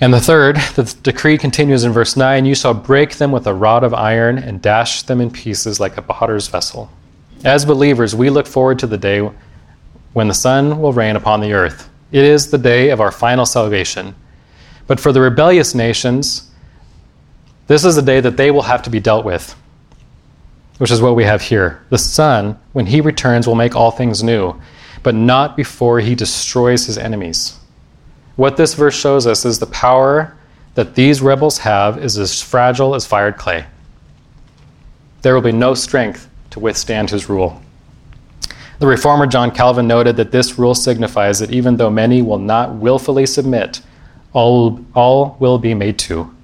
And 0.00 0.12
the 0.12 0.20
third, 0.20 0.56
the 0.74 0.94
decree 1.02 1.38
continues 1.38 1.84
in 1.84 1.92
verse 1.92 2.16
9 2.16 2.44
You 2.44 2.54
shall 2.54 2.74
break 2.74 3.16
them 3.16 3.32
with 3.32 3.46
a 3.46 3.54
rod 3.54 3.84
of 3.84 3.94
iron 3.94 4.38
and 4.38 4.60
dash 4.60 5.02
them 5.02 5.20
in 5.20 5.30
pieces 5.30 5.80
like 5.80 5.96
a 5.96 6.02
potter's 6.02 6.48
vessel. 6.48 6.90
As 7.44 7.64
believers, 7.64 8.14
we 8.14 8.30
look 8.30 8.46
forward 8.46 8.78
to 8.80 8.86
the 8.86 8.98
day 8.98 9.30
when 10.14 10.28
the 10.28 10.34
Son 10.34 10.80
will 10.80 10.92
reign 10.92 11.16
upon 11.16 11.40
the 11.40 11.52
earth. 11.52 11.90
It 12.10 12.24
is 12.24 12.50
the 12.50 12.58
day 12.58 12.90
of 12.90 13.00
our 13.00 13.10
final 13.10 13.44
salvation. 13.44 14.14
But 14.86 15.00
for 15.00 15.12
the 15.12 15.20
rebellious 15.20 15.74
nations, 15.74 16.50
this 17.66 17.84
is 17.84 17.96
the 17.96 18.02
day 18.02 18.20
that 18.20 18.36
they 18.36 18.50
will 18.50 18.62
have 18.62 18.82
to 18.84 18.90
be 18.90 19.00
dealt 19.00 19.24
with, 19.24 19.54
which 20.78 20.90
is 20.90 21.02
what 21.02 21.16
we 21.16 21.24
have 21.24 21.42
here. 21.42 21.82
The 21.90 21.98
Son, 21.98 22.58
when 22.72 22.86
he 22.86 23.00
returns, 23.00 23.46
will 23.46 23.54
make 23.54 23.74
all 23.74 23.90
things 23.90 24.22
new, 24.22 24.54
but 25.02 25.14
not 25.14 25.56
before 25.56 26.00
he 26.00 26.14
destroys 26.14 26.86
his 26.86 26.96
enemies. 26.96 27.58
What 28.36 28.56
this 28.56 28.74
verse 28.74 28.98
shows 28.98 29.26
us 29.26 29.44
is 29.44 29.58
the 29.58 29.66
power 29.66 30.36
that 30.74 30.94
these 30.94 31.22
rebels 31.22 31.58
have 31.58 31.98
is 31.98 32.18
as 32.18 32.40
fragile 32.40 32.94
as 32.94 33.06
fired 33.06 33.36
clay. 33.36 33.66
There 35.22 35.34
will 35.34 35.42
be 35.42 35.52
no 35.52 35.74
strength 35.74 36.28
to 36.50 36.60
withstand 36.60 37.10
his 37.10 37.28
rule. 37.28 37.60
The 38.78 38.86
reformer 38.86 39.26
John 39.26 39.50
Calvin 39.50 39.86
noted 39.86 40.16
that 40.16 40.32
this 40.32 40.58
rule 40.58 40.74
signifies 40.74 41.38
that 41.38 41.52
even 41.52 41.76
though 41.76 41.90
many 41.90 42.22
will 42.22 42.38
not 42.38 42.74
willfully 42.74 43.26
submit, 43.26 43.80
all, 44.32 44.84
all 44.94 45.36
will 45.38 45.58
be 45.58 45.74
made 45.74 45.98
to. 46.00 46.34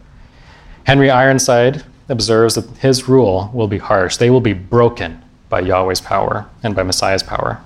Henry 0.84 1.10
Ironside 1.10 1.84
observes 2.08 2.54
that 2.54 2.68
his 2.78 3.08
rule 3.08 3.50
will 3.52 3.68
be 3.68 3.78
harsh. 3.78 4.16
They 4.16 4.30
will 4.30 4.40
be 4.40 4.52
broken 4.52 5.22
by 5.48 5.60
Yahweh's 5.60 6.00
power 6.00 6.48
and 6.62 6.74
by 6.74 6.82
Messiah's 6.82 7.22
power. 7.22 7.60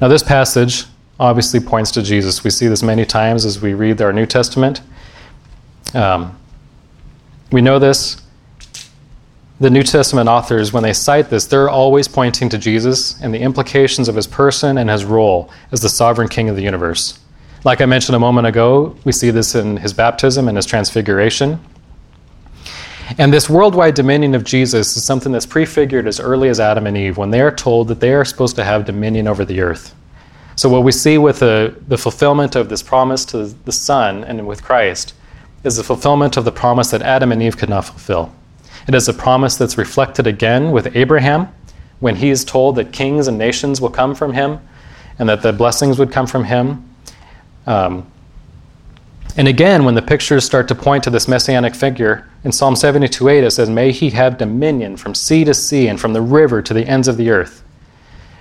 Now, 0.00 0.08
this 0.08 0.22
passage 0.22 0.86
obviously 1.18 1.60
points 1.60 1.90
to 1.92 2.02
Jesus. 2.02 2.42
We 2.42 2.50
see 2.50 2.66
this 2.66 2.82
many 2.82 3.04
times 3.04 3.44
as 3.44 3.60
we 3.60 3.74
read 3.74 4.00
our 4.00 4.12
New 4.12 4.24
Testament. 4.24 4.80
Um, 5.92 6.38
we 7.52 7.60
know 7.60 7.78
this. 7.78 8.22
The 9.60 9.68
New 9.68 9.82
Testament 9.82 10.26
authors, 10.26 10.72
when 10.72 10.82
they 10.82 10.94
cite 10.94 11.28
this, 11.28 11.44
they're 11.44 11.68
always 11.68 12.08
pointing 12.08 12.48
to 12.48 12.56
Jesus 12.56 13.20
and 13.20 13.34
the 13.34 13.40
implications 13.40 14.08
of 14.08 14.16
his 14.16 14.26
person 14.26 14.78
and 14.78 14.88
his 14.88 15.04
role 15.04 15.50
as 15.70 15.82
the 15.82 15.88
sovereign 15.90 16.28
king 16.28 16.48
of 16.48 16.56
the 16.56 16.62
universe. 16.62 17.18
Like 17.62 17.82
I 17.82 17.84
mentioned 17.84 18.16
a 18.16 18.18
moment 18.18 18.46
ago, 18.46 18.96
we 19.04 19.12
see 19.12 19.30
this 19.30 19.54
in 19.54 19.76
his 19.76 19.92
baptism 19.92 20.48
and 20.48 20.56
his 20.56 20.64
transfiguration. 20.64 21.60
And 23.18 23.30
this 23.30 23.50
worldwide 23.50 23.92
dominion 23.92 24.34
of 24.34 24.44
Jesus 24.44 24.96
is 24.96 25.04
something 25.04 25.30
that's 25.30 25.44
prefigured 25.44 26.06
as 26.06 26.20
early 26.20 26.48
as 26.48 26.58
Adam 26.58 26.86
and 26.86 26.96
Eve 26.96 27.18
when 27.18 27.30
they 27.30 27.42
are 27.42 27.54
told 27.54 27.88
that 27.88 28.00
they 28.00 28.14
are 28.14 28.24
supposed 28.24 28.56
to 28.56 28.64
have 28.64 28.86
dominion 28.86 29.28
over 29.28 29.44
the 29.44 29.60
earth. 29.60 29.94
So, 30.56 30.70
what 30.70 30.84
we 30.84 30.92
see 30.92 31.18
with 31.18 31.40
the, 31.40 31.76
the 31.86 31.98
fulfillment 31.98 32.56
of 32.56 32.70
this 32.70 32.82
promise 32.82 33.26
to 33.26 33.44
the 33.44 33.72
Son 33.72 34.24
and 34.24 34.46
with 34.46 34.62
Christ 34.62 35.12
is 35.64 35.76
the 35.76 35.84
fulfillment 35.84 36.38
of 36.38 36.46
the 36.46 36.52
promise 36.52 36.90
that 36.92 37.02
Adam 37.02 37.30
and 37.30 37.42
Eve 37.42 37.58
could 37.58 37.68
not 37.68 37.84
fulfill. 37.84 38.34
It 38.90 38.94
is 38.96 39.08
a 39.08 39.14
promise 39.14 39.54
that's 39.54 39.78
reflected 39.78 40.26
again 40.26 40.72
with 40.72 40.96
Abraham 40.96 41.46
when 42.00 42.16
he 42.16 42.28
is 42.28 42.44
told 42.44 42.74
that 42.74 42.92
kings 42.92 43.28
and 43.28 43.38
nations 43.38 43.80
will 43.80 43.88
come 43.88 44.16
from 44.16 44.32
him 44.32 44.58
and 45.16 45.28
that 45.28 45.42
the 45.42 45.52
blessings 45.52 45.96
would 45.96 46.10
come 46.10 46.26
from 46.26 46.42
him. 46.42 46.92
Um, 47.68 48.10
and 49.36 49.46
again, 49.46 49.84
when 49.84 49.94
the 49.94 50.02
pictures 50.02 50.44
start 50.44 50.66
to 50.66 50.74
point 50.74 51.04
to 51.04 51.10
this 51.10 51.28
messianic 51.28 51.76
figure, 51.76 52.28
in 52.42 52.50
Psalm 52.50 52.74
72 52.74 53.28
8, 53.28 53.44
it 53.44 53.52
says, 53.52 53.70
May 53.70 53.92
he 53.92 54.10
have 54.10 54.38
dominion 54.38 54.96
from 54.96 55.14
sea 55.14 55.44
to 55.44 55.54
sea 55.54 55.86
and 55.86 56.00
from 56.00 56.12
the 56.12 56.20
river 56.20 56.60
to 56.60 56.74
the 56.74 56.84
ends 56.84 57.06
of 57.06 57.16
the 57.16 57.30
earth. 57.30 57.62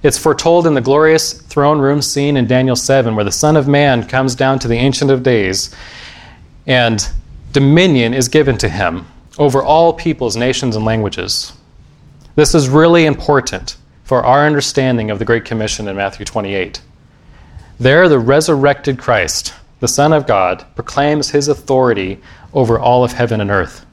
It's 0.02 0.18
foretold 0.18 0.66
in 0.66 0.74
the 0.74 0.82
glorious 0.82 1.32
throne 1.32 1.78
room 1.78 2.02
scene 2.02 2.36
in 2.36 2.47
Daniel 2.47 2.76
7, 2.76 3.16
where 3.16 3.24
the 3.24 3.32
Son 3.32 3.56
of 3.56 3.68
Man 3.68 4.08
comes 4.08 4.34
down 4.34 4.58
to 4.58 4.68
the 4.68 4.78
Ancient 4.78 5.12
of 5.12 5.22
Days, 5.22 5.76
and 6.66 7.08
dominion 7.52 8.16
is 8.16 8.28
given 8.28 8.58
to 8.58 8.68
him 8.68 9.06
over 9.40 9.64
all 9.64 9.94
peoples, 9.94 10.36
nations, 10.36 10.76
and 10.76 10.86
languages. 10.86 11.54
This 12.36 12.54
is 12.54 12.70
really 12.70 13.06
important 13.06 13.78
for 14.04 14.24
our 14.24 14.46
understanding 14.46 15.10
of 15.10 15.18
the 15.18 15.26
Great 15.26 15.46
Commission 15.46 15.88
in 15.88 15.96
Matthew 15.96 16.26
28. 16.26 16.82
There, 17.80 18.10
the 18.10 18.20
resurrected 18.20 19.00
Christ, 19.00 19.54
the 19.80 19.88
Son 19.88 20.12
of 20.12 20.28
God, 20.28 20.66
proclaims 20.76 21.30
his 21.30 21.48
authority 21.48 22.20
over 22.54 22.78
all 22.78 23.04
of 23.06 23.14
heaven 23.14 23.40
and 23.40 23.50
earth. 23.50 23.86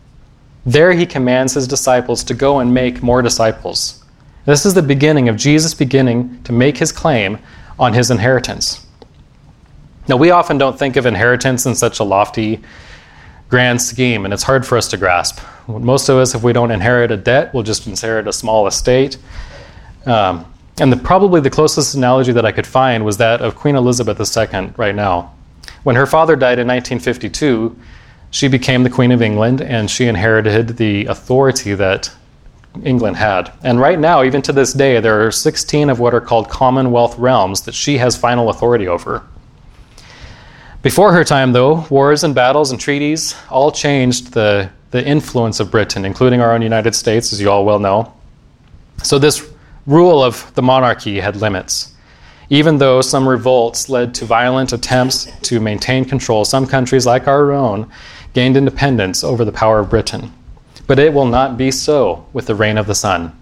There, 0.64 0.92
he 0.92 1.07
commands 1.07 1.55
his 1.55 1.68
disciples 1.68 2.24
to 2.24 2.34
go 2.34 2.59
and 2.59 2.74
make 2.74 3.03
more 3.03 3.22
disciples. 3.22 4.05
This 4.47 4.66
is 4.66 4.74
the 4.74 4.82
beginning 4.82 5.28
of 5.28 5.36
Jesus 5.36 5.74
beginning 5.74 6.42
to 6.42 6.53
make 6.53 6.78
his 6.78 6.90
claim 6.90 7.38
on 7.78 7.92
his 7.92 8.11
inheritance. 8.11 8.84
Now, 10.09 10.16
we 10.16 10.30
often 10.30 10.59
don't 10.59 10.78
think 10.78 10.97
of 10.97 11.07
inheritance 11.07 11.66
in 11.66 11.74
such 11.76 12.01
a 12.01 12.05
lofty, 12.05 12.62
grand 13.49 13.80
scheme, 13.80 14.24
and 14.24 14.34
it's 14.34 14.42
hard 14.42 14.66
for 14.66 14.76
us 14.76 14.88
to 14.88 14.97
grasp. 14.97 15.40
Most 15.68 16.09
of 16.09 16.16
us, 16.16 16.34
if 16.34 16.42
we 16.42 16.53
don't 16.53 16.70
inherit 16.70 17.11
a 17.11 17.16
debt, 17.16 17.53
we'll 17.55 17.62
just 17.62 17.86
inherit 17.86 18.26
a 18.28 18.32
small 18.32 18.66
estate. 18.66 19.18
Um, 20.05 20.53
and 20.78 20.92
the, 20.92 20.97
probably 20.97 21.40
the 21.40 21.51
closest 21.51 21.94
analogy 21.94 22.32
that 22.32 22.44
I 22.44 22.53
could 22.53 22.66
find 22.66 23.05
was 23.05 23.16
that 23.16 23.40
of 23.40 23.57
Queen 23.57 23.76
Elizabeth 23.76 24.20
II 24.20 24.72
right 24.76 24.94
now. 24.94 25.32
When 25.84 25.97
her 25.97 26.07
father 26.07 26.36
died 26.36 26.59
in 26.59 26.68
1952, 26.68 27.76
she 28.30 28.49
became 28.49 28.82
the 28.82 28.90
Queen 28.90 29.12
of 29.12 29.22
England 29.22 29.62
and 29.62 29.90
she 29.90 30.07
inherited 30.07 30.76
the 30.76 31.07
authority 31.07 31.74
that 31.74 32.11
England 32.84 33.16
had. 33.16 33.53
And 33.62 33.80
right 33.80 33.99
now, 33.99 34.22
even 34.22 34.42
to 34.42 34.53
this 34.53 34.72
day, 34.72 35.01
there 35.01 35.26
are 35.26 35.30
16 35.30 35.88
of 35.88 35.99
what 35.99 36.12
are 36.12 36.20
called 36.20 36.51
Commonwealth 36.51 37.18
realms 37.18 37.62
that 37.62 37.74
she 37.74 37.99
has 37.99 38.16
final 38.16 38.51
authority 38.51 38.86
over. 38.86 39.22
Before 40.82 41.12
her 41.12 41.24
time, 41.24 41.52
though, 41.52 41.86
wars 41.90 42.22
and 42.22 42.34
battles 42.34 42.70
and 42.70 42.80
treaties 42.80 43.34
all 43.50 43.72
changed 43.72 44.32
the, 44.32 44.70
the 44.90 45.04
influence 45.04 45.58
of 45.58 45.70
Britain, 45.70 46.04
including 46.04 46.40
our 46.40 46.52
own 46.52 46.62
United 46.62 46.94
States, 46.94 47.32
as 47.32 47.40
you 47.40 47.50
all 47.50 47.64
well 47.64 47.78
know. 47.78 48.12
So, 49.02 49.18
this 49.18 49.50
rule 49.86 50.22
of 50.22 50.52
the 50.54 50.62
monarchy 50.62 51.20
had 51.20 51.36
limits. 51.36 51.92
Even 52.50 52.78
though 52.78 53.00
some 53.00 53.28
revolts 53.28 53.88
led 53.88 54.14
to 54.14 54.24
violent 54.24 54.72
attempts 54.72 55.26
to 55.42 55.58
maintain 55.58 56.04
control, 56.04 56.44
some 56.44 56.66
countries, 56.66 57.04
like 57.04 57.26
our 57.26 57.50
own, 57.50 57.90
gained 58.32 58.56
independence 58.56 59.24
over 59.24 59.44
the 59.44 59.52
power 59.52 59.80
of 59.80 59.90
Britain. 59.90 60.32
But 60.86 61.00
it 61.00 61.12
will 61.12 61.26
not 61.26 61.56
be 61.56 61.72
so 61.72 62.26
with 62.32 62.46
the 62.46 62.54
reign 62.54 62.78
of 62.78 62.86
the 62.86 62.94
Son. 62.94 63.36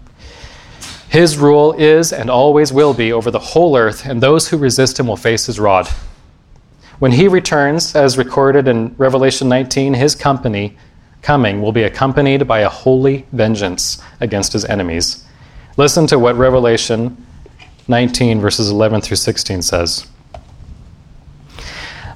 His 1.09 1.37
rule 1.37 1.73
is 1.73 2.11
and 2.11 2.29
always 2.29 2.73
will 2.73 2.93
be 2.93 3.13
over 3.13 3.29
the 3.29 3.39
whole 3.39 3.77
earth, 3.77 4.05
and 4.05 4.21
those 4.21 4.49
who 4.49 4.57
resist 4.57 4.99
him 4.99 5.07
will 5.07 5.17
face 5.17 5.45
his 5.45 5.59
rod. 5.59 5.87
When 6.99 7.11
he 7.11 7.27
returns, 7.27 7.93
as 7.95 8.17
recorded 8.17 8.67
in 8.67 8.95
Revelation 8.97 9.49
19, 9.49 9.95
his 9.95 10.15
company 10.15 10.77
coming 11.21 11.61
will 11.61 11.71
be 11.71 11.83
accompanied 11.83 12.47
by 12.47 12.59
a 12.59 12.69
holy 12.69 13.25
vengeance 13.31 14.01
against 14.21 14.53
his 14.53 14.63
enemies. 14.65 15.25
Listen 15.75 16.07
to 16.07 16.17
what 16.17 16.35
Revelation 16.35 17.17
19, 17.87 18.39
verses 18.39 18.69
11 18.69 19.01
through 19.01 19.17
16 19.17 19.61
says. 19.61 20.07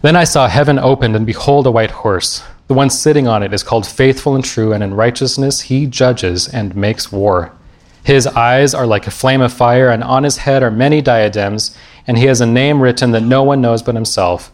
Then 0.01 0.15
I 0.15 0.23
saw 0.23 0.47
heaven 0.47 0.79
opened, 0.79 1.15
and 1.15 1.25
behold, 1.25 1.67
a 1.67 1.71
white 1.71 1.91
horse. 1.91 2.41
The 2.67 2.73
one 2.73 2.89
sitting 2.89 3.27
on 3.27 3.43
it 3.43 3.53
is 3.53 3.63
called 3.63 3.85
faithful 3.85 4.33
and 4.33 4.45
true, 4.45 4.71
and 4.71 4.81
in 4.81 4.93
righteousness 4.93 5.61
he 5.61 5.87
judges 5.87 6.47
and 6.47 6.73
makes 6.75 7.11
war. 7.11 7.51
His 8.03 8.27
eyes 8.27 8.73
are 8.73 8.87
like 8.87 9.07
a 9.07 9.11
flame 9.11 9.41
of 9.41 9.51
fire, 9.51 9.89
and 9.89 10.03
on 10.03 10.23
his 10.23 10.37
head 10.37 10.63
are 10.63 10.71
many 10.71 11.01
diadems, 11.01 11.75
and 12.07 12.17
he 12.17 12.25
has 12.25 12.39
a 12.39 12.45
name 12.45 12.81
written 12.81 13.11
that 13.11 13.23
no 13.23 13.43
one 13.43 13.59
knows 13.59 13.83
but 13.83 13.95
himself. 13.95 14.53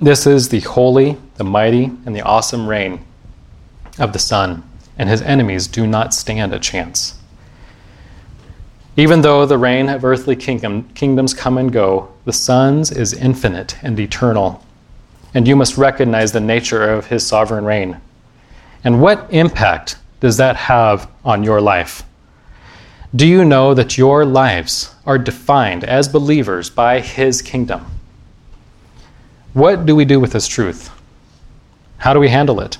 This 0.00 0.26
is 0.26 0.48
the 0.48 0.60
holy, 0.60 1.16
the 1.36 1.44
mighty, 1.44 1.84
and 2.06 2.14
the 2.14 2.22
awesome 2.22 2.68
reign 2.68 3.04
of 3.98 4.12
the 4.12 4.18
Son, 4.20 4.62
and 4.96 5.08
his 5.08 5.22
enemies 5.22 5.66
do 5.66 5.86
not 5.86 6.14
stand 6.14 6.54
a 6.54 6.60
chance. 6.60 7.18
Even 8.96 9.22
though 9.22 9.44
the 9.44 9.58
reign 9.58 9.88
of 9.88 10.04
earthly 10.04 10.36
kingdom, 10.36 10.88
kingdoms 10.94 11.34
come 11.34 11.58
and 11.58 11.72
go, 11.72 12.12
the 12.24 12.32
Son's 12.32 12.92
is 12.92 13.12
infinite 13.12 13.76
and 13.82 13.98
eternal, 13.98 14.64
and 15.34 15.48
you 15.48 15.56
must 15.56 15.76
recognize 15.76 16.30
the 16.30 16.40
nature 16.40 16.88
of 16.88 17.06
his 17.06 17.26
sovereign 17.26 17.64
reign. 17.64 18.00
And 18.84 19.02
what 19.02 19.26
impact 19.30 19.98
does 20.20 20.36
that 20.36 20.54
have 20.56 21.10
on 21.24 21.42
your 21.42 21.60
life? 21.60 22.04
Do 23.16 23.26
you 23.26 23.44
know 23.44 23.74
that 23.74 23.98
your 23.98 24.24
lives 24.24 24.94
are 25.06 25.18
defined 25.18 25.82
as 25.82 26.08
believers 26.08 26.68
by 26.70 27.00
His 27.00 27.40
kingdom? 27.40 27.97
What 29.54 29.86
do 29.86 29.96
we 29.96 30.04
do 30.04 30.20
with 30.20 30.32
this 30.32 30.46
truth? 30.46 30.90
How 31.98 32.12
do 32.12 32.20
we 32.20 32.28
handle 32.28 32.60
it? 32.60 32.78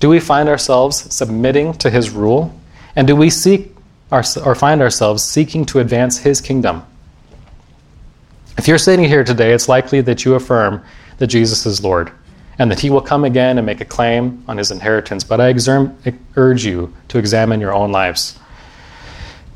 Do 0.00 0.08
we 0.08 0.20
find 0.20 0.48
ourselves 0.48 1.12
submitting 1.14 1.74
to 1.74 1.90
His 1.90 2.10
rule? 2.10 2.54
And 2.96 3.06
do 3.06 3.16
we 3.16 3.30
seek 3.30 3.74
our, 4.10 4.24
or 4.44 4.54
find 4.54 4.82
ourselves 4.82 5.22
seeking 5.22 5.64
to 5.66 5.78
advance 5.78 6.18
His 6.18 6.40
kingdom? 6.40 6.84
If 8.58 8.68
you're 8.68 8.78
sitting 8.78 9.06
here 9.06 9.24
today, 9.24 9.52
it's 9.52 9.68
likely 9.68 10.00
that 10.02 10.24
you 10.24 10.34
affirm 10.34 10.84
that 11.18 11.28
Jesus 11.28 11.64
is 11.66 11.82
Lord 11.82 12.12
and 12.58 12.70
that 12.70 12.80
he 12.80 12.90
will 12.90 13.00
come 13.00 13.24
again 13.24 13.58
and 13.58 13.66
make 13.66 13.80
a 13.80 13.84
claim 13.84 14.44
on 14.46 14.58
his 14.58 14.70
inheritance. 14.70 15.24
But 15.24 15.40
I 15.40 15.54
urge 16.36 16.64
you 16.64 16.92
to 17.08 17.18
examine 17.18 17.60
your 17.60 17.72
own 17.72 17.92
lives. 17.92 18.38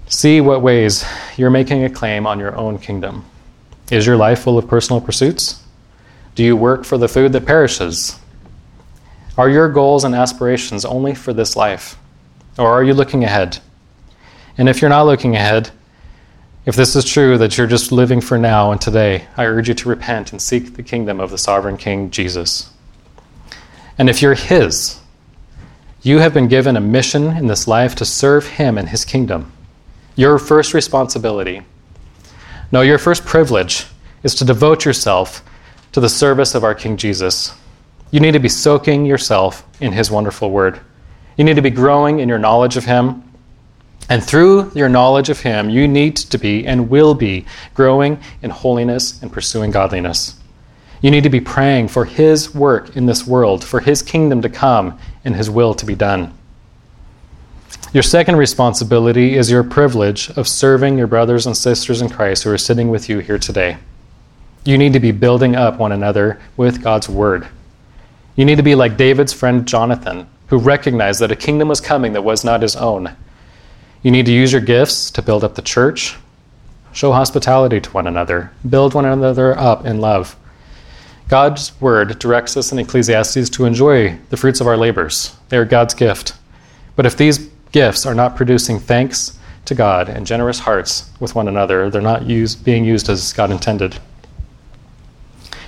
See 0.09 0.40
what 0.40 0.62
ways 0.62 1.05
you're 1.36 1.51
making 1.51 1.84
a 1.84 1.90
claim 1.90 2.26
on 2.26 2.38
your 2.38 2.57
own 2.57 2.78
kingdom. 2.78 3.24
Is 3.90 4.07
your 4.07 4.16
life 4.16 4.40
full 4.40 4.57
of 4.59 4.66
personal 4.66 5.01
pursuits? 5.01 5.62
Do 6.37 6.45
you 6.45 6.55
work 6.55 6.84
for 6.84 6.99
the 6.99 7.09
food 7.09 7.32
that 7.32 7.47
perishes? 7.47 8.20
Are 9.39 9.49
your 9.49 9.70
goals 9.70 10.05
and 10.05 10.14
aspirations 10.14 10.84
only 10.84 11.14
for 11.14 11.32
this 11.32 11.57
life? 11.57 11.99
Or 12.59 12.68
are 12.68 12.84
you 12.84 12.93
looking 12.93 13.24
ahead? 13.24 13.59
And 14.59 14.68
if 14.68 14.80
you're 14.80 14.91
not 14.91 15.07
looking 15.07 15.34
ahead, 15.34 15.70
if 16.66 16.76
this 16.76 16.95
is 16.95 17.07
true 17.07 17.39
that 17.39 17.57
you're 17.57 17.66
just 17.66 17.91
living 17.91 18.20
for 18.20 18.37
now 18.37 18.70
and 18.70 18.78
today, 18.78 19.26
I 19.37 19.47
urge 19.47 19.68
you 19.68 19.74
to 19.74 19.89
repent 19.89 20.32
and 20.32 20.43
seek 20.43 20.74
the 20.74 20.82
kingdom 20.82 21.20
of 21.20 21.30
the 21.30 21.39
sovereign 21.39 21.78
King 21.78 22.11
Jesus. 22.11 22.70
And 23.97 24.11
if 24.11 24.20
you're 24.20 24.34
His, 24.34 25.01
you 26.03 26.18
have 26.18 26.34
been 26.34 26.49
given 26.49 26.76
a 26.76 26.82
mission 26.82 27.28
in 27.37 27.47
this 27.47 27.66
life 27.66 27.95
to 27.97 28.05
serve 28.05 28.47
Him 28.47 28.76
and 28.76 28.91
His 28.91 29.07
kingdom. 29.07 29.53
Your 30.16 30.39
first 30.39 30.74
responsibility, 30.74 31.62
no, 32.70 32.82
your 32.82 32.99
first 32.99 33.24
privilege 33.24 33.87
is 34.22 34.34
to 34.34 34.45
devote 34.45 34.84
yourself 34.84 35.43
to 35.97 36.01
the 36.01 36.09
service 36.11 36.55
of 36.55 36.62
our 36.62 36.74
King 36.74 36.99
Jesus. 36.99 37.55
You 38.11 38.20
need 38.20 38.32
to 38.32 38.38
be 38.38 38.51
soaking 38.51 39.07
yourself 39.07 39.66
in 39.80 39.92
His 39.94 40.11
wonderful 40.11 40.51
word. 40.51 40.78
You 41.38 41.44
need 41.44 41.57
to 41.57 41.62
be 41.62 41.70
growing 41.70 42.18
in 42.18 42.28
your 42.28 42.38
knowledge 42.38 42.76
of 42.76 42.84
Him. 42.84 43.22
And 44.11 44.22
through 44.22 44.72
your 44.74 44.90
knowledge 44.90 45.30
of 45.30 45.40
Him, 45.40 45.70
you 45.70 45.88
need 45.88 46.16
to 46.18 46.36
be 46.36 46.66
and 46.66 46.90
will 46.90 47.14
be 47.14 47.47
growing 47.72 48.20
in 48.42 48.51
holiness 48.51 49.22
and 49.22 49.32
pursuing 49.32 49.70
godliness. 49.70 50.38
You 51.01 51.11
need 51.11 51.22
to 51.22 51.30
be 51.30 51.40
praying 51.40 51.88
for 51.88 52.05
His 52.05 52.55
work 52.55 52.94
in 52.94 53.07
this 53.07 53.26
world, 53.26 53.64
for 53.64 53.80
His 53.80 54.03
kingdom 54.03 54.42
to 54.42 54.51
come 54.51 54.99
and 55.24 55.34
His 55.34 55.49
will 55.49 55.72
to 55.72 55.86
be 55.86 55.94
done. 55.94 56.36
Your 57.94 58.03
second 58.03 58.36
responsibility 58.36 59.34
is 59.34 59.51
your 59.51 59.64
privilege 59.64 60.28
of 60.36 60.47
serving 60.47 60.99
your 60.99 61.07
brothers 61.07 61.47
and 61.47 61.57
sisters 61.57 62.03
in 62.03 62.11
Christ 62.11 62.42
who 62.42 62.51
are 62.51 62.59
sitting 62.59 62.90
with 62.90 63.09
you 63.09 63.20
here 63.20 63.38
today. 63.38 63.78
You 64.66 64.76
need 64.76 64.94
to 64.94 65.00
be 65.00 65.12
building 65.12 65.54
up 65.54 65.78
one 65.78 65.92
another 65.92 66.40
with 66.56 66.82
God's 66.82 67.08
word. 67.08 67.46
You 68.34 68.44
need 68.44 68.56
to 68.56 68.64
be 68.64 68.74
like 68.74 68.96
David's 68.96 69.32
friend 69.32 69.66
Jonathan, 69.66 70.26
who 70.48 70.58
recognized 70.58 71.20
that 71.20 71.30
a 71.30 71.36
kingdom 71.36 71.68
was 71.68 71.80
coming 71.80 72.12
that 72.14 72.24
was 72.24 72.44
not 72.44 72.62
his 72.62 72.74
own. 72.74 73.14
You 74.02 74.10
need 74.10 74.26
to 74.26 74.32
use 74.32 74.50
your 74.50 74.60
gifts 74.60 75.12
to 75.12 75.22
build 75.22 75.44
up 75.44 75.54
the 75.54 75.62
church, 75.62 76.16
show 76.92 77.12
hospitality 77.12 77.80
to 77.80 77.90
one 77.90 78.08
another, 78.08 78.50
build 78.68 78.94
one 78.94 79.04
another 79.04 79.56
up 79.56 79.86
in 79.86 80.00
love. 80.00 80.36
God's 81.28 81.80
word 81.80 82.18
directs 82.18 82.56
us 82.56 82.72
in 82.72 82.80
Ecclesiastes 82.80 83.48
to 83.50 83.66
enjoy 83.66 84.18
the 84.30 84.36
fruits 84.36 84.60
of 84.60 84.66
our 84.66 84.76
labors. 84.76 85.36
They 85.48 85.58
are 85.58 85.64
God's 85.64 85.94
gift. 85.94 86.34
But 86.96 87.06
if 87.06 87.16
these 87.16 87.50
gifts 87.70 88.04
are 88.04 88.14
not 88.14 88.34
producing 88.34 88.80
thanks 88.80 89.38
to 89.66 89.76
God 89.76 90.08
and 90.08 90.26
generous 90.26 90.58
hearts 90.58 91.08
with 91.20 91.36
one 91.36 91.46
another, 91.46 91.88
they're 91.88 92.02
not 92.02 92.26
used, 92.26 92.64
being 92.64 92.84
used 92.84 93.08
as 93.08 93.32
God 93.32 93.52
intended. 93.52 93.96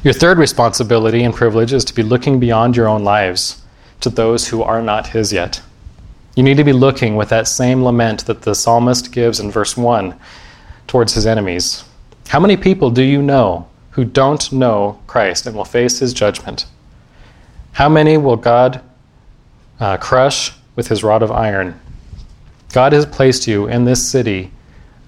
Your 0.04 0.14
third 0.14 0.38
responsibility 0.38 1.24
and 1.24 1.34
privilege 1.34 1.72
is 1.72 1.84
to 1.86 1.94
be 1.94 2.02
looking 2.02 2.38
beyond 2.38 2.76
your 2.76 2.88
own 2.88 3.04
lives 3.04 3.62
to 4.00 4.10
those 4.10 4.48
who 4.48 4.62
are 4.62 4.82
not 4.82 5.08
His 5.08 5.32
yet. 5.32 5.60
You 6.36 6.42
need 6.42 6.56
to 6.56 6.64
be 6.64 6.72
looking 6.72 7.16
with 7.16 7.30
that 7.30 7.48
same 7.48 7.82
lament 7.82 8.26
that 8.26 8.42
the 8.42 8.54
psalmist 8.54 9.10
gives 9.10 9.40
in 9.40 9.50
verse 9.50 9.76
1 9.76 10.14
towards 10.86 11.14
his 11.14 11.26
enemies. 11.26 11.84
How 12.28 12.38
many 12.38 12.56
people 12.56 12.90
do 12.90 13.02
you 13.02 13.20
know 13.20 13.66
who 13.98 14.04
don't 14.04 14.52
know 14.52 14.96
Christ 15.08 15.44
and 15.44 15.56
will 15.56 15.64
face 15.64 15.98
his 15.98 16.14
judgment. 16.14 16.66
How 17.72 17.88
many 17.88 18.16
will 18.16 18.36
God 18.36 18.80
uh, 19.80 19.96
crush 19.96 20.52
with 20.76 20.86
his 20.86 21.02
rod 21.02 21.20
of 21.20 21.32
iron? 21.32 21.80
God 22.72 22.92
has 22.92 23.04
placed 23.04 23.48
you 23.48 23.66
in 23.66 23.86
this 23.86 24.08
city, 24.08 24.52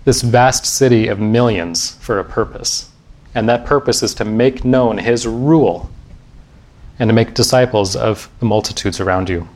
this 0.04 0.22
vast 0.22 0.66
city 0.66 1.06
of 1.06 1.20
millions, 1.20 1.92
for 2.00 2.18
a 2.18 2.24
purpose. 2.24 2.89
And 3.34 3.48
that 3.48 3.64
purpose 3.64 4.02
is 4.02 4.14
to 4.14 4.24
make 4.24 4.64
known 4.64 4.98
his 4.98 5.26
rule 5.26 5.90
and 6.98 7.08
to 7.08 7.14
make 7.14 7.34
disciples 7.34 7.96
of 7.96 8.28
the 8.40 8.46
multitudes 8.46 9.00
around 9.00 9.28
you. 9.28 9.48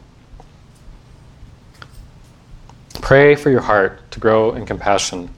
Pray 3.01 3.35
for 3.35 3.51
your 3.51 3.61
heart 3.61 4.11
to 4.12 4.20
grow 4.20 4.53
in 4.53 4.64
compassion, 4.64 5.29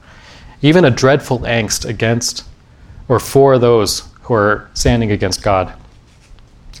even 0.61 0.85
a 0.85 0.91
dreadful 0.91 1.39
angst 1.39 1.87
against 1.87 2.45
or 3.09 3.19
for 3.19 3.57
those 3.57 4.09
who 4.21 4.33
are 4.33 4.69
standing 4.73 5.11
against 5.11 5.41
God. 5.41 5.73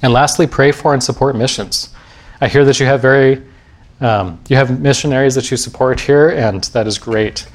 And 0.01 0.13
lastly, 0.13 0.47
pray 0.47 0.71
for 0.71 0.93
and 0.93 1.03
support 1.03 1.35
missions. 1.35 1.89
I 2.39 2.47
hear 2.47 2.63
that 2.65 2.79
you 2.79 2.85
have 2.85 3.01
very 3.01 3.41
um, 3.99 4.39
you 4.47 4.55
have 4.55 4.79
missionaries 4.79 5.33
that 5.35 5.49
you 5.49 5.57
support 5.57 5.99
here, 5.99 6.29
and 6.29 6.63
that 6.65 6.85
is 6.85 6.99
great. 6.99 7.47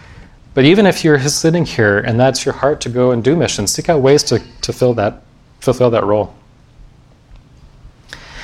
But 0.55 0.65
even 0.65 0.87
if 0.87 1.03
you're 1.03 1.19
sitting 1.21 1.65
here 1.65 1.99
and 1.99 2.21
that's 2.21 2.45
your 2.45 2.55
heart 2.55 2.81
to 2.83 2.89
go 2.89 3.11
and 3.13 3.25
do 3.25 3.37
missions, 3.37 3.73
seek 3.73 3.89
out 3.89 4.01
ways 4.01 4.23
to, 4.25 4.43
to 4.61 4.73
fill 4.73 4.95
that, 4.95 5.23
fulfill 5.61 5.91
that 5.91 6.05
role. 6.05 6.35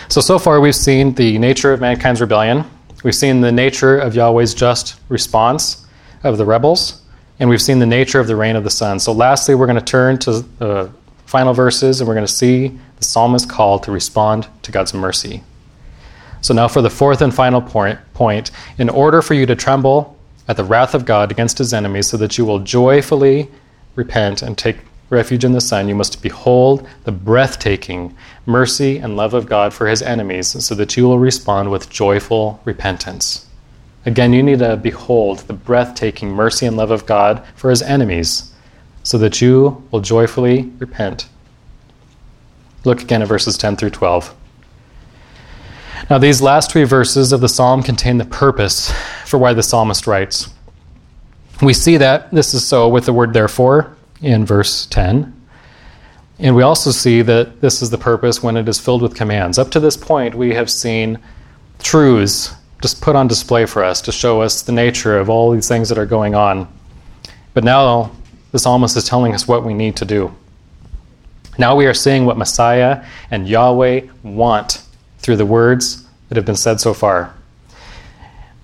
So, 0.09 0.23
so 0.23 0.39
far 0.39 0.61
we've 0.61 0.75
seen 0.75 1.15
the 1.15 1.37
nature 1.39 1.73
of 1.73 1.81
mankind's 1.81 2.21
rebellion. 2.21 2.65
We've 3.05 3.15
seen 3.15 3.43
the 3.43 3.53
nature 3.53 3.99
of 3.99 4.15
Yahweh's 4.15 4.55
just 4.55 4.99
response 5.11 5.87
of 6.25 6.39
the 6.39 6.47
rebels 6.47 7.03
and 7.41 7.49
we've 7.49 7.63
seen 7.63 7.79
the 7.79 7.87
nature 7.87 8.19
of 8.19 8.27
the 8.27 8.37
reign 8.37 8.57
of 8.57 8.65
the 8.65 8.71
Son. 8.71 8.99
So, 8.99 9.13
lastly, 9.13 9.55
we're 9.55 9.67
going 9.67 9.79
to 9.79 9.85
turn 9.85 10.19
to 10.21 10.41
the 10.59 10.91
final 11.27 11.53
verses 11.53 12.01
and 12.01 12.09
we're 12.09 12.15
going 12.15 12.27
to 12.27 12.33
see 12.33 12.79
the 12.97 13.05
psalmist 13.05 13.49
call 13.49 13.79
to 13.81 13.93
respond 13.93 14.49
to 14.63 14.73
God's 14.73 14.95
mercy. 14.95 15.43
So, 16.41 16.55
now 16.55 16.69
for 16.69 16.83
the 16.83 16.91
fourth 16.91 17.21
and 17.21 17.35
final 17.35 17.61
point, 17.61 17.99
point 18.15 18.51
in 18.79 18.89
order 18.89 19.23
for 19.23 19.35
you 19.35 19.47
to 19.47 19.55
tremble 19.55 20.18
at 20.49 20.57
the 20.57 20.65
wrath 20.65 20.95
of 20.95 21.05
God 21.05 21.31
against 21.31 21.59
his 21.59 21.73
enemies, 21.73 22.09
so 22.09 22.17
that 22.17 22.39
you 22.39 22.45
will 22.45 22.59
joyfully 22.59 23.49
repent 23.95 24.43
and 24.43 24.57
take 24.57 24.79
refuge 25.11 25.45
in 25.45 25.53
the 25.53 25.61
Son, 25.61 25.89
you 25.89 25.95
must 25.95 26.23
behold 26.23 26.87
the 27.05 27.13
breathtaking 27.13 28.15
mercy 28.47 28.99
and 28.99 29.17
love 29.17 29.35
of 29.35 29.47
God 29.47 29.73
for 29.73 29.87
his 29.87 30.03
enemies, 30.03 30.49
so 30.65 30.75
that 30.75 30.97
you 30.97 31.05
will 31.05 31.19
respond 31.19 31.71
with 31.71 31.91
joyful 31.91 32.61
repentance. 32.65 33.47
Again, 34.07 34.33
you 34.33 34.43
need 34.43 34.61
to 34.61 34.77
behold 34.77 35.41
the 35.41 35.53
breathtaking 35.53 36.31
mercy 36.31 36.67
and 36.67 36.77
love 36.77 36.91
of 36.91 37.07
God 37.07 37.45
for 37.55 37.71
his 37.71 37.83
enemies, 37.83 38.53
so 39.03 39.19
that 39.19 39.41
you 39.41 39.83
will 39.91 40.01
joyfully 40.01 40.71
repent. 40.79 41.29
Look 42.85 43.03
again 43.03 43.23
at 43.23 43.29
verses 43.29 43.59
10 43.59 43.77
through 43.77 43.91
12. 43.91 44.35
Now, 46.11 46.17
these 46.17 46.41
last 46.41 46.73
three 46.73 46.85
verses 46.85 47.33
of 47.33 47.43
the 47.43 47.51
psalm 47.51 47.83
contain 47.83 48.17
the 48.17 48.25
purpose 48.25 48.91
for 49.27 49.37
why 49.37 49.53
the 49.53 49.63
psalmist 49.63 50.07
writes. 50.07 50.49
We 51.61 51.75
see 51.75 51.99
that 51.99 52.31
this 52.31 52.55
is 52.55 52.67
so 52.67 52.89
with 52.89 53.05
the 53.05 53.13
word 53.13 53.35
therefore 53.35 53.95
in 54.23 54.47
verse 54.47 54.87
10. 54.87 55.35
And 56.39 56.57
we 56.57 56.63
also 56.63 56.93
see 56.93 57.21
that 57.23 57.61
this 57.61 57.83
is 57.83 57.91
the 57.91 57.99
purpose 57.99 58.43
when 58.43 58.57
it 58.57 58.69
is 58.71 58.81
filled 58.81 59.03
with 59.03 59.15
commands. 59.17 59.59
Up 59.59 59.71
to 59.73 59.81
this 59.81 59.99
point, 59.99 60.35
we 60.35 60.55
have 60.55 60.71
seen 60.71 61.19
truths 61.81 62.55
just 62.81 63.03
put 63.03 63.15
on 63.15 63.29
display 63.29 63.67
for 63.67 63.85
us 63.85 64.01
to 64.03 64.13
show 64.13 64.41
us 64.41 64.63
the 64.63 64.73
nature 64.73 65.19
of 65.19 65.29
all 65.29 65.51
these 65.51 65.69
things 65.69 65.91
that 65.91 65.99
are 65.99 66.07
going 66.07 66.35
on. 66.35 66.73
But 67.53 67.65
now 67.65 68.13
the 68.53 68.59
psalmist 68.59 68.97
is 68.97 69.05
telling 69.05 69.35
us 69.35 69.47
what 69.47 69.63
we 69.63 69.75
need 69.75 69.97
to 69.97 70.07
do. 70.07 70.35
Now 71.59 71.77
we 71.77 71.85
are 71.85 71.93
seeing 71.93 72.25
what 72.25 72.39
Messiah 72.39 73.05
and 73.31 73.47
Yahweh 73.47 74.07
want 74.23 74.85
through 75.19 75.37
the 75.37 75.47
words 75.47 76.07
that 76.29 76.37
have 76.37 76.45
been 76.45 76.57
said 76.57 76.81
so 76.81 76.95
far. 76.95 77.35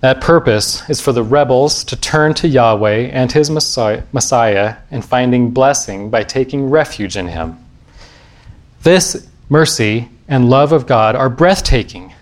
That 0.01 0.21
purpose 0.21 0.87
is 0.89 1.01
for 1.01 1.11
the 1.13 1.23
rebels 1.23 1.83
to 1.85 1.95
turn 1.95 2.33
to 2.35 2.47
Yahweh 2.47 3.09
and 3.11 3.31
his 3.31 3.49
Messiah 3.49 4.77
and 4.91 5.03
finding 5.03 5.51
blessing 5.51 6.09
by 6.09 6.23
taking 6.23 6.69
refuge 6.69 7.17
in 7.17 7.27
him. 7.27 7.57
This 8.83 9.27
mercy 9.49 10.09
and 10.27 10.49
love 10.49 10.71
of 10.71 10.85
God 10.85 11.15
are 11.15 11.29
breathtaking. 11.29 12.13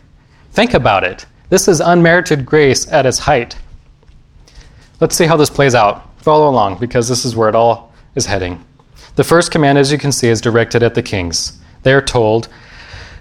Think 0.52 0.74
about 0.74 1.04
it. 1.04 1.26
This 1.50 1.68
is 1.68 1.82
unmerited 1.82 2.46
grace 2.46 2.90
at 2.92 3.06
its 3.06 3.20
height. 3.20 3.58
Let's 5.02 5.16
see 5.16 5.26
how 5.26 5.36
this 5.36 5.50
plays 5.50 5.76
out. 5.76 6.10
Follow 6.22 6.50
along 6.50 6.80
because 6.80 7.10
this 7.10 7.26
is 7.26 7.36
where 7.36 7.50
it 7.50 7.56
all 7.56 7.92
is 8.16 8.26
heading. 8.26 8.64
The 9.16 9.24
first 9.24 9.52
command, 9.52 9.78
as 9.78 9.92
you 9.92 9.98
can 9.98 10.12
see, 10.12 10.30
is 10.30 10.40
directed 10.40 10.84
at 10.84 10.96
the 10.96 11.04
kings. 11.04 11.60
They 11.84 11.94
are 11.94 12.02
told 12.02 12.48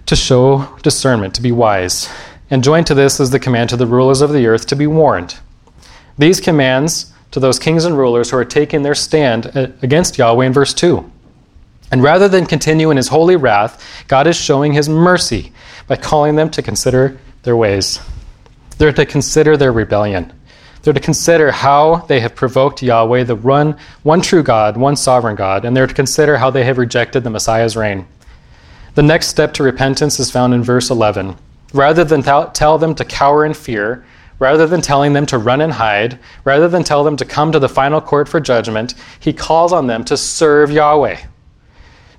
to 0.07 0.16
show 0.16 0.68
discernment, 0.82 1.34
to 1.34 1.42
be 1.42 1.53
wise. 1.53 2.09
And 2.50 2.62
joined 2.62 2.86
to 2.88 2.94
this 2.94 3.20
is 3.20 3.30
the 3.30 3.40
command 3.40 3.70
to 3.70 3.76
the 3.76 3.86
rulers 3.86 4.20
of 4.20 4.32
the 4.32 4.46
earth 4.46 4.66
to 4.66 4.76
be 4.76 4.86
warned. 4.86 5.38
These 6.18 6.40
commands 6.40 7.12
to 7.30 7.40
those 7.40 7.59
kings 7.59 7.84
and 7.84 7.96
rulers 7.96 8.30
who 8.30 8.36
are 8.36 8.44
taking 8.44 8.82
their 8.82 8.94
stand 8.94 9.46
uh, 9.57 9.68
against 9.82 10.18
Yahweh 10.18 10.46
in 10.46 10.53
verse 10.53 10.74
2. 10.74 11.11
And 11.90 12.03
rather 12.03 12.28
than 12.28 12.46
continue 12.46 12.90
in 12.90 12.96
his 12.96 13.09
holy 13.09 13.36
wrath, 13.36 14.05
God 14.09 14.26
is 14.26 14.36
showing 14.36 14.72
his 14.72 14.88
mercy 14.88 15.53
by 15.86 15.96
calling 15.96 16.36
them 16.36 16.50
to 16.50 16.62
consider 16.62 17.18
their 17.42 17.57
ways. 17.57 18.00
They're 18.78 18.92
to 18.92 19.07
consider 19.07 19.57
their 19.57 19.72
rebellion. 19.72 20.32
They're 20.82 20.92
to 20.92 21.00
consider 21.00 21.53
how 21.53 21.96
they 22.09 22.20
have 22.20 22.34
provoked 22.34 22.82
Yahweh, 22.82 23.24
the 23.24 23.36
one, 23.36 23.76
one 24.03 24.20
true 24.20 24.42
God, 24.42 24.76
one 24.76 24.96
sovereign 24.96 25.36
God, 25.36 25.64
and 25.64 25.76
they're 25.76 25.86
to 25.86 25.94
consider 25.94 26.38
how 26.38 26.50
they 26.50 26.64
have 26.64 26.78
rejected 26.78 27.24
the 27.24 27.30
Messiah's 27.30 27.76
reign. 27.76 28.07
The 28.95 29.03
next 29.03 29.28
step 29.28 29.55
to 29.55 29.62
repentance 29.62 30.20
is 30.20 30.30
found 30.30 30.53
in 30.53 30.62
verse 30.62 30.90
11. 30.90 31.36
Rather 31.72 32.05
than 32.05 32.22
tell 32.22 32.76
them 32.78 32.95
to 32.95 33.05
cower 33.05 33.47
in 33.47 33.55
fear, 33.55 34.05
rather 34.38 34.66
than 34.66 34.82
telling 34.82 35.14
them 35.14 35.24
to 35.26 35.38
run 35.38 35.62
and 35.62 35.72
hide, 35.72 36.18
rather 36.45 36.68
than 36.68 36.84
tell 36.84 37.03
them 37.03 37.16
to 37.16 37.24
come 37.24 37.53
to 37.53 37.59
the 37.59 37.68
final 37.68 38.03
court 38.03 38.28
for 38.28 38.38
judgment, 38.38 38.95
he 39.18 39.32
calls 39.32 39.72
on 39.72 39.86
them 39.86 40.05
to 40.05 40.16
serve 40.16 40.70
Yahweh. 40.70 41.16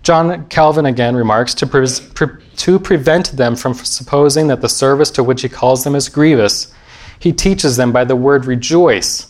John 0.01 0.47
Calvin 0.47 0.87
again 0.87 1.15
remarks 1.15 1.53
to, 1.55 1.67
pre- 1.67 1.87
pre- 2.15 2.43
to 2.57 2.79
prevent 2.79 3.37
them 3.37 3.55
from 3.55 3.75
supposing 3.75 4.47
that 4.47 4.61
the 4.61 4.67
service 4.67 5.11
to 5.11 5.23
which 5.23 5.43
he 5.43 5.49
calls 5.49 5.83
them 5.83 5.95
is 5.95 6.09
grievous, 6.09 6.73
he 7.19 7.31
teaches 7.31 7.77
them 7.77 7.91
by 7.91 8.03
the 8.03 8.15
word 8.15 8.45
rejoice 8.45 9.27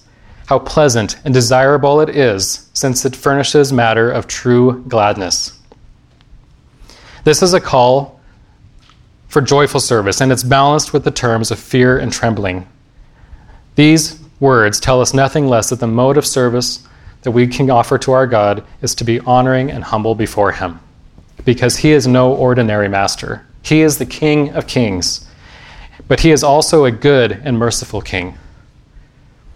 how 0.48 0.60
pleasant 0.60 1.18
and 1.26 1.34
desirable 1.34 2.02
it 2.02 2.10
is, 2.10 2.70
since 2.74 3.06
it 3.06 3.16
furnishes 3.16 3.72
matter 3.72 4.10
of 4.12 4.28
true 4.28 4.84
gladness. 4.88 5.58
This 7.24 7.42
is 7.42 7.54
a 7.54 7.62
call 7.62 8.20
for 9.30 9.42
joyful 9.42 9.80
service, 9.80 10.20
and 10.20 10.32
it's 10.32 10.44
balanced 10.44 10.92
with 10.92 11.06
the 11.06 11.12
terms 11.12 11.52
of 11.52 11.60
fear 11.60 11.98
and 11.98 12.12
trembling. 12.12 12.68
These 13.76 14.20
words 14.40 14.80
tell 14.80 15.00
us 15.00 15.14
nothing 15.14 15.48
less 15.48 15.70
that 15.70 15.80
the 15.80 15.88
mode 15.88 16.18
of 16.18 16.26
service 16.26 16.88
that 17.22 17.32
we 17.32 17.48
can 17.48 17.70
offer 17.72 17.98
to 17.98 18.12
our 18.12 18.28
God 18.28 18.64
is 18.82 18.94
to 18.96 19.06
be 19.06 19.22
honoring 19.22 19.72
and 19.72 19.84
humble 19.86 20.16
before 20.16 20.52
Him, 20.52 20.82
because 21.46 21.78
He 21.78 21.92
is 21.92 22.06
no 22.06 22.34
ordinary 22.34 22.90
master. 22.90 23.48
He 23.62 23.82
is 23.82 23.98
the 23.98 24.06
King 24.06 24.50
of 24.50 24.68
kings, 24.68 25.26
but 26.10 26.20
He 26.20 26.32
is 26.32 26.44
also 26.44 26.84
a 26.84 26.92
good 26.92 27.32
and 27.32 27.58
merciful 27.58 28.02
King. 28.02 28.38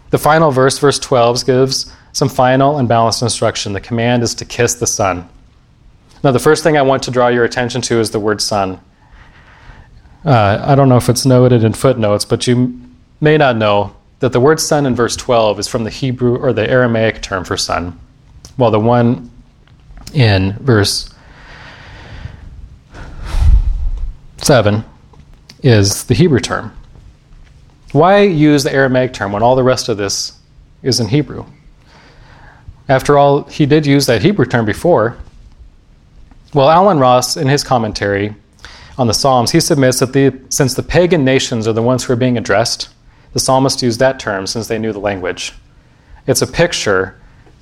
The 0.10 0.18
final 0.18 0.52
verse, 0.52 0.80
verse 0.80 1.00
12, 1.00 1.46
gives 1.46 1.94
some 2.14 2.30
final 2.30 2.78
and 2.78 2.88
balanced 2.88 3.22
instruction. 3.22 3.74
The 3.74 3.82
command 3.82 4.24
is 4.24 4.34
to 4.36 4.46
kiss 4.46 4.76
the 4.76 4.88
Son. 4.88 5.28
Now, 6.24 6.32
the 6.32 6.40
first 6.40 6.64
thing 6.64 6.78
I 6.78 6.82
want 6.82 7.04
to 7.04 7.12
draw 7.12 7.28
your 7.28 7.44
attention 7.44 7.82
to 7.84 8.00
is 8.00 8.12
the 8.12 8.20
word 8.20 8.42
Son. 8.42 8.80
Uh, 10.26 10.62
I 10.66 10.76
don't 10.76 10.90
know 10.90 10.98
if 10.98 11.10
it's 11.10 11.26
noted 11.26 11.64
in 11.64 11.74
footnotes, 11.74 12.26
but 12.26 12.48
you 12.48 12.80
may 13.22 13.38
not 13.38 13.56
know 13.56 13.96
that 14.20 14.34
the 14.34 14.40
word 14.40 14.60
son 14.60 14.86
in 14.86 14.96
verse 14.96 15.16
12 15.16 15.60
is 15.60 15.68
from 15.68 15.84
the 15.84 15.90
Hebrew 15.90 16.38
or 16.38 16.54
the 16.54 16.70
Aramaic 16.70 17.22
term 17.22 17.44
for 17.44 17.56
son, 17.56 17.98
while 18.56 18.72
the 18.72 18.80
one 18.80 19.30
in 20.14 20.54
verse 20.60 21.14
7 24.38 24.84
is 25.64 26.06
the 26.06 26.14
Hebrew 26.14 26.40
term. 26.40 26.76
Why 27.92 28.22
use 28.22 28.64
the 28.64 28.74
Aramaic 28.74 29.14
term 29.14 29.32
when 29.32 29.44
all 29.44 29.56
the 29.56 29.64
rest 29.64 29.88
of 29.88 29.98
this 29.98 30.40
is 30.84 31.00
in 31.00 31.08
Hebrew? 31.08 31.46
After 32.90 33.18
all, 33.18 33.44
he 33.44 33.66
did 33.66 33.86
use 33.86 34.06
that 34.08 34.22
Hebrew 34.22 34.46
term 34.46 34.66
before. 34.66 35.18
Well, 36.58 36.72
Allen 36.72 36.98
Ross, 36.98 37.38
in 37.38 37.48
his 37.48 37.64
commentary 37.64 38.34
on 38.98 39.06
the 39.06 39.14
Psalms, 39.14 39.52
he 39.52 39.60
submits 39.60 40.00
that 40.00 40.12
the, 40.12 40.36
since 40.50 40.74
the 40.74 40.82
pagan 40.82 41.24
nations 41.24 41.68
are 41.68 41.74
the 41.74 41.84
ones 41.84 42.04
who 42.04 42.14
are 42.14 42.16
being 42.16 42.36
addressed, 42.36 42.90
the 43.34 43.40
psalmist 43.40 43.84
used 43.84 44.00
that 44.00 44.20
term 44.20 44.48
since 44.48 44.66
they 44.66 44.80
knew 44.80 44.92
the 44.92 45.00
language. 45.00 45.54
It's 46.26 46.42
a 46.42 46.48
picture 46.48 47.16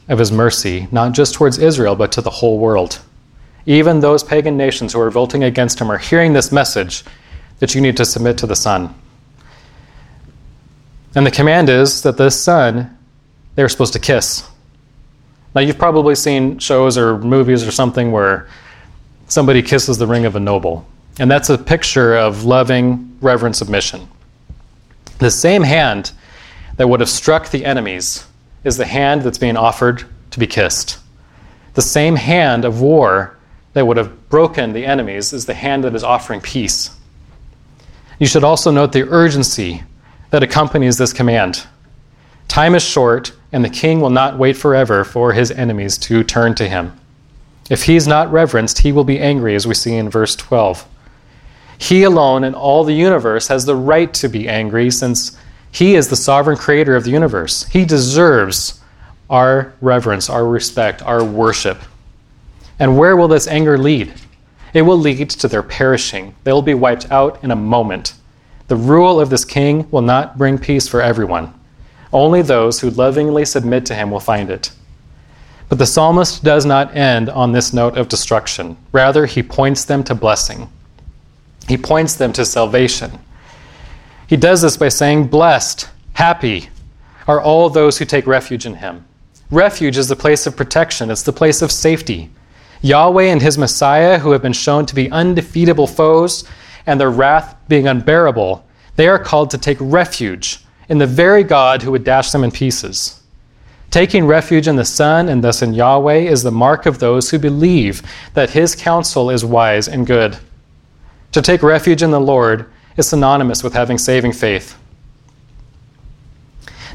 of 0.08 0.18
his 0.18 0.32
mercy, 0.32 0.88
not 0.94 1.12
just 1.12 1.34
towards 1.34 1.58
Israel, 1.58 1.98
but 1.98 2.14
to 2.14 2.22
the 2.22 2.30
whole 2.30 2.58
world. 2.58 3.02
Even 3.66 4.00
those 4.00 4.24
pagan 4.24 4.56
nations 4.56 4.94
who 4.94 5.02
are 5.02 5.04
revolting 5.04 5.44
against 5.44 5.82
him 5.82 5.92
are 5.92 5.98
hearing 5.98 6.32
this 6.32 6.54
message 6.54 7.04
that 7.60 7.76
you 7.76 7.82
need 7.82 7.98
to 7.98 8.06
submit 8.06 8.38
to 8.38 8.48
the 8.48 8.56
Son. 8.56 8.96
And 11.16 11.28
the 11.28 11.32
command 11.32 11.68
is 11.68 12.02
that 12.04 12.16
this 12.16 12.42
Son, 12.42 12.98
they're 13.56 13.68
supposed 13.68 13.92
to 13.92 14.00
kiss. 14.00 14.50
Now, 15.54 15.60
you've 15.60 15.78
probably 15.78 16.16
seen 16.16 16.60
shows 16.60 16.98
or 16.98 17.18
movies 17.18 17.68
or 17.68 17.72
something 17.72 18.14
where 18.14 18.48
somebody 19.36 19.62
kisses 19.62 19.98
the 19.98 20.08
ring 20.08 20.26
of 20.26 20.38
a 20.38 20.40
noble. 20.40 20.88
And 21.20 21.30
that's 21.30 21.50
a 21.50 21.58
picture 21.58 22.16
of 22.16 22.46
loving, 22.46 23.18
reverent 23.20 23.58
submission. 23.58 24.08
The 25.20 25.30
same 25.30 25.62
hand 25.62 26.14
that 26.78 26.88
would 26.88 27.02
have 27.02 27.10
struck 27.10 27.50
the 27.50 27.66
enemies 27.66 28.26
is 28.64 28.78
the 28.78 28.86
hand 28.86 29.24
that's 29.24 29.38
being 29.38 29.58
offered 29.58 30.06
to 30.32 30.40
be 30.40 30.48
kissed. 30.48 31.00
The 31.74 31.82
same 31.82 32.16
hand 32.16 32.64
of 32.64 32.80
war 32.80 33.38
that 33.74 33.86
would 33.86 33.98
have 33.98 34.30
broken 34.30 34.72
the 34.72 34.86
enemies 34.86 35.34
is 35.34 35.46
the 35.46 35.54
hand 35.54 35.84
that 35.84 35.96
is 35.96 36.04
offering 36.04 36.40
peace. 36.40 36.96
You 38.20 38.28
should 38.28 38.46
also 38.46 38.72
note 38.72 38.94
the 38.94 39.06
urgency 39.10 39.84
that 40.30 40.44
accompanies 40.44 40.98
this 40.98 41.12
command. 41.12 41.68
Time 42.48 42.74
is 42.74 42.84
short, 42.84 43.34
and 43.52 43.66
the 43.66 43.70
king 43.70 44.00
will 44.00 44.10
not 44.10 44.40
wait 44.40 44.56
forever 44.56 45.04
for 45.04 45.34
his 45.34 45.52
enemies 45.52 45.98
to 45.98 46.24
turn 46.24 46.56
to 46.56 46.70
him. 46.70 46.98
If 47.70 47.84
he 47.84 47.96
is 47.96 48.08
not 48.08 48.32
reverenced, 48.32 48.80
he 48.80 48.92
will 48.92 49.04
be 49.04 49.20
angry, 49.20 49.56
as 49.56 49.66
we 49.66 49.74
see 49.74 49.96
in 49.96 50.10
verse 50.10 50.36
12. 50.36 50.88
He 51.78 52.04
alone 52.04 52.44
in 52.44 52.54
all 52.54 52.84
the 52.84 52.94
universe 52.94 53.48
has 53.48 53.66
the 53.66 53.76
right 53.76 54.14
to 54.16 54.30
be 54.30 54.48
angry 54.48 54.92
since 54.92 55.38
he 55.72 55.96
is 55.96 56.08
the 56.08 56.16
sovereign 56.16 56.58
creator 56.58 56.96
of 56.96 57.04
the 57.04 57.12
universe. 57.12 57.66
He 57.66 57.84
deserves 57.84 58.80
our 59.30 59.74
reverence, 59.82 60.30
our 60.30 60.48
respect, 60.48 61.02
our 61.02 61.24
worship. 61.24 61.80
And 62.80 62.98
where 62.98 63.18
will 63.18 63.28
this 63.28 63.48
anger 63.48 63.78
lead? 63.78 64.14
It 64.74 64.84
will 64.84 64.98
lead 64.98 65.30
to 65.32 65.48
their 65.48 65.64
perishing. 65.64 66.36
They 66.44 66.54
will 66.54 66.62
be 66.62 66.74
wiped 66.74 67.12
out 67.12 67.44
in 67.44 67.52
a 67.52 67.56
moment. 67.56 68.14
The 68.68 68.76
rule 68.76 69.20
of 69.20 69.30
this 69.30 69.46
king 69.46 69.90
will 69.92 70.02
not 70.02 70.38
bring 70.38 70.58
peace 70.58 70.88
for 70.88 71.02
everyone. 71.02 71.54
Only 72.14 72.42
those 72.42 72.80
who 72.80 72.90
lovingly 72.90 73.46
submit 73.46 73.86
to 73.88 73.96
him 73.96 74.12
will 74.12 74.20
find 74.20 74.50
it. 74.50 74.72
But 75.70 75.80
the 75.80 75.86
psalmist 75.86 76.44
does 76.44 76.66
not 76.66 76.96
end 76.96 77.30
on 77.30 77.52
this 77.52 77.74
note 77.74 77.98
of 77.98 78.08
destruction. 78.08 78.78
Rather, 78.92 79.26
he 79.26 79.42
points 79.42 79.86
them 79.86 80.04
to 80.04 80.16
blessing. 80.16 80.70
He 81.68 81.78
points 81.78 82.16
them 82.16 82.32
to 82.34 82.46
salvation. 82.46 83.20
He 84.28 84.38
does 84.38 84.62
this 84.62 84.78
by 84.78 84.90
saying, 84.90 85.28
Blessed, 85.28 85.90
happy 86.14 86.70
are 87.28 87.42
all 87.42 87.70
those 87.70 87.98
who 87.98 88.06
take 88.06 88.28
refuge 88.28 88.66
in 88.66 88.76
him. 88.76 89.06
Refuge 89.52 89.98
is 89.98 90.08
the 90.08 90.16
place 90.16 90.46
of 90.48 90.56
protection, 90.56 91.10
it's 91.10 91.24
the 91.24 91.34
place 91.34 91.62
of 91.62 91.72
safety. 91.72 92.30
Yahweh 92.82 93.26
and 93.26 93.42
his 93.42 93.58
Messiah, 93.58 94.20
who 94.20 94.32
have 94.32 94.42
been 94.42 94.54
shown 94.54 94.86
to 94.86 94.96
be 94.96 95.10
undefeatable 95.10 95.88
foes 95.88 96.44
and 96.86 97.00
their 97.00 97.10
wrath 97.10 97.56
being 97.68 97.88
unbearable, 97.88 98.66
they 98.96 99.08
are 99.08 99.20
called 99.20 99.50
to 99.52 99.58
take 99.58 99.78
refuge 99.80 100.60
in 100.88 101.00
the 101.00 101.08
very 101.08 101.44
God 101.44 101.82
who 101.82 101.92
would 101.92 102.04
dash 102.04 102.32
them 102.32 102.44
in 102.44 102.52
pieces. 102.52 103.22
Taking 103.96 104.26
refuge 104.26 104.68
in 104.68 104.76
the 104.76 104.84
Son 104.84 105.30
and 105.30 105.42
thus 105.42 105.62
in 105.62 105.74
Yahweh 105.74 106.18
is 106.18 106.44
the 106.44 106.52
mark 106.52 106.86
of 106.86 107.00
those 107.00 107.30
who 107.30 107.40
believe 107.40 108.02
that 108.34 108.50
his 108.50 108.76
counsel 108.76 109.30
is 109.30 109.46
wise 109.46 109.88
and 109.88 110.06
good. 110.06 110.38
To 111.32 111.42
take 111.42 111.64
refuge 111.64 112.04
in 112.04 112.12
the 112.12 112.20
Lord 112.20 112.70
is 112.98 113.08
synonymous 113.08 113.64
with 113.64 113.72
having 113.72 113.98
saving 113.98 114.34
faith. 114.34 114.78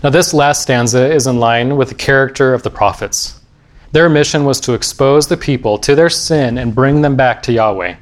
Now, 0.03 0.11
this 0.11 0.35
last 0.35 0.61
stanza 0.61 1.11
is 1.11 1.27
in 1.27 1.41
line 1.41 1.79
with 1.79 1.89
the 1.89 1.95
character 1.95 2.53
of 2.53 2.65
the 2.65 2.71
prophets. 2.71 3.41
Their 3.93 4.11
mission 4.11 4.45
was 4.45 4.61
to 4.61 4.75
expose 4.75 5.27
the 5.27 5.39
people 5.39 5.79
to 5.79 5.95
their 5.95 6.11
sin 6.11 6.59
and 6.59 6.75
bring 6.75 7.01
them 7.01 7.17
back 7.17 7.43
to 7.45 7.53
Yahweh. 7.53 7.97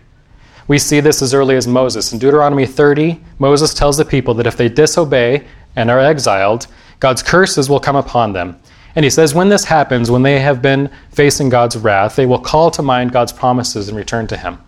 We 0.66 0.80
see 0.80 0.98
this 0.98 1.22
as 1.22 1.32
early 1.32 1.54
as 1.54 1.68
Moses. 1.68 2.12
In 2.12 2.18
Deuteronomy 2.18 2.66
30, 2.66 3.20
Moses 3.38 3.74
tells 3.74 3.96
the 3.96 4.04
people 4.04 4.34
that 4.34 4.48
if 4.48 4.56
they 4.56 4.68
disobey 4.68 5.46
and 5.76 5.88
are 5.88 6.00
exiled, 6.00 6.66
God's 6.98 7.22
curses 7.22 7.70
will 7.70 7.78
come 7.78 7.94
upon 7.94 8.32
them. 8.32 8.60
And 8.94 9.04
he 9.04 9.10
says, 9.10 9.34
when 9.34 9.48
this 9.48 9.64
happens, 9.64 10.10
when 10.10 10.22
they 10.22 10.40
have 10.40 10.62
been 10.62 10.90
facing 11.10 11.48
God's 11.48 11.76
wrath, 11.76 12.16
they 12.16 12.26
will 12.26 12.38
call 12.38 12.70
to 12.72 12.82
mind 12.82 13.12
God's 13.12 13.32
promises 13.32 13.88
and 13.88 13.96
return 13.96 14.26
to 14.28 14.36
him. 14.36 14.58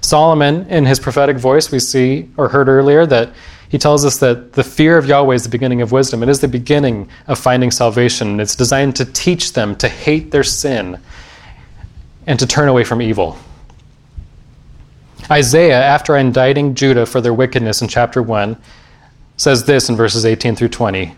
Solomon, 0.00 0.68
in 0.68 0.84
his 0.84 1.00
prophetic 1.00 1.38
voice, 1.38 1.70
we 1.70 1.78
see 1.78 2.28
or 2.36 2.48
heard 2.48 2.68
earlier 2.68 3.06
that 3.06 3.32
he 3.68 3.78
tells 3.78 4.04
us 4.04 4.18
that 4.18 4.52
the 4.52 4.64
fear 4.64 4.98
of 4.98 5.06
Yahweh 5.06 5.34
is 5.34 5.44
the 5.44 5.48
beginning 5.48 5.80
of 5.80 5.92
wisdom. 5.92 6.22
It 6.22 6.28
is 6.28 6.40
the 6.40 6.48
beginning 6.48 7.08
of 7.26 7.38
finding 7.38 7.70
salvation. 7.70 8.38
It's 8.38 8.54
designed 8.54 8.96
to 8.96 9.04
teach 9.06 9.54
them 9.54 9.76
to 9.76 9.88
hate 9.88 10.30
their 10.30 10.44
sin 10.44 11.00
and 12.26 12.38
to 12.38 12.46
turn 12.46 12.68
away 12.68 12.84
from 12.84 13.00
evil. 13.00 13.38
Isaiah, 15.30 15.80
after 15.80 16.16
indicting 16.16 16.74
Judah 16.74 17.06
for 17.06 17.20
their 17.20 17.32
wickedness 17.32 17.80
in 17.80 17.88
chapter 17.88 18.22
1, 18.22 18.56
says 19.36 19.64
this 19.64 19.88
in 19.88 19.96
verses 19.96 20.26
18 20.26 20.54
through 20.54 20.68
20 20.68 21.14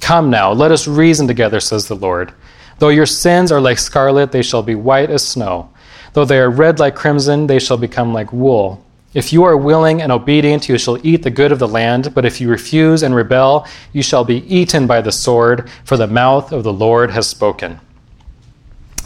Come 0.00 0.30
now, 0.30 0.52
let 0.52 0.70
us 0.70 0.86
reason 0.86 1.26
together, 1.26 1.60
says 1.60 1.88
the 1.88 1.96
Lord. 1.96 2.32
Though 2.78 2.90
your 2.90 3.06
sins 3.06 3.50
are 3.50 3.60
like 3.60 3.78
scarlet, 3.78 4.32
they 4.32 4.42
shall 4.42 4.62
be 4.62 4.74
white 4.74 5.10
as 5.10 5.26
snow. 5.26 5.70
Though 6.12 6.24
they 6.24 6.38
are 6.38 6.50
red 6.50 6.78
like 6.78 6.94
crimson, 6.94 7.46
they 7.46 7.58
shall 7.58 7.76
become 7.76 8.12
like 8.12 8.32
wool. 8.32 8.82
If 9.14 9.32
you 9.32 9.44
are 9.44 9.56
willing 9.56 10.02
and 10.02 10.12
obedient, 10.12 10.68
you 10.68 10.76
shall 10.76 11.04
eat 11.06 11.22
the 11.22 11.30
good 11.30 11.50
of 11.50 11.58
the 11.58 11.68
land. 11.68 12.14
But 12.14 12.26
if 12.26 12.40
you 12.40 12.50
refuse 12.50 13.02
and 13.02 13.14
rebel, 13.14 13.66
you 13.92 14.02
shall 14.02 14.24
be 14.24 14.44
eaten 14.54 14.86
by 14.86 15.00
the 15.00 15.12
sword, 15.12 15.70
for 15.84 15.96
the 15.96 16.06
mouth 16.06 16.52
of 16.52 16.64
the 16.64 16.72
Lord 16.72 17.10
has 17.10 17.26
spoken. 17.26 17.80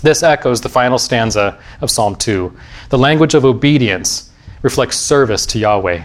This 0.02 0.22
echoes 0.22 0.60
the 0.60 0.68
final 0.68 0.98
stanza 0.98 1.58
of 1.80 1.90
Psalm 1.90 2.16
2. 2.16 2.56
The 2.88 2.98
language 2.98 3.34
of 3.34 3.44
obedience 3.44 4.30
reflects 4.62 4.96
service 4.96 5.46
to 5.46 5.58
Yahweh. 5.58 6.04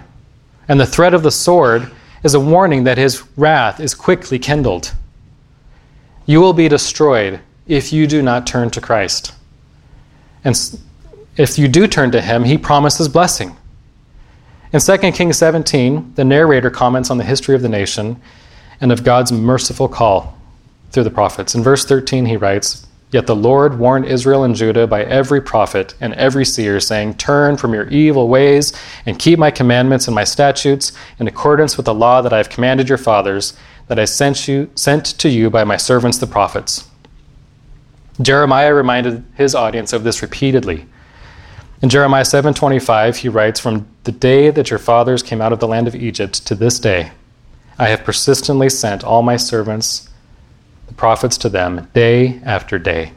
And 0.67 0.79
the 0.79 0.85
threat 0.85 1.13
of 1.13 1.23
the 1.23 1.31
sword 1.31 1.91
is 2.25 2.33
a 2.33 2.39
warning 2.39 2.85
that 2.85 2.97
his 2.97 3.23
wrath 3.37 3.79
is 3.79 3.93
quickly 3.93 4.39
kindled. 4.39 4.91
You 6.25 6.41
will 6.41 6.53
be 6.53 6.67
destroyed 6.67 7.39
if 7.67 7.93
you 7.93 8.07
do 8.07 8.23
not 8.23 8.47
turn 8.47 8.71
to 8.71 8.81
Christ. 8.81 9.31
And 10.43 10.59
if 11.37 11.59
you 11.59 11.67
do 11.67 11.85
turn 11.85 12.09
to 12.11 12.21
him, 12.21 12.43
he 12.43 12.57
promises 12.57 13.07
blessing. 13.07 13.55
In 14.73 14.79
2 14.79 14.97
Kings 15.11 15.37
17, 15.37 16.13
the 16.15 16.25
narrator 16.25 16.71
comments 16.71 17.11
on 17.11 17.19
the 17.19 17.23
history 17.23 17.53
of 17.53 17.61
the 17.61 17.69
nation 17.69 18.19
and 18.81 18.91
of 18.91 19.03
God's 19.03 19.31
merciful 19.31 19.87
call 19.87 20.35
through 20.89 21.03
the 21.03 21.11
prophets. 21.11 21.53
In 21.53 21.61
verse 21.61 21.85
13, 21.85 22.25
he 22.25 22.37
writes, 22.37 22.87
Yet 23.11 23.27
the 23.27 23.35
Lord 23.35 23.79
warned 23.79 24.05
Israel 24.05 24.43
and 24.43 24.55
Judah 24.55 24.87
by 24.87 25.03
every 25.03 25.39
prophet 25.39 25.93
and 26.01 26.13
every 26.15 26.43
seer, 26.43 26.79
saying, 26.79 27.15
Turn 27.15 27.55
from 27.55 27.73
your 27.73 27.87
evil 27.87 28.27
ways 28.27 28.73
and 29.05 29.19
keep 29.19 29.39
my 29.39 29.51
commandments 29.51 30.07
and 30.07 30.15
my 30.15 30.23
statutes 30.23 30.91
in 31.19 31.27
accordance 31.27 31.77
with 31.77 31.85
the 31.85 31.93
law 31.93 32.21
that 32.21 32.33
I 32.33 32.37
have 32.37 32.49
commanded 32.49 32.89
your 32.89 32.97
fathers, 32.97 33.53
that 33.87 33.99
I 33.99 34.05
sent 34.05 34.47
you 34.47 34.69
sent 34.75 35.05
to 35.19 35.29
you 35.29 35.49
by 35.49 35.63
my 35.63 35.77
servants 35.77 36.17
the 36.17 36.27
prophets. 36.27 36.89
Jeremiah 38.21 38.73
reminded 38.73 39.23
his 39.35 39.53
audience 39.53 39.93
of 39.93 40.03
this 40.03 40.21
repeatedly. 40.21 40.85
In 41.81 41.89
Jeremiah 41.89 42.25
7:25, 42.25 43.17
he 43.17 43.29
writes, 43.29 43.59
"From 43.59 43.85
the 44.05 44.11
day 44.11 44.49
that 44.49 44.69
your 44.69 44.79
fathers 44.79 45.21
came 45.21 45.41
out 45.41 45.53
of 45.53 45.59
the 45.59 45.67
land 45.67 45.87
of 45.87 45.95
Egypt 45.95 46.45
to 46.47 46.55
this 46.55 46.79
day, 46.79 47.11
I 47.77 47.89
have 47.89 48.05
persistently 48.05 48.69
sent 48.69 49.03
all 49.03 49.21
my 49.21 49.35
servants, 49.35 50.09
the 50.87 50.93
prophets, 50.93 51.37
to 51.39 51.49
them 51.49 51.87
day 51.93 52.39
after 52.43 52.79
day." 52.79 53.11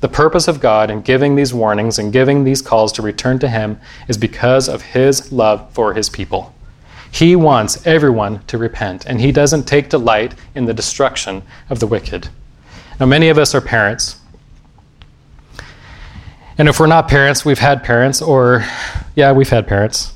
The 0.00 0.08
purpose 0.08 0.48
of 0.48 0.60
God 0.60 0.90
in 0.90 1.00
giving 1.00 1.34
these 1.34 1.54
warnings 1.54 1.98
and 1.98 2.12
giving 2.12 2.44
these 2.44 2.60
calls 2.60 2.92
to 2.92 3.02
return 3.02 3.38
to 3.38 3.48
Him 3.48 3.80
is 4.06 4.18
because 4.18 4.68
of 4.68 4.82
His 4.82 5.32
love 5.32 5.66
for 5.72 5.94
His 5.94 6.10
people. 6.10 6.54
He 7.10 7.34
wants 7.34 7.86
everyone 7.86 8.40
to 8.48 8.58
repent, 8.58 9.06
and 9.06 9.20
He 9.20 9.32
doesn't 9.32 9.64
take 9.64 9.88
delight 9.88 10.34
in 10.54 10.66
the 10.66 10.74
destruction 10.74 11.42
of 11.70 11.78
the 11.78 11.86
wicked. 11.86 12.28
Now, 13.00 13.06
many 13.06 13.28
of 13.30 13.38
us 13.38 13.54
are 13.54 13.60
parents. 13.60 14.16
And 16.58 16.68
if 16.68 16.78
we're 16.78 16.86
not 16.86 17.08
parents, 17.08 17.44
we've 17.44 17.58
had 17.58 17.82
parents, 17.82 18.20
or, 18.20 18.64
yeah, 19.14 19.32
we've 19.32 19.48
had 19.48 19.66
parents. 19.66 20.12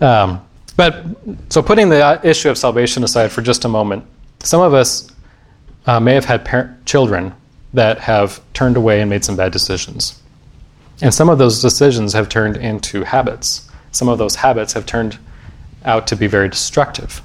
Um, 0.00 0.40
but 0.76 1.04
so, 1.48 1.60
putting 1.60 1.88
the 1.88 2.20
issue 2.22 2.48
of 2.48 2.56
salvation 2.56 3.04
aside 3.04 3.30
for 3.30 3.42
just 3.42 3.64
a 3.64 3.68
moment, 3.68 4.04
some 4.40 4.60
of 4.60 4.74
us 4.74 5.10
uh, 5.86 6.00
may 6.00 6.14
have 6.14 6.24
had 6.24 6.44
par- 6.44 6.76
children 6.84 7.34
that 7.74 7.98
have 7.98 8.40
turned 8.52 8.76
away 8.76 9.00
and 9.00 9.10
made 9.10 9.24
some 9.24 9.36
bad 9.36 9.52
decisions. 9.52 10.20
And 11.00 11.12
some 11.12 11.28
of 11.28 11.38
those 11.38 11.62
decisions 11.62 12.12
have 12.12 12.28
turned 12.28 12.56
into 12.56 13.04
habits. 13.04 13.70
Some 13.92 14.08
of 14.08 14.18
those 14.18 14.36
habits 14.36 14.72
have 14.72 14.86
turned 14.86 15.18
out 15.84 16.06
to 16.08 16.16
be 16.16 16.26
very 16.26 16.48
destructive. 16.48 17.22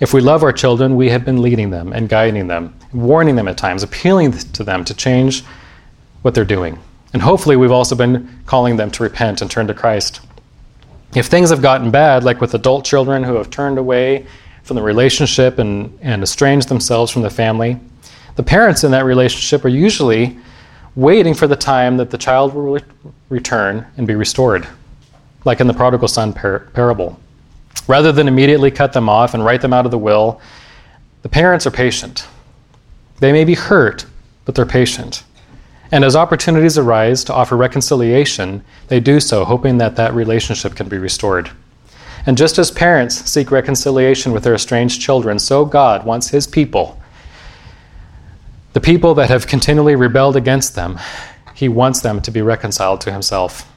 If 0.00 0.14
we 0.14 0.20
love 0.20 0.42
our 0.42 0.52
children, 0.52 0.96
we 0.96 1.10
have 1.10 1.24
been 1.24 1.42
leading 1.42 1.70
them 1.70 1.92
and 1.92 2.08
guiding 2.08 2.46
them, 2.46 2.74
warning 2.92 3.36
them 3.36 3.48
at 3.48 3.58
times, 3.58 3.82
appealing 3.82 4.32
to 4.32 4.64
them 4.64 4.84
to 4.84 4.94
change 4.94 5.44
what 6.22 6.34
they're 6.34 6.44
doing. 6.44 6.78
And 7.12 7.20
hopefully, 7.20 7.56
we've 7.56 7.72
also 7.72 7.94
been 7.94 8.42
calling 8.46 8.76
them 8.76 8.90
to 8.92 9.02
repent 9.02 9.42
and 9.42 9.50
turn 9.50 9.66
to 9.66 9.74
Christ. 9.74 10.20
If 11.14 11.26
things 11.26 11.50
have 11.50 11.60
gotten 11.60 11.90
bad, 11.90 12.22
like 12.22 12.40
with 12.40 12.54
adult 12.54 12.84
children 12.84 13.24
who 13.24 13.34
have 13.34 13.50
turned 13.50 13.78
away 13.78 14.26
from 14.70 14.76
the 14.76 14.82
relationship 14.82 15.58
and, 15.58 15.98
and 16.00 16.22
estranged 16.22 16.68
themselves 16.68 17.10
from 17.10 17.22
the 17.22 17.28
family, 17.28 17.76
the 18.36 18.42
parents 18.44 18.84
in 18.84 18.92
that 18.92 19.04
relationship 19.04 19.64
are 19.64 19.68
usually 19.68 20.38
waiting 20.94 21.34
for 21.34 21.48
the 21.48 21.56
time 21.56 21.96
that 21.96 22.08
the 22.08 22.16
child 22.16 22.54
will 22.54 22.74
re- 22.74 22.82
return 23.30 23.84
and 23.96 24.06
be 24.06 24.14
restored, 24.14 24.68
like 25.44 25.58
in 25.58 25.66
the 25.66 25.74
prodigal 25.74 26.06
son 26.06 26.32
par- 26.32 26.68
parable. 26.72 27.18
Rather 27.88 28.12
than 28.12 28.28
immediately 28.28 28.70
cut 28.70 28.92
them 28.92 29.08
off 29.08 29.34
and 29.34 29.44
write 29.44 29.60
them 29.60 29.72
out 29.72 29.86
of 29.86 29.90
the 29.90 29.98
will, 29.98 30.40
the 31.22 31.28
parents 31.28 31.66
are 31.66 31.72
patient. 31.72 32.28
They 33.18 33.32
may 33.32 33.44
be 33.44 33.54
hurt, 33.54 34.06
but 34.44 34.54
they're 34.54 34.64
patient. 34.64 35.24
And 35.90 36.04
as 36.04 36.14
opportunities 36.14 36.78
arise 36.78 37.24
to 37.24 37.34
offer 37.34 37.56
reconciliation, 37.56 38.62
they 38.86 39.00
do 39.00 39.18
so, 39.18 39.44
hoping 39.44 39.78
that 39.78 39.96
that 39.96 40.14
relationship 40.14 40.76
can 40.76 40.88
be 40.88 40.98
restored. 40.98 41.50
And 42.26 42.36
just 42.36 42.58
as 42.58 42.70
parents 42.70 43.16
seek 43.30 43.50
reconciliation 43.50 44.32
with 44.32 44.44
their 44.44 44.54
estranged 44.54 45.00
children, 45.00 45.38
so 45.38 45.64
God 45.64 46.04
wants 46.04 46.28
His 46.28 46.46
people, 46.46 47.00
the 48.72 48.80
people 48.80 49.14
that 49.14 49.30
have 49.30 49.46
continually 49.46 49.96
rebelled 49.96 50.36
against 50.36 50.74
them, 50.74 50.98
He 51.54 51.68
wants 51.68 52.00
them 52.00 52.20
to 52.22 52.30
be 52.30 52.42
reconciled 52.42 53.00
to 53.02 53.12
Himself. 53.12 53.70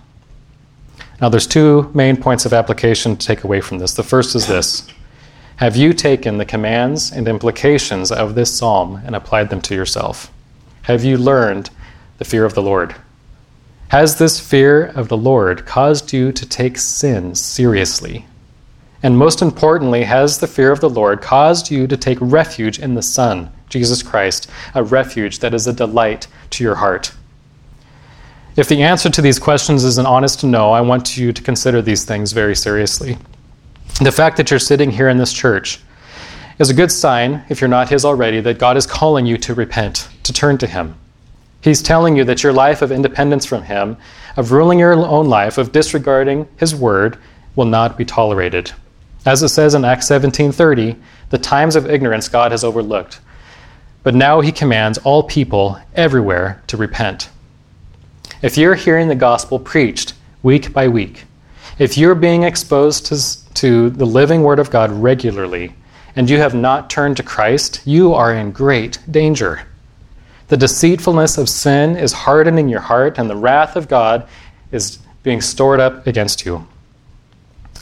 Now, 1.22 1.30
there's 1.30 1.48
two 1.48 1.90
main 1.94 2.18
points 2.18 2.46
of 2.46 2.54
application 2.54 3.16
to 3.16 3.26
take 3.26 3.44
away 3.44 3.62
from 3.62 3.80
this. 3.80 3.94
The 3.94 4.04
first 4.04 4.36
is 4.36 4.48
this 4.48 4.88
Have 5.56 5.78
you 5.78 5.94
taken 5.94 6.38
the 6.38 6.46
commands 6.46 7.12
and 7.12 7.28
implications 7.28 8.12
of 8.12 8.36
this 8.36 8.56
psalm 8.56 9.02
and 9.06 9.16
applied 9.16 9.50
them 9.50 9.62
to 9.62 9.76
yourself? 9.76 10.32
Have 10.84 11.06
you 11.06 11.18
learned 11.18 11.70
the 12.18 12.26
fear 12.26 12.44
of 12.44 12.56
the 12.56 12.62
Lord? 12.62 12.96
Has 13.88 14.18
this 14.18 14.40
fear 14.40 14.84
of 14.84 15.08
the 15.08 15.18
Lord 15.18 15.66
caused 15.66 16.12
you 16.12 16.32
to 16.34 16.46
take 16.46 16.78
sin 16.78 17.36
seriously? 17.36 18.26
And 19.04 19.18
most 19.18 19.42
importantly, 19.42 20.04
has 20.04 20.40
the 20.40 20.48
fear 20.48 20.72
of 20.72 20.80
the 20.80 20.90
Lord 20.90 21.22
caused 21.22 21.70
you 21.70 21.88
to 21.88 21.98
take 21.98 22.18
refuge 22.22 22.80
in 22.80 22.96
the 22.96 23.02
Son, 23.02 23.52
Jesus 23.68 24.02
Christ, 24.02 24.50
a 24.74 24.82
refuge 24.82 25.40
that 25.40 25.54
is 25.54 25.68
a 25.68 25.74
delight 25.74 26.28
to 26.52 26.64
your 26.64 26.76
heart? 26.76 27.14
If 28.56 28.70
the 28.70 28.82
answer 28.82 29.10
to 29.10 29.22
these 29.22 29.40
questions 29.40 29.84
is 29.84 29.98
an 29.98 30.06
honest 30.06 30.44
no, 30.44 30.72
I 30.72 30.82
want 30.82 31.18
you 31.18 31.34
to 31.34 31.42
consider 31.42 31.82
these 31.82 32.06
things 32.06 32.32
very 32.32 32.56
seriously. 32.56 33.18
The 34.02 34.12
fact 34.12 34.38
that 34.38 34.50
you're 34.50 34.60
sitting 34.60 34.92
here 34.92 35.10
in 35.10 35.18
this 35.18 35.34
church 35.34 35.82
is 36.60 36.70
a 36.70 36.74
good 36.74 36.92
sign, 36.92 37.44
if 37.50 37.60
you're 37.60 37.68
not 37.68 37.90
His 37.90 38.06
already, 38.06 38.40
that 38.40 38.60
God 38.60 38.78
is 38.78 38.86
calling 38.86 39.26
you 39.26 39.38
to 39.40 39.54
repent, 39.54 40.08
to 40.24 40.32
turn 40.32 40.58
to 40.60 40.68
Him. 40.68 40.96
He's 41.62 41.82
telling 41.82 42.16
you 42.16 42.24
that 42.26 42.44
your 42.44 42.54
life 42.54 42.82
of 42.82 42.92
independence 42.92 43.46
from 43.46 43.64
Him, 43.64 43.98
of 44.38 44.52
ruling 44.52 44.80
your 44.80 44.94
own 44.94 45.28
life, 45.28 45.58
of 45.58 45.72
disregarding 45.72 46.48
His 46.58 46.74
word, 46.74 47.18
will 47.56 47.66
not 47.66 47.98
be 47.98 48.06
tolerated. 48.06 48.72
As 49.26 49.42
it 49.42 49.50
says 49.50 49.74
in 49.74 49.86
Acts 49.86 50.08
17:30, 50.08 50.98
the 51.30 51.38
times 51.38 51.76
of 51.76 51.90
ignorance 51.90 52.28
God 52.28 52.52
has 52.52 52.64
overlooked. 52.64 53.20
But 54.04 54.16
now 54.16 54.42
he 54.42 54.52
commands 54.52 54.98
all 55.00 55.24
people 55.24 55.80
everywhere 55.96 56.62
to 56.68 56.78
repent. 56.78 57.30
If 58.42 58.58
you're 58.58 58.76
hearing 58.76 59.08
the 59.08 59.16
gospel 59.16 59.60
preached 59.60 60.14
week 60.42 60.74
by 60.74 60.90
week, 60.90 61.24
if 61.80 61.98
you're 61.98 62.16
being 62.16 62.44
exposed 62.44 63.06
to, 63.06 63.54
to 63.56 63.90
the 63.90 64.06
living 64.06 64.44
word 64.44 64.60
of 64.60 64.70
God 64.70 64.92
regularly, 64.92 65.74
and 66.16 66.30
you 66.30 66.38
have 66.38 66.54
not 66.54 66.90
turned 66.90 67.18
to 67.18 67.24
Christ, 67.24 67.82
you 67.86 68.14
are 68.14 68.34
in 68.34 68.52
great 68.52 69.00
danger. 69.10 69.62
The 70.50 70.58
deceitfulness 70.58 71.38
of 71.38 71.50
sin 71.50 71.96
is 71.96 72.12
hardening 72.12 72.68
your 72.68 72.82
heart, 72.82 73.18
and 73.18 73.30
the 73.30 73.36
wrath 73.38 73.76
of 73.78 73.88
God 73.88 74.28
is 74.72 75.00
being 75.24 75.42
stored 75.42 75.80
up 75.80 76.06
against 76.06 76.46
you. 76.46 76.68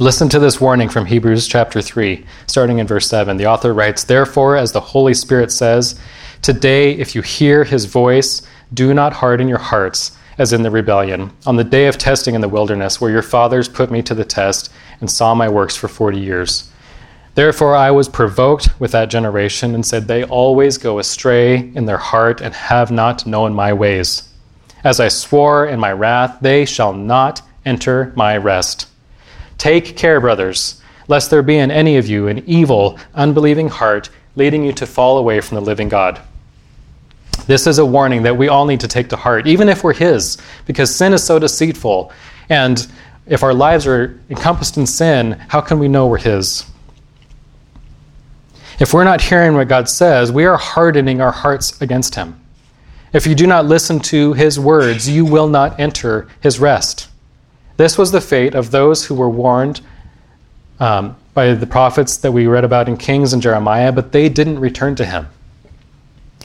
Listen 0.01 0.29
to 0.29 0.39
this 0.39 0.59
warning 0.59 0.89
from 0.89 1.05
Hebrews 1.05 1.47
chapter 1.47 1.79
3, 1.79 2.25
starting 2.47 2.79
in 2.79 2.87
verse 2.87 3.07
7. 3.07 3.37
The 3.37 3.45
author 3.45 3.71
writes, 3.71 4.03
Therefore, 4.03 4.57
as 4.57 4.71
the 4.71 4.79
Holy 4.79 5.13
Spirit 5.13 5.51
says, 5.51 5.93
Today, 6.41 6.93
if 6.93 7.13
you 7.13 7.21
hear 7.21 7.63
his 7.63 7.85
voice, 7.85 8.41
do 8.73 8.95
not 8.95 9.13
harden 9.13 9.47
your 9.47 9.59
hearts 9.59 10.17
as 10.39 10.53
in 10.53 10.63
the 10.63 10.71
rebellion, 10.71 11.31
on 11.45 11.55
the 11.55 11.63
day 11.63 11.85
of 11.85 11.99
testing 11.99 12.33
in 12.33 12.41
the 12.41 12.49
wilderness, 12.49 12.99
where 12.99 13.11
your 13.11 13.21
fathers 13.21 13.69
put 13.69 13.91
me 13.91 14.01
to 14.01 14.15
the 14.15 14.25
test 14.25 14.73
and 15.01 15.11
saw 15.11 15.35
my 15.35 15.47
works 15.47 15.75
for 15.75 15.87
forty 15.87 16.19
years. 16.19 16.71
Therefore 17.35 17.75
I 17.75 17.91
was 17.91 18.09
provoked 18.09 18.69
with 18.79 18.93
that 18.93 19.11
generation 19.11 19.75
and 19.75 19.85
said, 19.85 20.07
They 20.07 20.23
always 20.23 20.79
go 20.79 20.97
astray 20.97 21.71
in 21.75 21.85
their 21.85 21.99
heart 21.99 22.41
and 22.41 22.55
have 22.55 22.89
not 22.89 23.27
known 23.27 23.53
my 23.53 23.71
ways. 23.71 24.27
As 24.83 24.99
I 24.99 25.09
swore 25.09 25.67
in 25.67 25.79
my 25.79 25.91
wrath, 25.91 26.39
they 26.41 26.65
shall 26.65 26.91
not 26.91 27.43
enter 27.65 28.13
my 28.15 28.35
rest. 28.35 28.87
Take 29.61 29.95
care, 29.95 30.19
brothers, 30.19 30.81
lest 31.07 31.29
there 31.29 31.43
be 31.43 31.59
in 31.59 31.69
any 31.69 31.97
of 31.97 32.07
you 32.07 32.27
an 32.27 32.43
evil, 32.47 32.97
unbelieving 33.13 33.69
heart 33.69 34.09
leading 34.35 34.63
you 34.63 34.73
to 34.73 34.87
fall 34.87 35.19
away 35.19 35.39
from 35.39 35.53
the 35.53 35.61
living 35.61 35.87
God. 35.87 36.19
This 37.45 37.67
is 37.67 37.77
a 37.77 37.85
warning 37.85 38.23
that 38.23 38.35
we 38.35 38.47
all 38.47 38.65
need 38.65 38.79
to 38.79 38.87
take 38.87 39.09
to 39.09 39.15
heart, 39.15 39.45
even 39.45 39.69
if 39.69 39.83
we're 39.83 39.93
His, 39.93 40.39
because 40.65 40.95
sin 40.95 41.13
is 41.13 41.23
so 41.23 41.37
deceitful. 41.37 42.11
And 42.49 42.91
if 43.27 43.43
our 43.43 43.53
lives 43.53 43.85
are 43.85 44.19
encompassed 44.31 44.77
in 44.77 44.87
sin, 44.87 45.33
how 45.47 45.61
can 45.61 45.77
we 45.77 45.87
know 45.87 46.07
we're 46.07 46.17
His? 46.17 46.65
If 48.79 48.95
we're 48.95 49.03
not 49.03 49.21
hearing 49.21 49.53
what 49.53 49.67
God 49.67 49.87
says, 49.87 50.31
we 50.31 50.45
are 50.45 50.57
hardening 50.57 51.21
our 51.21 51.31
hearts 51.31 51.79
against 51.83 52.15
Him. 52.15 52.43
If 53.13 53.27
you 53.27 53.35
do 53.35 53.45
not 53.45 53.67
listen 53.67 53.99
to 53.99 54.33
His 54.33 54.59
words, 54.59 55.07
you 55.07 55.23
will 55.23 55.47
not 55.47 55.79
enter 55.79 56.27
His 56.41 56.59
rest. 56.59 57.09
This 57.81 57.97
was 57.97 58.11
the 58.11 58.21
fate 58.21 58.53
of 58.53 58.69
those 58.69 59.03
who 59.03 59.15
were 59.15 59.27
warned 59.27 59.81
um, 60.79 61.15
by 61.33 61.55
the 61.55 61.65
prophets 61.65 62.15
that 62.17 62.31
we 62.31 62.45
read 62.45 62.63
about 62.63 62.87
in 62.87 62.95
Kings 62.95 63.33
and 63.33 63.41
Jeremiah, 63.41 63.91
but 63.91 64.11
they 64.11 64.29
didn't 64.29 64.59
return 64.59 64.93
to 64.97 65.03
Him. 65.03 65.27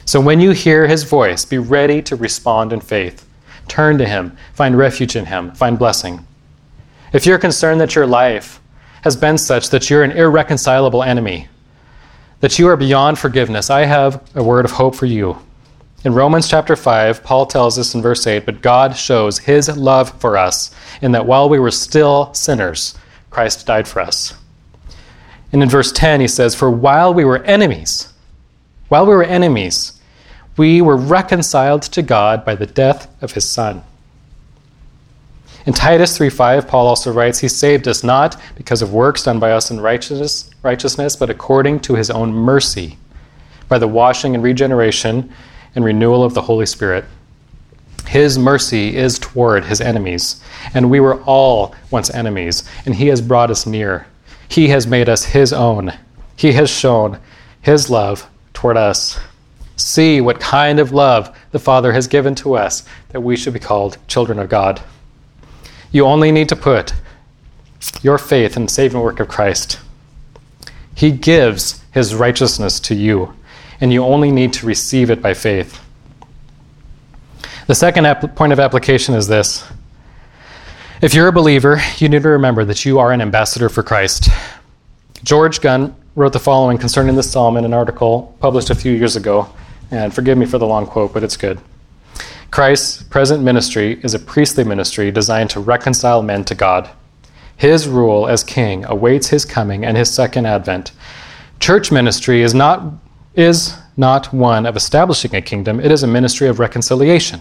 So 0.06 0.18
when 0.18 0.40
you 0.40 0.52
hear 0.52 0.86
His 0.86 1.02
voice, 1.02 1.44
be 1.44 1.58
ready 1.58 2.00
to 2.00 2.16
respond 2.16 2.72
in 2.72 2.80
faith. 2.80 3.28
Turn 3.68 3.98
to 3.98 4.06
Him, 4.06 4.34
find 4.54 4.78
refuge 4.78 5.14
in 5.14 5.26
Him, 5.26 5.52
find 5.52 5.78
blessing. 5.78 6.26
If 7.12 7.26
you're 7.26 7.36
concerned 7.36 7.82
that 7.82 7.94
your 7.94 8.06
life 8.06 8.58
has 9.02 9.14
been 9.14 9.36
such 9.36 9.68
that 9.68 9.90
you're 9.90 10.04
an 10.04 10.12
irreconcilable 10.12 11.02
enemy, 11.02 11.48
that 12.40 12.58
you 12.58 12.66
are 12.66 12.78
beyond 12.78 13.18
forgiveness, 13.18 13.68
I 13.68 13.84
have 13.84 14.26
a 14.34 14.42
word 14.42 14.64
of 14.64 14.70
hope 14.70 14.94
for 14.94 15.04
you. 15.04 15.36
In 16.06 16.14
Romans 16.14 16.48
chapter 16.48 16.76
5, 16.76 17.24
Paul 17.24 17.46
tells 17.46 17.80
us 17.80 17.92
in 17.96 18.00
verse 18.00 18.28
8, 18.28 18.46
But 18.46 18.62
God 18.62 18.96
shows 18.96 19.40
his 19.40 19.76
love 19.76 20.20
for 20.20 20.36
us 20.36 20.72
in 21.02 21.10
that 21.10 21.26
while 21.26 21.48
we 21.48 21.58
were 21.58 21.72
still 21.72 22.32
sinners, 22.32 22.96
Christ 23.28 23.66
died 23.66 23.88
for 23.88 23.98
us. 23.98 24.34
And 25.50 25.64
in 25.64 25.68
verse 25.68 25.90
10, 25.90 26.20
he 26.20 26.28
says, 26.28 26.54
For 26.54 26.70
while 26.70 27.12
we 27.12 27.24
were 27.24 27.42
enemies, 27.42 28.12
while 28.86 29.04
we 29.04 29.16
were 29.16 29.24
enemies, 29.24 30.00
we 30.56 30.80
were 30.80 30.96
reconciled 30.96 31.82
to 31.82 32.02
God 32.02 32.44
by 32.44 32.54
the 32.54 32.66
death 32.66 33.12
of 33.20 33.32
his 33.32 33.44
Son. 33.44 33.82
In 35.66 35.72
Titus 35.72 36.16
3:5, 36.16 36.68
Paul 36.68 36.86
also 36.86 37.12
writes, 37.12 37.40
He 37.40 37.48
saved 37.48 37.88
us 37.88 38.04
not 38.04 38.40
because 38.54 38.80
of 38.80 38.92
works 38.92 39.24
done 39.24 39.40
by 39.40 39.50
us 39.50 39.72
in 39.72 39.80
righteousness, 39.80 40.50
righteousness, 40.62 41.16
but 41.16 41.30
according 41.30 41.80
to 41.80 41.96
his 41.96 42.10
own 42.10 42.32
mercy, 42.32 42.96
by 43.68 43.80
the 43.80 43.88
washing 43.88 44.36
and 44.36 44.44
regeneration 44.44 45.32
and 45.76 45.84
renewal 45.84 46.24
of 46.24 46.34
the 46.34 46.42
Holy 46.42 46.66
Spirit. 46.66 47.04
His 48.08 48.38
mercy 48.38 48.96
is 48.96 49.18
toward 49.18 49.66
his 49.66 49.80
enemies, 49.80 50.42
and 50.74 50.90
we 50.90 50.98
were 50.98 51.22
all 51.22 51.74
once 51.90 52.10
enemies, 52.10 52.68
and 52.84 52.94
he 52.94 53.06
has 53.08 53.20
brought 53.20 53.50
us 53.50 53.66
near. 53.66 54.06
He 54.48 54.68
has 54.68 54.86
made 54.86 55.08
us 55.08 55.24
his 55.26 55.52
own. 55.52 55.92
He 56.34 56.52
has 56.52 56.70
shown 56.70 57.20
his 57.60 57.90
love 57.90 58.28
toward 58.54 58.76
us. 58.76 59.20
See 59.76 60.20
what 60.20 60.40
kind 60.40 60.80
of 60.80 60.92
love 60.92 61.36
the 61.50 61.58
Father 61.58 61.92
has 61.92 62.08
given 62.08 62.34
to 62.36 62.54
us 62.54 62.84
that 63.10 63.20
we 63.20 63.36
should 63.36 63.52
be 63.52 63.60
called 63.60 63.98
children 64.08 64.38
of 64.38 64.48
God. 64.48 64.80
You 65.92 66.04
only 66.06 66.32
need 66.32 66.48
to 66.48 66.56
put 66.56 66.94
your 68.02 68.18
faith 68.18 68.56
in 68.56 68.64
the 68.64 68.72
saving 68.72 69.00
work 69.00 69.20
of 69.20 69.28
Christ. 69.28 69.78
He 70.94 71.10
gives 71.10 71.84
his 71.92 72.14
righteousness 72.14 72.80
to 72.80 72.94
you, 72.94 73.34
and 73.80 73.92
you 73.92 74.04
only 74.04 74.30
need 74.30 74.52
to 74.54 74.66
receive 74.66 75.10
it 75.10 75.20
by 75.22 75.34
faith. 75.34 75.80
The 77.66 77.74
second 77.74 78.06
point 78.36 78.52
of 78.52 78.60
application 78.60 79.14
is 79.14 79.26
this 79.26 79.64
if 81.02 81.12
you're 81.12 81.28
a 81.28 81.32
believer, 81.32 81.80
you 81.98 82.08
need 82.08 82.22
to 82.22 82.28
remember 82.30 82.64
that 82.64 82.84
you 82.84 82.98
are 82.98 83.12
an 83.12 83.20
ambassador 83.20 83.68
for 83.68 83.82
Christ. 83.82 84.30
George 85.22 85.60
Gunn 85.60 85.94
wrote 86.14 86.32
the 86.32 86.38
following 86.38 86.78
concerning 86.78 87.16
this 87.16 87.30
psalm 87.30 87.56
in 87.58 87.64
an 87.64 87.74
article 87.74 88.34
published 88.40 88.70
a 88.70 88.74
few 88.74 88.92
years 88.92 89.16
ago. 89.16 89.48
And 89.90 90.12
forgive 90.12 90.38
me 90.38 90.46
for 90.46 90.58
the 90.58 90.66
long 90.66 90.86
quote, 90.86 91.12
but 91.12 91.22
it's 91.22 91.36
good. 91.36 91.60
Christ's 92.50 93.02
present 93.02 93.42
ministry 93.42 94.00
is 94.02 94.14
a 94.14 94.18
priestly 94.18 94.64
ministry 94.64 95.10
designed 95.10 95.50
to 95.50 95.60
reconcile 95.60 96.22
men 96.22 96.44
to 96.46 96.54
God. 96.54 96.88
His 97.56 97.86
rule 97.88 98.26
as 98.26 98.42
king 98.42 98.84
awaits 98.86 99.28
his 99.28 99.44
coming 99.44 99.84
and 99.84 99.96
his 99.96 100.12
second 100.12 100.46
advent. 100.46 100.92
Church 101.60 101.92
ministry 101.92 102.42
is 102.42 102.54
not, 102.54 102.82
is 103.36 103.74
not 103.96 104.32
one 104.32 104.66
of 104.66 104.76
establishing 104.76 105.34
a 105.34 105.42
kingdom, 105.42 105.78
it 105.78 105.92
is 105.92 106.02
a 106.02 106.06
ministry 106.06 106.48
of 106.48 106.58
reconciliation 106.58 107.40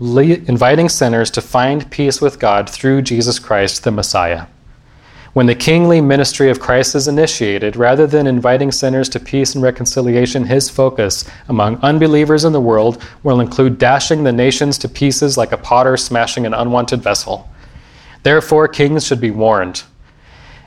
inviting 0.00 0.88
sinners 0.88 1.30
to 1.30 1.42
find 1.42 1.90
peace 1.90 2.20
with 2.22 2.38
God 2.38 2.68
through 2.70 3.02
Jesus 3.02 3.38
Christ, 3.38 3.84
the 3.84 3.90
Messiah. 3.90 4.46
When 5.32 5.46
the 5.46 5.54
kingly 5.54 6.00
ministry 6.00 6.50
of 6.50 6.58
Christ 6.58 6.94
is 6.94 7.06
initiated, 7.06 7.76
rather 7.76 8.06
than 8.06 8.26
inviting 8.26 8.72
sinners 8.72 9.08
to 9.10 9.20
peace 9.20 9.54
and 9.54 9.62
reconciliation, 9.62 10.44
his 10.44 10.68
focus 10.70 11.28
among 11.48 11.76
unbelievers 11.82 12.44
in 12.44 12.52
the 12.52 12.60
world 12.60 13.00
will 13.22 13.40
include 13.40 13.78
dashing 13.78 14.24
the 14.24 14.32
nations 14.32 14.78
to 14.78 14.88
pieces 14.88 15.36
like 15.36 15.52
a 15.52 15.58
potter 15.58 15.96
smashing 15.96 16.46
an 16.46 16.54
unwanted 16.54 17.02
vessel. 17.02 17.48
Therefore, 18.22 18.66
kings 18.68 19.06
should 19.06 19.20
be 19.20 19.30
warned, 19.30 19.84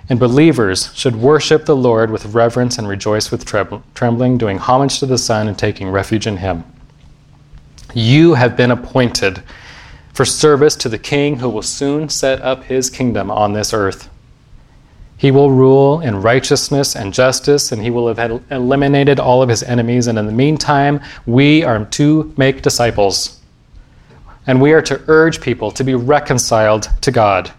and 0.09 0.19
believers 0.19 0.93
should 0.93 1.15
worship 1.15 1.65
the 1.65 1.75
Lord 1.75 2.11
with 2.11 2.33
reverence 2.33 2.77
and 2.77 2.87
rejoice 2.87 3.31
with 3.31 3.45
trembling, 3.45 4.37
doing 4.37 4.57
homage 4.57 4.99
to 4.99 5.05
the 5.05 5.17
Son 5.17 5.47
and 5.47 5.57
taking 5.57 5.89
refuge 5.89 6.27
in 6.27 6.37
him. 6.37 6.63
You 7.93 8.33
have 8.33 8.57
been 8.57 8.71
appointed 8.71 9.43
for 10.13 10.25
service 10.25 10.75
to 10.77 10.89
the 10.89 10.97
King 10.97 11.37
who 11.37 11.49
will 11.49 11.61
soon 11.61 12.09
set 12.09 12.41
up 12.41 12.65
his 12.65 12.89
kingdom 12.89 13.31
on 13.31 13.53
this 13.53 13.73
earth. 13.73 14.09
He 15.17 15.31
will 15.31 15.51
rule 15.51 16.01
in 16.01 16.21
righteousness 16.21 16.95
and 16.95 17.13
justice, 17.13 17.71
and 17.71 17.81
he 17.81 17.89
will 17.89 18.13
have 18.13 18.43
eliminated 18.51 19.19
all 19.19 19.41
of 19.41 19.47
his 19.47 19.63
enemies. 19.63 20.07
And 20.07 20.19
in 20.19 20.25
the 20.25 20.33
meantime, 20.33 20.99
we 21.25 21.63
are 21.63 21.85
to 21.85 22.33
make 22.35 22.61
disciples. 22.61 23.39
And 24.47 24.61
we 24.61 24.73
are 24.73 24.81
to 24.81 25.01
urge 25.07 25.39
people 25.39 25.71
to 25.71 25.83
be 25.83 25.95
reconciled 25.95 26.89
to 27.01 27.11
God. 27.11 27.53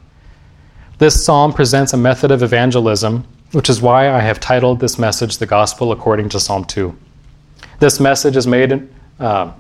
This 0.99 1.25
psalm 1.25 1.53
presents 1.53 1.93
a 1.93 1.97
method 1.97 2.31
of 2.31 2.45
evangelism, 2.45 3.27
which 3.51 3.69
is 3.69 3.83
why 3.83 4.09
I 4.09 4.21
have 4.21 4.39
titled 4.39 4.79
this 4.79 4.97
message 4.97 5.39
The 5.39 5.47
Gospel 5.47 5.91
According 5.91 6.29
to 6.29 6.39
Psalm 6.39 6.65
2. 6.65 6.97
This 7.81 7.99
message 7.99 8.37
is 8.37 8.47
made. 8.47 8.89
Uh, 9.19 9.53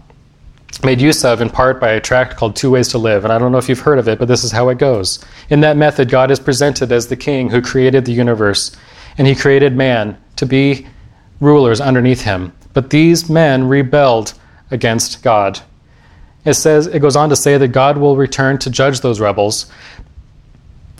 made 0.85 1.01
use 1.01 1.24
of 1.24 1.41
in 1.41 1.51
part 1.51 1.80
by 1.80 1.91
a 1.91 2.01
tract 2.01 2.37
called 2.37 2.55
Two 2.55 2.70
Ways 2.70 2.87
to 2.89 2.99
Live. 2.99 3.24
And 3.24 3.32
I 3.32 3.39
don't 3.39 3.51
know 3.51 3.59
if 3.59 3.68
you've 3.68 3.80
heard 3.80 3.99
of 3.99 4.09
it, 4.09 4.20
but 4.20 4.28
this 4.28 4.45
is 4.45 4.53
how 4.53 4.68
it 4.68 4.78
goes. 4.78 5.24
In 5.51 5.61
that 5.61 5.76
method, 5.76 6.09
God 6.09 6.30
is 6.30 6.39
presented 6.39 6.93
as 6.93 7.09
the 7.09 7.16
king 7.16 7.51
who 7.51 7.61
created 7.61 8.05
the 8.05 8.12
universe, 8.12 8.76
and 9.18 9.26
he 9.26 9.35
created 9.35 9.76
man 9.76 10.16
to 10.37 10.47
be 10.47 10.87
rulers 11.41 11.80
underneath 11.80 12.22
him. 12.22 12.53
But 12.74 12.91
these 12.91 13.28
men 13.28 13.66
rebelled 13.66 14.35
against 14.70 15.20
God. 15.24 15.61
It 16.45 16.55
says 16.55 16.87
it 16.87 17.01
goes 17.01 17.16
on 17.16 17.28
to 17.30 17.37
say 17.37 17.59
that 17.59 17.68
God 17.68 17.97
will 17.97 18.16
return 18.16 18.59
to 18.59 18.70
judge 18.70 19.01
those 19.01 19.18
rebels 19.18 19.66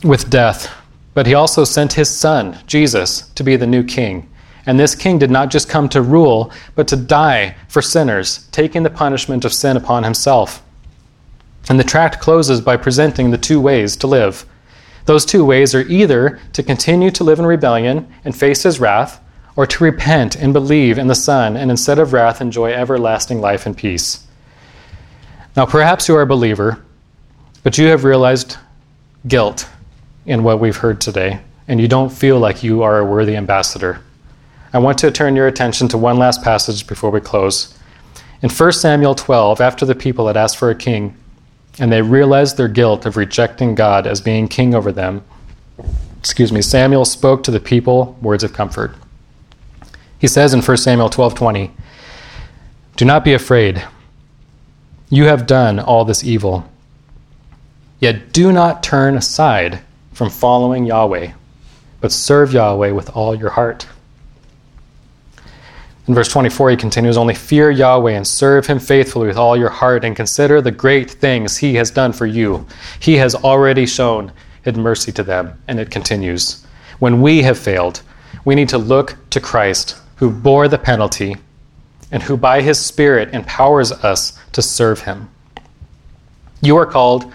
with 0.05 0.29
death. 0.29 0.71
But 1.13 1.25
he 1.25 1.33
also 1.33 1.63
sent 1.63 1.93
his 1.93 2.09
son, 2.09 2.57
Jesus, 2.67 3.29
to 3.35 3.43
be 3.43 3.55
the 3.55 3.65
new 3.65 3.83
king. 3.83 4.29
And 4.65 4.79
this 4.79 4.95
king 4.95 5.17
did 5.17 5.31
not 5.31 5.49
just 5.49 5.69
come 5.69 5.89
to 5.89 6.01
rule, 6.01 6.51
but 6.75 6.87
to 6.89 6.95
die 6.95 7.55
for 7.67 7.81
sinners, 7.81 8.47
taking 8.51 8.83
the 8.83 8.89
punishment 8.89 9.45
of 9.45 9.53
sin 9.53 9.77
upon 9.77 10.03
himself. 10.03 10.63
And 11.69 11.79
the 11.79 11.83
tract 11.83 12.19
closes 12.19 12.61
by 12.61 12.77
presenting 12.77 13.31
the 13.31 13.37
two 13.37 13.59
ways 13.61 13.95
to 13.97 14.07
live. 14.07 14.45
Those 15.05 15.25
two 15.25 15.45
ways 15.45 15.73
are 15.73 15.81
either 15.81 16.39
to 16.53 16.63
continue 16.63 17.11
to 17.11 17.23
live 17.23 17.39
in 17.39 17.45
rebellion 17.45 18.11
and 18.23 18.35
face 18.35 18.63
his 18.63 18.79
wrath, 18.79 19.21
or 19.55 19.65
to 19.65 19.83
repent 19.83 20.35
and 20.35 20.51
believe 20.51 20.97
in 20.97 21.07
the 21.07 21.15
Son, 21.15 21.55
and 21.55 21.71
instead 21.71 21.97
of 21.97 22.11
wrath, 22.11 22.41
enjoy 22.41 22.73
everlasting 22.73 23.39
life 23.39 23.65
and 23.65 23.77
peace. 23.77 24.27
Now, 25.55 25.65
perhaps 25.65 26.09
you 26.09 26.15
are 26.17 26.23
a 26.23 26.27
believer, 26.27 26.83
but 27.63 27.77
you 27.77 27.85
have 27.87 28.03
realized 28.03 28.57
guilt 29.27 29.69
in 30.25 30.43
what 30.43 30.59
we've 30.59 30.77
heard 30.77 30.99
today, 30.99 31.39
and 31.67 31.79
you 31.79 31.87
don't 31.87 32.11
feel 32.11 32.39
like 32.39 32.63
you 32.63 32.81
are 32.81 32.99
a 32.99 33.05
worthy 33.05 33.35
ambassador. 33.35 34.01
I 34.73 34.79
want 34.79 34.97
to 34.99 35.11
turn 35.11 35.35
your 35.35 35.47
attention 35.47 35.87
to 35.89 35.97
one 35.97 36.17
last 36.17 36.43
passage 36.43 36.87
before 36.87 37.11
we 37.11 37.21
close. 37.21 37.77
In 38.41 38.49
1 38.49 38.71
Samuel 38.73 39.15
12, 39.15 39.61
after 39.61 39.85
the 39.85 39.95
people 39.95 40.27
had 40.27 40.37
asked 40.37 40.57
for 40.57 40.69
a 40.69 40.75
king, 40.75 41.15
and 41.79 41.91
they 41.91 42.01
realized 42.01 42.57
their 42.57 42.67
guilt 42.67 43.05
of 43.05 43.17
rejecting 43.17 43.75
God 43.75 44.07
as 44.07 44.21
being 44.21 44.47
king 44.47 44.73
over 44.73 44.91
them, 44.91 45.23
excuse 46.19 46.51
me, 46.51 46.61
Samuel 46.61 47.05
spoke 47.05 47.43
to 47.43 47.51
the 47.51 47.59
people 47.59 48.17
words 48.21 48.43
of 48.43 48.53
comfort. 48.53 48.95
He 50.17 50.27
says 50.27 50.53
in 50.53 50.61
1 50.61 50.77
Samuel 50.77 51.09
12:20, 51.09 51.71
"Do 52.95 53.05
not 53.05 53.23
be 53.23 53.33
afraid. 53.33 53.83
You 55.09 55.25
have 55.25 55.45
done 55.45 55.79
all 55.79 56.03
this 56.03 56.23
evil. 56.23 56.65
Yet 57.99 58.33
do 58.33 58.51
not 58.51 58.81
turn 58.81 59.15
aside 59.15 59.79
from 60.15 60.29
following 60.29 60.85
Yahweh, 60.85 61.29
but 61.99 62.11
serve 62.11 62.53
Yahweh 62.53 62.91
with 62.91 63.09
all 63.17 63.35
your 63.35 63.49
heart. 63.49 63.85
In 66.07 66.15
verse 66.15 66.29
24, 66.29 66.69
he 66.69 66.77
continues 66.77 67.17
Only 67.17 67.35
fear 67.35 67.69
Yahweh 67.69 68.13
and 68.13 68.25
serve 68.25 68.65
him 68.65 68.79
faithfully 68.79 69.27
with 69.27 69.35
all 69.35 69.57
your 69.57 69.69
heart, 69.69 70.05
and 70.05 70.15
consider 70.15 70.61
the 70.61 70.71
great 70.71 71.11
things 71.11 71.57
he 71.57 71.75
has 71.75 71.91
done 71.91 72.13
for 72.13 72.25
you. 72.25 72.65
He 73.01 73.17
has 73.17 73.35
already 73.35 73.85
shown 73.85 74.31
his 74.63 74.75
mercy 74.75 75.11
to 75.11 75.23
them, 75.23 75.61
and 75.67 75.81
it 75.81 75.91
continues. 75.91 76.65
When 76.99 77.21
we 77.21 77.41
have 77.41 77.59
failed, 77.59 78.01
we 78.45 78.55
need 78.55 78.69
to 78.69 78.77
look 78.77 79.17
to 79.31 79.41
Christ, 79.41 79.97
who 80.15 80.31
bore 80.31 80.69
the 80.69 80.77
penalty 80.77 81.35
and 82.09 82.23
who 82.23 82.37
by 82.37 82.61
his 82.61 82.79
Spirit 82.79 83.33
empowers 83.33 83.91
us 83.91 84.39
to 84.53 84.61
serve 84.61 85.01
him. 85.01 85.29
You 86.61 86.77
are 86.77 86.85
called 86.85 87.33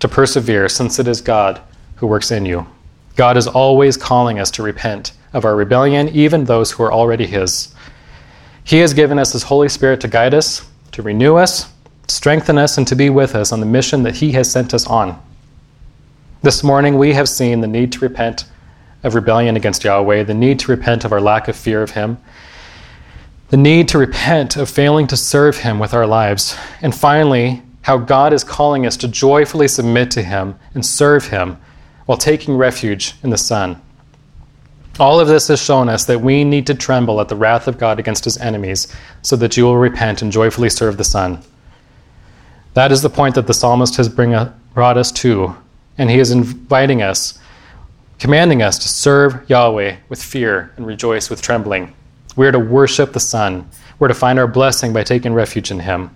to 0.00 0.08
persevere, 0.08 0.68
since 0.68 0.98
it 0.98 1.06
is 1.06 1.20
God 1.20 1.60
who 1.96 2.06
works 2.06 2.30
in 2.30 2.44
you. 2.44 2.66
God 3.16 3.36
is 3.36 3.46
always 3.46 3.96
calling 3.96 4.38
us 4.38 4.50
to 4.52 4.62
repent 4.62 5.12
of 5.32 5.44
our 5.44 5.56
rebellion, 5.56 6.08
even 6.10 6.44
those 6.44 6.70
who 6.70 6.82
are 6.82 6.92
already 6.92 7.26
his. 7.26 7.74
He 8.66 8.78
has 8.78 8.94
given 8.94 9.16
us 9.16 9.32
His 9.32 9.44
Holy 9.44 9.68
Spirit 9.68 10.00
to 10.00 10.08
guide 10.08 10.34
us, 10.34 10.68
to 10.90 11.00
renew 11.00 11.36
us, 11.36 11.72
strengthen 12.08 12.58
us, 12.58 12.76
and 12.76 12.86
to 12.88 12.96
be 12.96 13.10
with 13.10 13.36
us 13.36 13.52
on 13.52 13.60
the 13.60 13.66
mission 13.66 14.02
that 14.02 14.16
He 14.16 14.32
has 14.32 14.50
sent 14.50 14.74
us 14.74 14.88
on. 14.88 15.22
This 16.42 16.64
morning, 16.64 16.98
we 16.98 17.12
have 17.12 17.28
seen 17.28 17.60
the 17.60 17.68
need 17.68 17.92
to 17.92 18.00
repent 18.00 18.44
of 19.04 19.14
rebellion 19.14 19.54
against 19.54 19.84
Yahweh, 19.84 20.24
the 20.24 20.34
need 20.34 20.58
to 20.58 20.72
repent 20.72 21.04
of 21.04 21.12
our 21.12 21.20
lack 21.20 21.46
of 21.46 21.54
fear 21.54 21.80
of 21.80 21.92
Him, 21.92 22.18
the 23.50 23.56
need 23.56 23.86
to 23.88 23.98
repent 23.98 24.56
of 24.56 24.68
failing 24.68 25.06
to 25.06 25.16
serve 25.16 25.58
Him 25.58 25.78
with 25.78 25.94
our 25.94 26.06
lives, 26.06 26.58
and 26.82 26.92
finally, 26.92 27.62
how 27.82 27.98
God 27.98 28.32
is 28.32 28.42
calling 28.42 28.84
us 28.84 28.96
to 28.96 29.06
joyfully 29.06 29.68
submit 29.68 30.10
to 30.10 30.24
Him 30.24 30.58
and 30.74 30.84
serve 30.84 31.28
Him 31.28 31.56
while 32.06 32.18
taking 32.18 32.56
refuge 32.56 33.14
in 33.22 33.30
the 33.30 33.38
Son. 33.38 33.80
All 34.98 35.20
of 35.20 35.28
this 35.28 35.48
has 35.48 35.62
shown 35.62 35.90
us 35.90 36.06
that 36.06 36.22
we 36.22 36.42
need 36.42 36.66
to 36.68 36.74
tremble 36.74 37.20
at 37.20 37.28
the 37.28 37.36
wrath 37.36 37.68
of 37.68 37.76
God 37.76 37.98
against 37.98 38.24
his 38.24 38.38
enemies 38.38 38.88
so 39.20 39.36
that 39.36 39.56
you 39.56 39.64
will 39.64 39.76
repent 39.76 40.22
and 40.22 40.32
joyfully 40.32 40.70
serve 40.70 40.96
the 40.96 41.04
Son. 41.04 41.42
That 42.72 42.92
is 42.92 43.02
the 43.02 43.10
point 43.10 43.34
that 43.34 43.46
the 43.46 43.54
psalmist 43.54 43.96
has 43.96 44.08
bring, 44.08 44.34
brought 44.72 44.96
us 44.96 45.12
to, 45.12 45.54
and 45.98 46.10
he 46.10 46.18
is 46.18 46.30
inviting 46.30 47.02
us, 47.02 47.38
commanding 48.18 48.62
us 48.62 48.78
to 48.78 48.88
serve 48.88 49.48
Yahweh 49.50 49.96
with 50.08 50.22
fear 50.22 50.72
and 50.76 50.86
rejoice 50.86 51.28
with 51.28 51.42
trembling. 51.42 51.94
We 52.36 52.46
are 52.46 52.52
to 52.52 52.58
worship 52.58 53.12
the 53.12 53.20
Son. 53.20 53.68
We're 53.98 54.08
to 54.08 54.14
find 54.14 54.38
our 54.38 54.46
blessing 54.46 54.92
by 54.92 55.04
taking 55.04 55.34
refuge 55.34 55.70
in 55.70 55.80
him. 55.80 56.10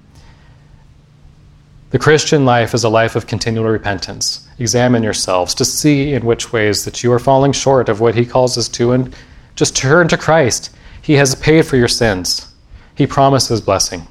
The 1.91 1.99
Christian 1.99 2.45
life 2.45 2.73
is 2.73 2.85
a 2.85 2.89
life 2.89 3.17
of 3.17 3.27
continual 3.27 3.67
repentance. 3.69 4.49
Examine 4.61 5.03
yourselves 5.03 5.55
to 5.57 5.65
see 5.65 6.13
in 6.13 6.25
which 6.25 6.53
ways 6.53 6.85
that 6.85 7.03
you 7.03 7.13
are 7.13 7.19
falling 7.19 7.53
short 7.53 7.89
of 7.89 8.01
what 8.01 8.15
He 8.15 8.25
calls 8.25 8.57
us 8.57 8.69
to, 8.69 8.93
and 8.93 9.15
just 9.57 9.77
turn 9.77 10.07
to 10.09 10.17
Christ. 10.17 10.71
He 11.03 11.15
has 11.15 11.35
paid 11.35 11.67
for 11.67 11.77
your 11.77 11.89
sins, 11.89 12.53
He 12.95 13.07
promises 13.07 13.61
blessing. 13.61 14.07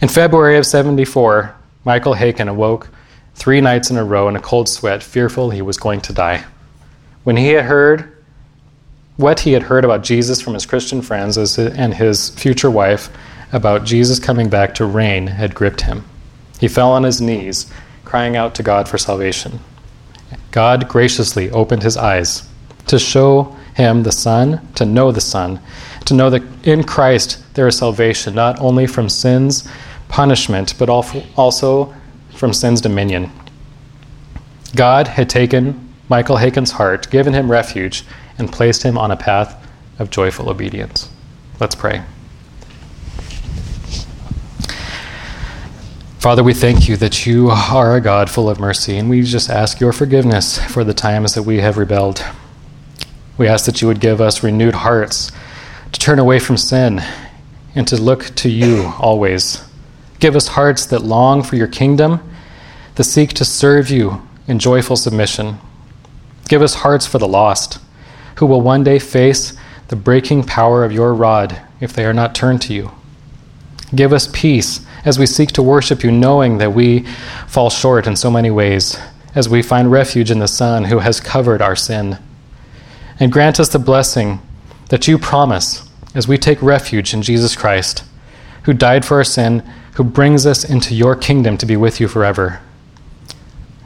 In 0.00 0.08
February 0.08 0.56
of 0.56 0.66
74, 0.66 1.54
Michael 1.84 2.14
Haykin 2.14 2.48
awoke 2.48 2.88
three 3.34 3.60
nights 3.60 3.90
in 3.90 3.96
a 3.96 4.04
row 4.04 4.28
in 4.28 4.36
a 4.36 4.40
cold 4.40 4.68
sweat, 4.68 5.02
fearful 5.02 5.50
he 5.50 5.62
was 5.62 5.76
going 5.76 6.00
to 6.02 6.12
die. 6.12 6.44
When 7.24 7.36
he 7.36 7.48
had 7.48 7.64
heard 7.64 8.24
what 9.16 9.40
he 9.40 9.52
had 9.52 9.62
heard 9.62 9.84
about 9.84 10.02
Jesus 10.02 10.40
from 10.40 10.54
his 10.54 10.66
Christian 10.66 11.02
friends 11.02 11.36
and 11.58 11.94
his 11.94 12.30
future 12.30 12.70
wife, 12.70 13.10
about 13.54 13.84
Jesus 13.84 14.18
coming 14.18 14.50
back 14.50 14.74
to 14.74 14.84
reign 14.84 15.28
had 15.28 15.54
gripped 15.54 15.82
him. 15.82 16.04
He 16.58 16.66
fell 16.66 16.90
on 16.90 17.04
his 17.04 17.20
knees, 17.20 17.70
crying 18.04 18.36
out 18.36 18.54
to 18.56 18.62
God 18.64 18.88
for 18.88 18.98
salvation. 18.98 19.60
God 20.50 20.88
graciously 20.88 21.50
opened 21.50 21.84
his 21.84 21.96
eyes 21.96 22.48
to 22.88 22.98
show 22.98 23.56
him 23.74 24.02
the 24.02 24.12
Son, 24.12 24.60
to 24.74 24.84
know 24.84 25.12
the 25.12 25.20
Son, 25.20 25.60
to 26.04 26.14
know 26.14 26.30
that 26.30 26.42
in 26.64 26.82
Christ 26.82 27.42
there 27.54 27.68
is 27.68 27.78
salvation, 27.78 28.34
not 28.34 28.60
only 28.60 28.86
from 28.88 29.08
sin's 29.08 29.68
punishment, 30.08 30.74
but 30.78 30.88
also 30.88 31.94
from 32.34 32.52
sin's 32.52 32.80
dominion. 32.80 33.30
God 34.74 35.06
had 35.06 35.30
taken 35.30 35.94
Michael 36.08 36.36
Haykin's 36.38 36.72
heart, 36.72 37.08
given 37.10 37.32
him 37.32 37.50
refuge, 37.50 38.04
and 38.36 38.52
placed 38.52 38.82
him 38.82 38.98
on 38.98 39.12
a 39.12 39.16
path 39.16 39.64
of 40.00 40.10
joyful 40.10 40.50
obedience. 40.50 41.08
Let's 41.60 41.76
pray. 41.76 42.02
Father, 46.24 46.42
we 46.42 46.54
thank 46.54 46.88
you 46.88 46.96
that 46.96 47.26
you 47.26 47.50
are 47.50 47.96
a 47.96 48.00
God 48.00 48.30
full 48.30 48.48
of 48.48 48.58
mercy, 48.58 48.96
and 48.96 49.10
we 49.10 49.20
just 49.20 49.50
ask 49.50 49.78
your 49.78 49.92
forgiveness 49.92 50.58
for 50.58 50.82
the 50.82 50.94
times 50.94 51.34
that 51.34 51.42
we 51.42 51.58
have 51.58 51.76
rebelled. 51.76 52.24
We 53.36 53.46
ask 53.46 53.66
that 53.66 53.82
you 53.82 53.88
would 53.88 54.00
give 54.00 54.22
us 54.22 54.42
renewed 54.42 54.72
hearts 54.72 55.30
to 55.92 56.00
turn 56.00 56.18
away 56.18 56.38
from 56.38 56.56
sin 56.56 57.02
and 57.74 57.86
to 57.88 58.00
look 58.00 58.34
to 58.36 58.48
you 58.48 58.94
always. 58.98 59.62
Give 60.18 60.34
us 60.34 60.48
hearts 60.48 60.86
that 60.86 61.02
long 61.02 61.42
for 61.42 61.56
your 61.56 61.68
kingdom, 61.68 62.26
that 62.94 63.04
seek 63.04 63.34
to 63.34 63.44
serve 63.44 63.90
you 63.90 64.26
in 64.48 64.58
joyful 64.58 64.96
submission. 64.96 65.58
Give 66.48 66.62
us 66.62 66.76
hearts 66.76 67.06
for 67.06 67.18
the 67.18 67.28
lost, 67.28 67.80
who 68.36 68.46
will 68.46 68.62
one 68.62 68.82
day 68.82 68.98
face 68.98 69.52
the 69.88 69.96
breaking 69.96 70.44
power 70.44 70.84
of 70.84 70.92
your 70.92 71.12
rod 71.12 71.60
if 71.82 71.92
they 71.92 72.06
are 72.06 72.14
not 72.14 72.34
turned 72.34 72.62
to 72.62 72.72
you. 72.72 72.92
Give 73.94 74.14
us 74.14 74.30
peace 74.32 74.86
as 75.04 75.18
we 75.18 75.26
seek 75.26 75.52
to 75.52 75.62
worship 75.62 76.02
you, 76.02 76.10
knowing 76.10 76.58
that 76.58 76.72
we 76.72 77.00
fall 77.46 77.70
short 77.70 78.06
in 78.06 78.16
so 78.16 78.30
many 78.30 78.50
ways, 78.50 78.98
as 79.34 79.48
we 79.48 79.62
find 79.62 79.90
refuge 79.90 80.30
in 80.30 80.38
the 80.38 80.48
Son 80.48 80.84
who 80.84 81.00
has 81.00 81.20
covered 81.20 81.60
our 81.60 81.76
sin. 81.76 82.18
And 83.20 83.32
grant 83.32 83.60
us 83.60 83.68
the 83.68 83.78
blessing 83.78 84.40
that 84.88 85.06
you 85.06 85.18
promise 85.18 85.88
as 86.14 86.28
we 86.28 86.38
take 86.38 86.62
refuge 86.62 87.12
in 87.12 87.22
Jesus 87.22 87.56
Christ, 87.56 88.04
who 88.64 88.72
died 88.72 89.04
for 89.04 89.18
our 89.18 89.24
sin, 89.24 89.60
who 89.94 90.04
brings 90.04 90.46
us 90.46 90.64
into 90.64 90.94
your 90.94 91.16
kingdom 91.16 91.56
to 91.58 91.66
be 91.66 91.76
with 91.76 92.00
you 92.00 92.08
forever. 92.08 92.60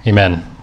Amen. 0.06 0.57